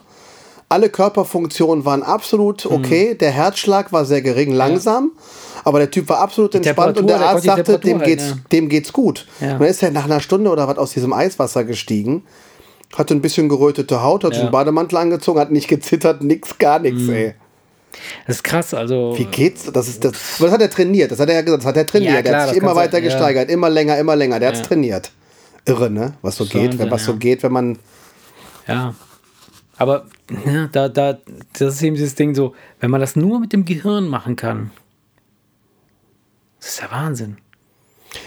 [0.71, 2.73] Alle Körperfunktionen waren absolut Mhm.
[2.77, 3.15] okay.
[3.15, 5.13] Der Herzschlag war sehr gering, langsam.
[5.65, 8.45] Aber der Typ war absolut entspannt und der der Arzt die sagte, dem geht's, halten,
[8.53, 9.27] dem geht's gut.
[9.41, 9.53] Ja.
[9.55, 12.23] Und dann ist er nach einer Stunde oder was aus diesem Eiswasser gestiegen,
[12.97, 14.43] hatte ein bisschen gerötete Haut, hat Ja.
[14.43, 17.13] einen Bademantel angezogen, hat nicht gezittert, nix, gar nichts, Mhm.
[17.13, 17.35] ey.
[18.27, 19.15] Das ist krass, also.
[19.17, 19.71] Wie geht's?
[19.73, 20.13] Das ist das.
[20.39, 22.15] Das hat er trainiert, das hat er ja gesagt, das hat er trainiert.
[22.15, 23.05] Ja, klar, er hat sich immer weiter ja.
[23.05, 24.39] gesteigert, immer länger, immer länger.
[24.39, 24.67] Der hat's Ja.
[24.67, 25.11] trainiert.
[25.69, 26.15] Irre, ne?
[26.23, 27.19] Was so geht, Wahnsinn, was so ja.
[27.19, 27.79] geht, wenn man.
[28.67, 28.95] Ja.
[29.77, 30.07] Aber
[30.45, 31.19] ja, da, da,
[31.59, 34.71] das ist eben dieses Ding so, wenn man das nur mit dem Gehirn machen kann.
[36.59, 37.39] Das ist ja Wahnsinn.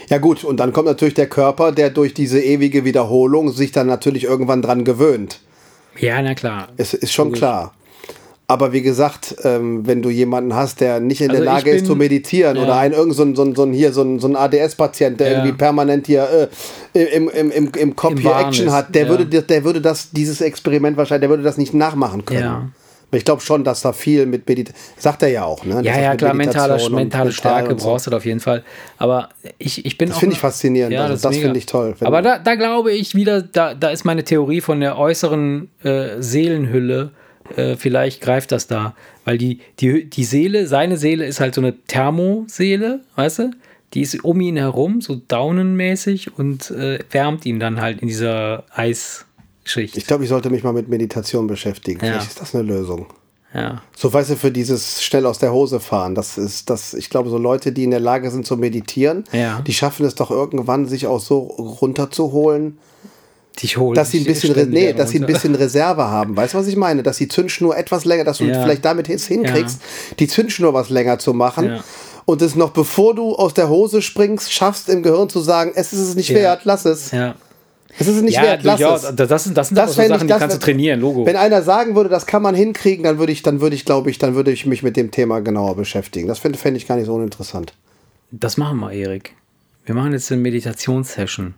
[0.08, 3.86] Ja gut, und dann kommt natürlich der Körper, der durch diese ewige Wiederholung sich dann
[3.86, 5.40] natürlich irgendwann dran gewöhnt.
[5.98, 6.68] Ja, na klar.
[6.76, 7.40] Es ist schon Logisch.
[7.40, 7.74] klar.
[8.48, 11.82] Aber wie gesagt, ähm, wenn du jemanden hast, der nicht in Also der Lage ist
[11.82, 12.64] bin- zu meditieren ja.
[12.64, 15.18] oder ein irgend so ein, so ein, so ein hier so ein, so ein ADS-Patient,
[15.20, 15.32] der Ja.
[15.38, 16.48] irgendwie permanent hier
[16.94, 19.08] äh, im, im, im, im Kopf Im hier Action ist, hat, der ja.
[19.08, 22.40] würde der würde das dieses Experiment wahrscheinlich, der würde das nicht nachmachen können.
[22.40, 22.68] Ja.
[23.14, 25.74] Ich glaube schon, dass da viel mit Meditation, sagt er ja auch, ne?
[25.76, 27.86] Ja, Das ja, klar, mentale, mentale mental Stärke so.
[27.86, 28.62] brauchst du da auf jeden Fall.
[28.96, 29.28] Aber
[29.58, 30.96] ich, ich bin Das auch finde ich faszinierend.
[30.96, 31.42] Also ist das mega.
[31.44, 31.94] finde ich toll.
[32.00, 36.20] Aber da, da glaube ich wieder, da, da ist meine Theorie von der äußeren äh,
[36.20, 37.10] Seelenhülle.
[37.56, 38.94] Äh, vielleicht greift das da.
[39.24, 43.50] Weil die, die, die Seele, seine Seele ist halt so eine Thermoseele, weißt du?
[43.94, 48.64] Die ist um ihn herum, so daunenmäßig und äh, wärmt ihn dann halt in dieser
[48.74, 49.96] Eisschicht.
[49.96, 52.00] Ich glaube, ich sollte mich mal mit Meditation beschäftigen.
[52.04, 52.12] Ja.
[52.12, 53.06] Vielleicht ist das eine Lösung.
[53.52, 53.82] ja.
[53.94, 57.28] So, weißt du, für dieses schnell aus der Hose fahren, das ist das, ich glaube,
[57.28, 59.60] so Leute, die in der Lage sind zu meditieren, Ja.
[59.60, 62.78] die schaffen es doch irgendwann, sich auch so runterzuholen,
[63.60, 66.36] Dich holen dass sie ein bisschen, Re nee, dass sie ein bisschen Reserve haben.
[66.36, 67.02] Weißt du, was ich meine?
[67.02, 68.62] Dass die Zündschnur etwas länger, dass du Ja.
[68.62, 69.80] vielleicht damit hinkriegst,
[70.18, 71.66] die Zündschnur was länger zu machen.
[71.66, 71.84] Ja.
[72.24, 75.92] Und es noch bevor du aus der Hose springst, schaffst im Gehirn zu sagen, es
[75.92, 76.36] ist es nicht Ja.
[76.36, 77.10] wert, lass es.
[77.10, 77.34] Ja,
[77.98, 79.04] Es ist es nicht ja wert, lass durchaus.
[79.04, 79.16] es.
[79.16, 81.00] Das, das sind, das sind Das so fänd ich- Sachen, die das kannst du trainieren,
[81.00, 81.26] Logo.
[81.26, 84.08] Wenn einer sagen würde, das kann man hinkriegen, dann würde ich, dann würde ich, glaube
[84.08, 86.26] ich, dann würde ich mich mit dem Thema genauer beschäftigen.
[86.28, 87.74] Das fände fänd ich gar nicht so uninteressant.
[88.30, 89.34] Das machen wir, Erik.
[89.84, 91.54] Wir machen jetzt eine Meditationssession.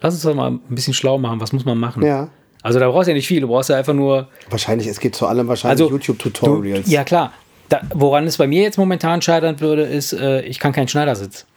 [0.00, 1.40] Lass uns doch mal ein bisschen schlau machen.
[1.40, 2.02] Was muss man machen?
[2.04, 2.28] Ja.
[2.62, 3.40] Also da brauchst du ja nicht viel.
[3.40, 4.28] Du brauchst ja einfach nur.
[4.50, 6.88] Wahrscheinlich, es gibt zu allem wahrscheinlich Also YouTube-Tutorials.
[6.90, 7.32] Ja klar.
[7.68, 11.46] Da, woran es bei mir jetzt momentan scheitern würde, ist, äh, ich kann keinen Schneidersitz.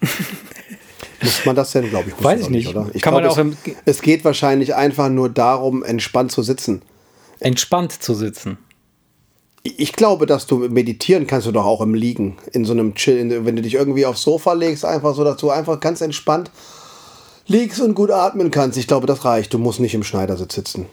[1.22, 2.68] Muss man das denn, glaube ich, muss Weiß ich nicht.
[2.68, 2.90] oder?
[2.92, 6.42] Ich Kann man glaub, auch im- es, es geht wahrscheinlich einfach nur darum, entspannt zu
[6.42, 6.82] sitzen.
[7.40, 8.58] Entspannt zu sitzen.
[9.62, 13.46] Ich glaube, dass du meditieren kannst du doch auch im Liegen, in so einem Chill,
[13.46, 16.50] wenn du dich irgendwie aufs Sofa legst, einfach so, dass du einfach ganz entspannt
[17.46, 18.78] liegst und gut atmen kannst.
[18.78, 19.52] Ich glaube, das reicht.
[19.52, 20.86] Du musst nicht im Schneidersitz sitzen.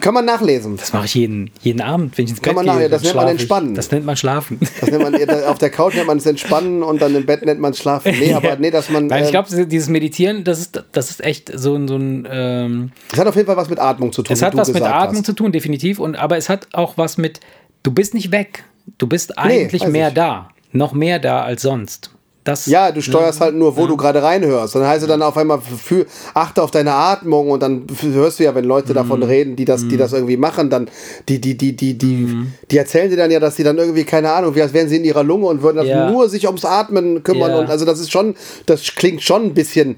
[0.00, 0.76] Kann man nachlesen.
[0.76, 2.88] Das mache ich jeden, jeden Abend, wenn ich ins Kann Bett man gehe.
[2.88, 3.40] das nennt man schlafe ich.
[3.40, 3.74] entspannen.
[3.74, 4.58] Das nennt man Schlafen.
[4.80, 7.60] Das nennt man, auf der Couch nennt man es entspannen und dann im Bett nennt
[7.60, 8.14] man es schlafen.
[8.18, 9.06] Nee, aber nee, dass man.
[9.06, 12.26] Nein, ich äh, glaube, dieses Meditieren, das ist, das ist echt so ein, so ein
[12.30, 14.32] ähm, es hat auf jeden Fall was mit Atmung zu tun.
[14.32, 15.26] Es hat was mit Atmung hast.
[15.26, 15.98] zu tun, definitiv.
[16.00, 17.40] Und, aber es hat auch was mit,
[17.82, 18.64] du bist nicht weg.
[18.96, 20.14] Du bist eigentlich weiß mehr ich.
[20.14, 20.48] da.
[20.72, 22.10] Noch mehr da als sonst.
[22.48, 24.74] Das, Ja, du steuerst halt nur, wo du gerade reinhörst.
[24.74, 28.44] Dann heißt es dann auf einmal, für, achte auf deine Atmung und dann hörst du
[28.44, 29.26] ja, wenn Leute davon Mhm.
[29.26, 30.88] reden, die das, die das irgendwie machen, dann,
[31.28, 32.52] die, die, die, die, die, Mhm.
[32.70, 34.96] die erzählen dir dann ja, dass sie dann irgendwie, keine Ahnung, wie als wären sie
[34.96, 36.10] in ihrer Lunge und würden das Ja.
[36.10, 37.50] nur sich ums Atmen kümmern.
[37.52, 37.58] Ja.
[37.58, 38.34] Und also das ist schon,
[38.66, 39.96] das klingt schon ein bisschen,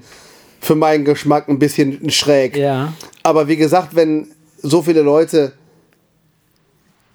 [0.59, 2.55] für meinen Geschmack, ein bisschen schräg.
[2.55, 2.93] Ja.
[3.23, 4.27] Aber wie gesagt, wenn
[4.61, 5.53] so viele Leute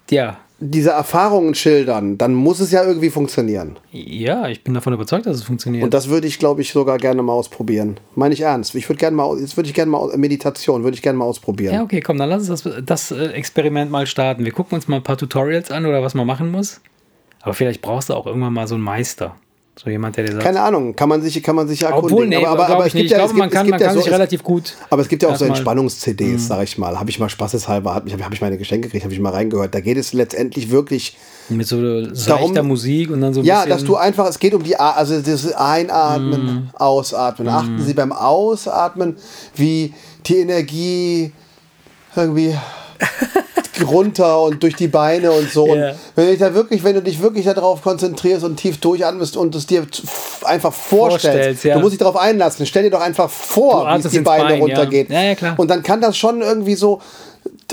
[0.09, 0.37] Ja.
[0.59, 3.77] Diese Erfahrungen schildern, dann muss es ja irgendwie funktionieren.
[3.91, 5.83] Ja, ich bin davon überzeugt, dass es funktioniert.
[5.83, 7.99] Und das würde ich, glaube ich, sogar gerne mal ausprobieren.
[8.15, 8.73] Meine ich ernst.
[8.75, 11.73] Ich würde gerne mal, jetzt würde ich gerne mal Meditation, würde ich gerne mal ausprobieren.
[11.73, 14.45] ja, okay, komm, dann lass uns das, das äh, Experiment mal starten.
[14.45, 16.81] Wir gucken uns mal ein paar Tutorials an oder was man machen muss.
[17.41, 19.35] Aber vielleicht brauchst du auch irgendwann mal so einen Meister.
[19.79, 20.43] So jemand, der dir sagt.
[20.43, 22.87] Keine Ahnung, kann man sich, kann man sich ja Obwohl, nee, aber, aber, aber ich
[22.87, 23.03] es nicht.
[23.03, 24.11] gibt Ich ja, es glaube, man gibt, kann, es man gibt ja kann so, sich
[24.11, 24.73] relativ gut.
[24.89, 25.55] aber es gibt ja auch so erstmal- Mhm.
[25.55, 26.99] Entspannungs-CDs, sag ich mal.
[26.99, 29.75] Habe ich mal spaßeshalber, habe hab ich meine Geschenke gekriegt, habe ich mal reingehört.
[29.75, 31.15] Da geht es letztendlich wirklich,
[31.49, 33.69] Mit so seichter Musik und dann so ein ja, bisschen.
[33.69, 36.69] dass du einfach, es geht um die, also das Einatmen, Mhm.
[36.73, 37.47] Ausatmen.
[37.47, 39.15] Achten Sie beim Ausatmen,
[39.55, 39.93] wie
[40.25, 41.31] die Energie
[42.15, 42.55] irgendwie
[43.85, 45.67] runter und durch die Beine und so.
[45.67, 45.91] Ja.
[45.91, 49.37] Und wenn du dich da wirklich, wenn du dich wirklich darauf konzentrierst und tief durchatmest
[49.37, 49.85] und es dir
[50.43, 51.75] einfach vorstellst, Vorstellst, ja.
[51.75, 52.65] du musst dich darauf einlassen.
[52.65, 55.09] Stell dir doch einfach vor, wie es die Beine Bein, runtergeht.
[55.09, 55.55] Ja, ja, klar.
[55.57, 57.01] Und dann kann das schon irgendwie so.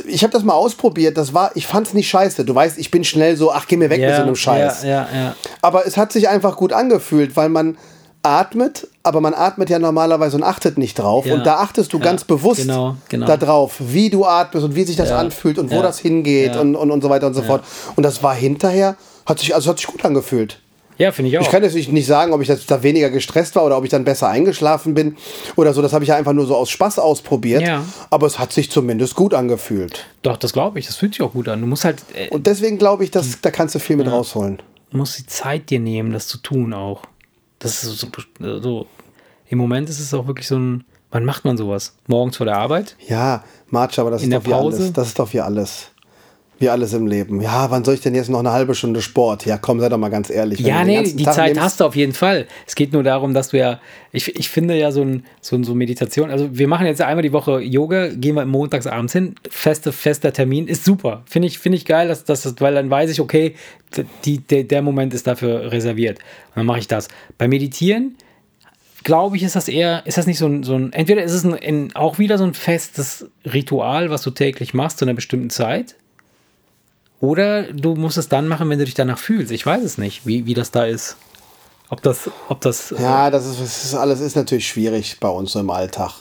[0.06, 2.44] Ich habe das mal ausprobiert, das war, ich fand es nicht scheiße.
[2.44, 4.84] Du weißt, ich bin schnell so, ach, geh mir weg mit so einem Scheiß.
[5.62, 7.76] Aber es hat sich einfach gut angefühlt, weil man
[8.24, 11.26] atmet, aber man atmet ja normalerweise und achtet nicht drauf.
[11.26, 11.34] Ja.
[11.34, 13.26] Und da achtest du Ja, ganz bewusst genau, genau.
[13.36, 15.18] darauf, wie du atmest und wie sich das Ja.
[15.18, 15.82] anfühlt und wo Ja.
[15.82, 16.60] das hingeht Ja.
[16.60, 17.62] und, und, und so weiter und so fort.
[17.96, 18.96] Und das war hinterher,
[19.26, 20.60] hat sich, also hat sich gut angefühlt.
[20.96, 21.42] Ja, finde ich auch.
[21.42, 23.90] Ich kann jetzt nicht sagen, ob ich das da weniger gestresst war oder ob ich
[23.90, 25.16] dann besser eingeschlafen bin
[25.56, 25.82] oder so.
[25.82, 27.62] Das habe ich ja einfach nur so aus Spaß ausprobiert.
[27.62, 27.84] Ja.
[28.10, 30.06] Aber es hat sich zumindest gut angefühlt.
[30.22, 30.86] Doch, das glaube ich.
[30.86, 31.60] Das fühlt sich auch gut an.
[31.60, 34.62] Du musst halt, äh, Und deswegen glaube ich, dass da kannst du viel mit rausholen.
[34.92, 37.02] du musst die Zeit dir nehmen, das zu tun auch.
[37.64, 38.86] Das ist so, so,
[39.48, 41.96] im Moment ist es auch wirklich so ein, wann macht man sowas?
[42.06, 42.96] Morgens vor der Arbeit?
[43.08, 44.76] Ja, March, aber das In ist der doch Pause?
[44.78, 44.92] alles.
[44.92, 45.90] Das ist doch wie alles.
[46.60, 47.40] Wie alles im Leben.
[47.40, 49.44] Ja, wann soll ich denn jetzt noch eine halbe Stunde Sport?
[49.44, 50.60] Ja, komm, sei doch mal ganz ehrlich.
[50.60, 52.46] Ja, nee, die Tag Zeit hast du auf jeden Fall.
[52.66, 53.80] Es geht nur darum, dass du ja,
[54.12, 57.22] ich, ich finde ja so ein, so ein so Meditation, also wir machen jetzt einmal
[57.22, 61.22] die Woche Yoga, gehen wir montags abends hin, feste, fester Termin, ist super.
[61.26, 63.54] Finde ich, finde ich geil, dass, dass, das- weil dann weiß ich, okay,
[64.24, 66.18] die, der, der Moment ist dafür reserviert.
[66.20, 67.08] Und dann mache ich das.
[67.36, 68.14] Bei Meditieren,
[69.02, 71.44] glaube ich, ist das eher, ist das nicht so ein, so ein entweder ist es
[71.44, 75.50] ein, ein, auch wieder so ein festes Ritual, was du täglich machst zu einer bestimmten
[75.50, 75.96] Zeit.
[77.24, 79.50] Oder du musst es dann machen, wenn du dich danach fühlst.
[79.50, 81.16] Ich weiß es nicht, wie, wie das da ist.
[81.88, 82.92] Ob das, ob das.
[82.92, 86.12] äh, Ja, das ist, das ist alles ist natürlich schwierig bei uns so im Alltag.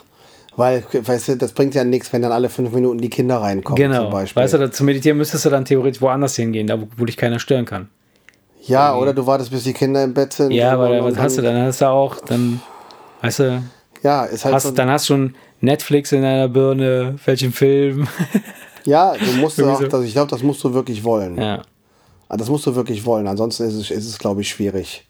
[0.56, 3.82] Weil, weißt du, das bringt ja nichts, wenn dann alle fünf Minuten die Kinder reinkommen,
[3.82, 4.10] zum genau.
[4.12, 4.44] Beispiel.
[4.44, 7.40] Weißt du, zu meditieren müsstest du dann theoretisch woanders hingehen, da wo, wo dich keiner
[7.40, 7.90] stören kann.
[8.66, 10.52] ja, oder du wartest, bis die Kinder im Bett sind.
[10.52, 11.60] Ja, aber was hast du dann?
[11.66, 12.62] Hast du auch, dann,
[13.22, 13.64] weißt du,
[14.04, 18.08] Ja, ist halt hast, so, dann hast du schon Netflix in deiner Birne, welchen Film.
[18.86, 21.38] Ja, du musst auch, das, ich glaube, das musst du wirklich wollen.
[21.38, 21.62] ja.
[22.30, 23.28] Ah, Das musst du wirklich wollen.
[23.28, 25.06] Ansonsten ist es, ist es glaube ich, schwierig,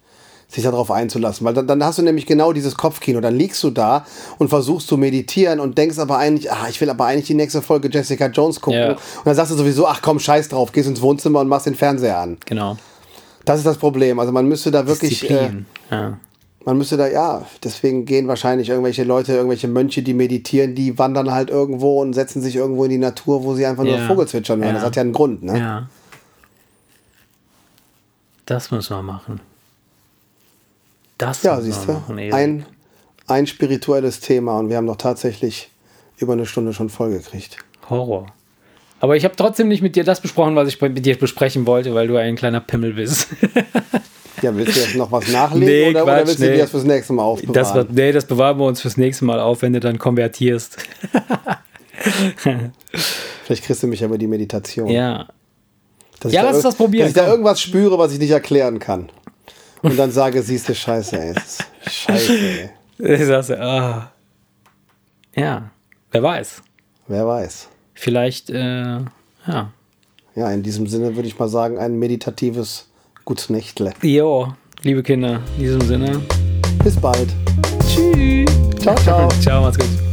[0.50, 1.46] sich darauf einzulassen.
[1.46, 3.22] Weil dann, dann hast du nämlich genau dieses Kopfkino.
[3.22, 4.06] Dann liegst du da
[4.40, 7.62] und versuchst zu meditieren und denkst aber eigentlich, ah, ich will aber eigentlich die nächste
[7.62, 8.80] Folge Jessica Jones gucken.
[8.80, 8.92] Ja.
[8.92, 11.76] Und dann sagst du sowieso, ach komm, scheiß drauf, gehst ins Wohnzimmer und machst den
[11.76, 12.38] Fernseher an.
[12.46, 12.78] Genau.
[13.46, 14.20] Das ist das Problem.
[14.20, 15.66] Also man müsste da wirklich, äh, Disziplin.
[15.92, 16.18] ja.
[16.66, 21.32] Man müsste da, ja, deswegen gehen wahrscheinlich irgendwelche Leute, irgendwelche Mönche, die meditieren, die wandern
[21.32, 24.08] halt irgendwo und setzen sich irgendwo in die Natur, wo sie einfach nur Ja.
[24.08, 24.70] Vogelzwitschern hören.
[24.70, 24.76] Ja.
[24.76, 25.60] Das hat ja einen Grund, ne?
[25.60, 25.90] ja.
[28.46, 29.40] Das müssen wir machen.
[31.18, 32.66] Das Ja, siehst du, machen, ein,
[33.28, 35.70] ein spirituelles Thema und wir haben doch tatsächlich
[36.18, 37.58] über eine Stunde schon vollgekriegt.
[37.90, 38.28] Horror.
[39.00, 41.94] Aber ich habe trotzdem nicht mit dir das besprochen, was ich mit dir besprechen wollte,
[41.94, 43.28] weil du ein kleiner Pimmel bist.
[44.44, 46.52] Ja, willst du jetzt noch was nachlegen Nee, oder, oder Quatsch, willst du nee.
[46.52, 47.54] dir das fürs nächste Mal aufbewahren?
[47.54, 50.78] Das, nee, das bewahren wir uns fürs nächste Mal auf, wenn du dann konvertierst.
[53.46, 54.90] Vielleicht kriegst du mich ja über die Meditation.
[54.90, 55.28] Ja.
[56.20, 58.80] Dass Ja, lass uns das probieren, Dass ich da irgendwas spüre, was ich nicht erklären
[58.80, 59.10] kann.
[59.82, 61.34] Und dann sage, siehst du, scheiße, ey.
[61.88, 62.70] Scheiße, ey.
[63.00, 64.12] Ich sag's, ah.
[65.36, 65.72] Ja,
[66.12, 66.62] wer weiß.
[67.08, 67.70] Wer weiß.
[67.94, 69.00] Vielleicht, äh,
[69.48, 69.72] ja.
[70.36, 72.90] Ja, in diesem Sinne würde ich mal sagen, ein meditatives
[73.26, 73.94] Gutsnächtle.
[74.02, 76.22] Jo, liebe Kinder, in diesem Sinne.
[76.84, 77.30] Bis bald.
[77.88, 78.50] Tschüss.
[78.80, 79.30] Ciao, ciao.
[79.42, 80.13] Ciao, macht's gut.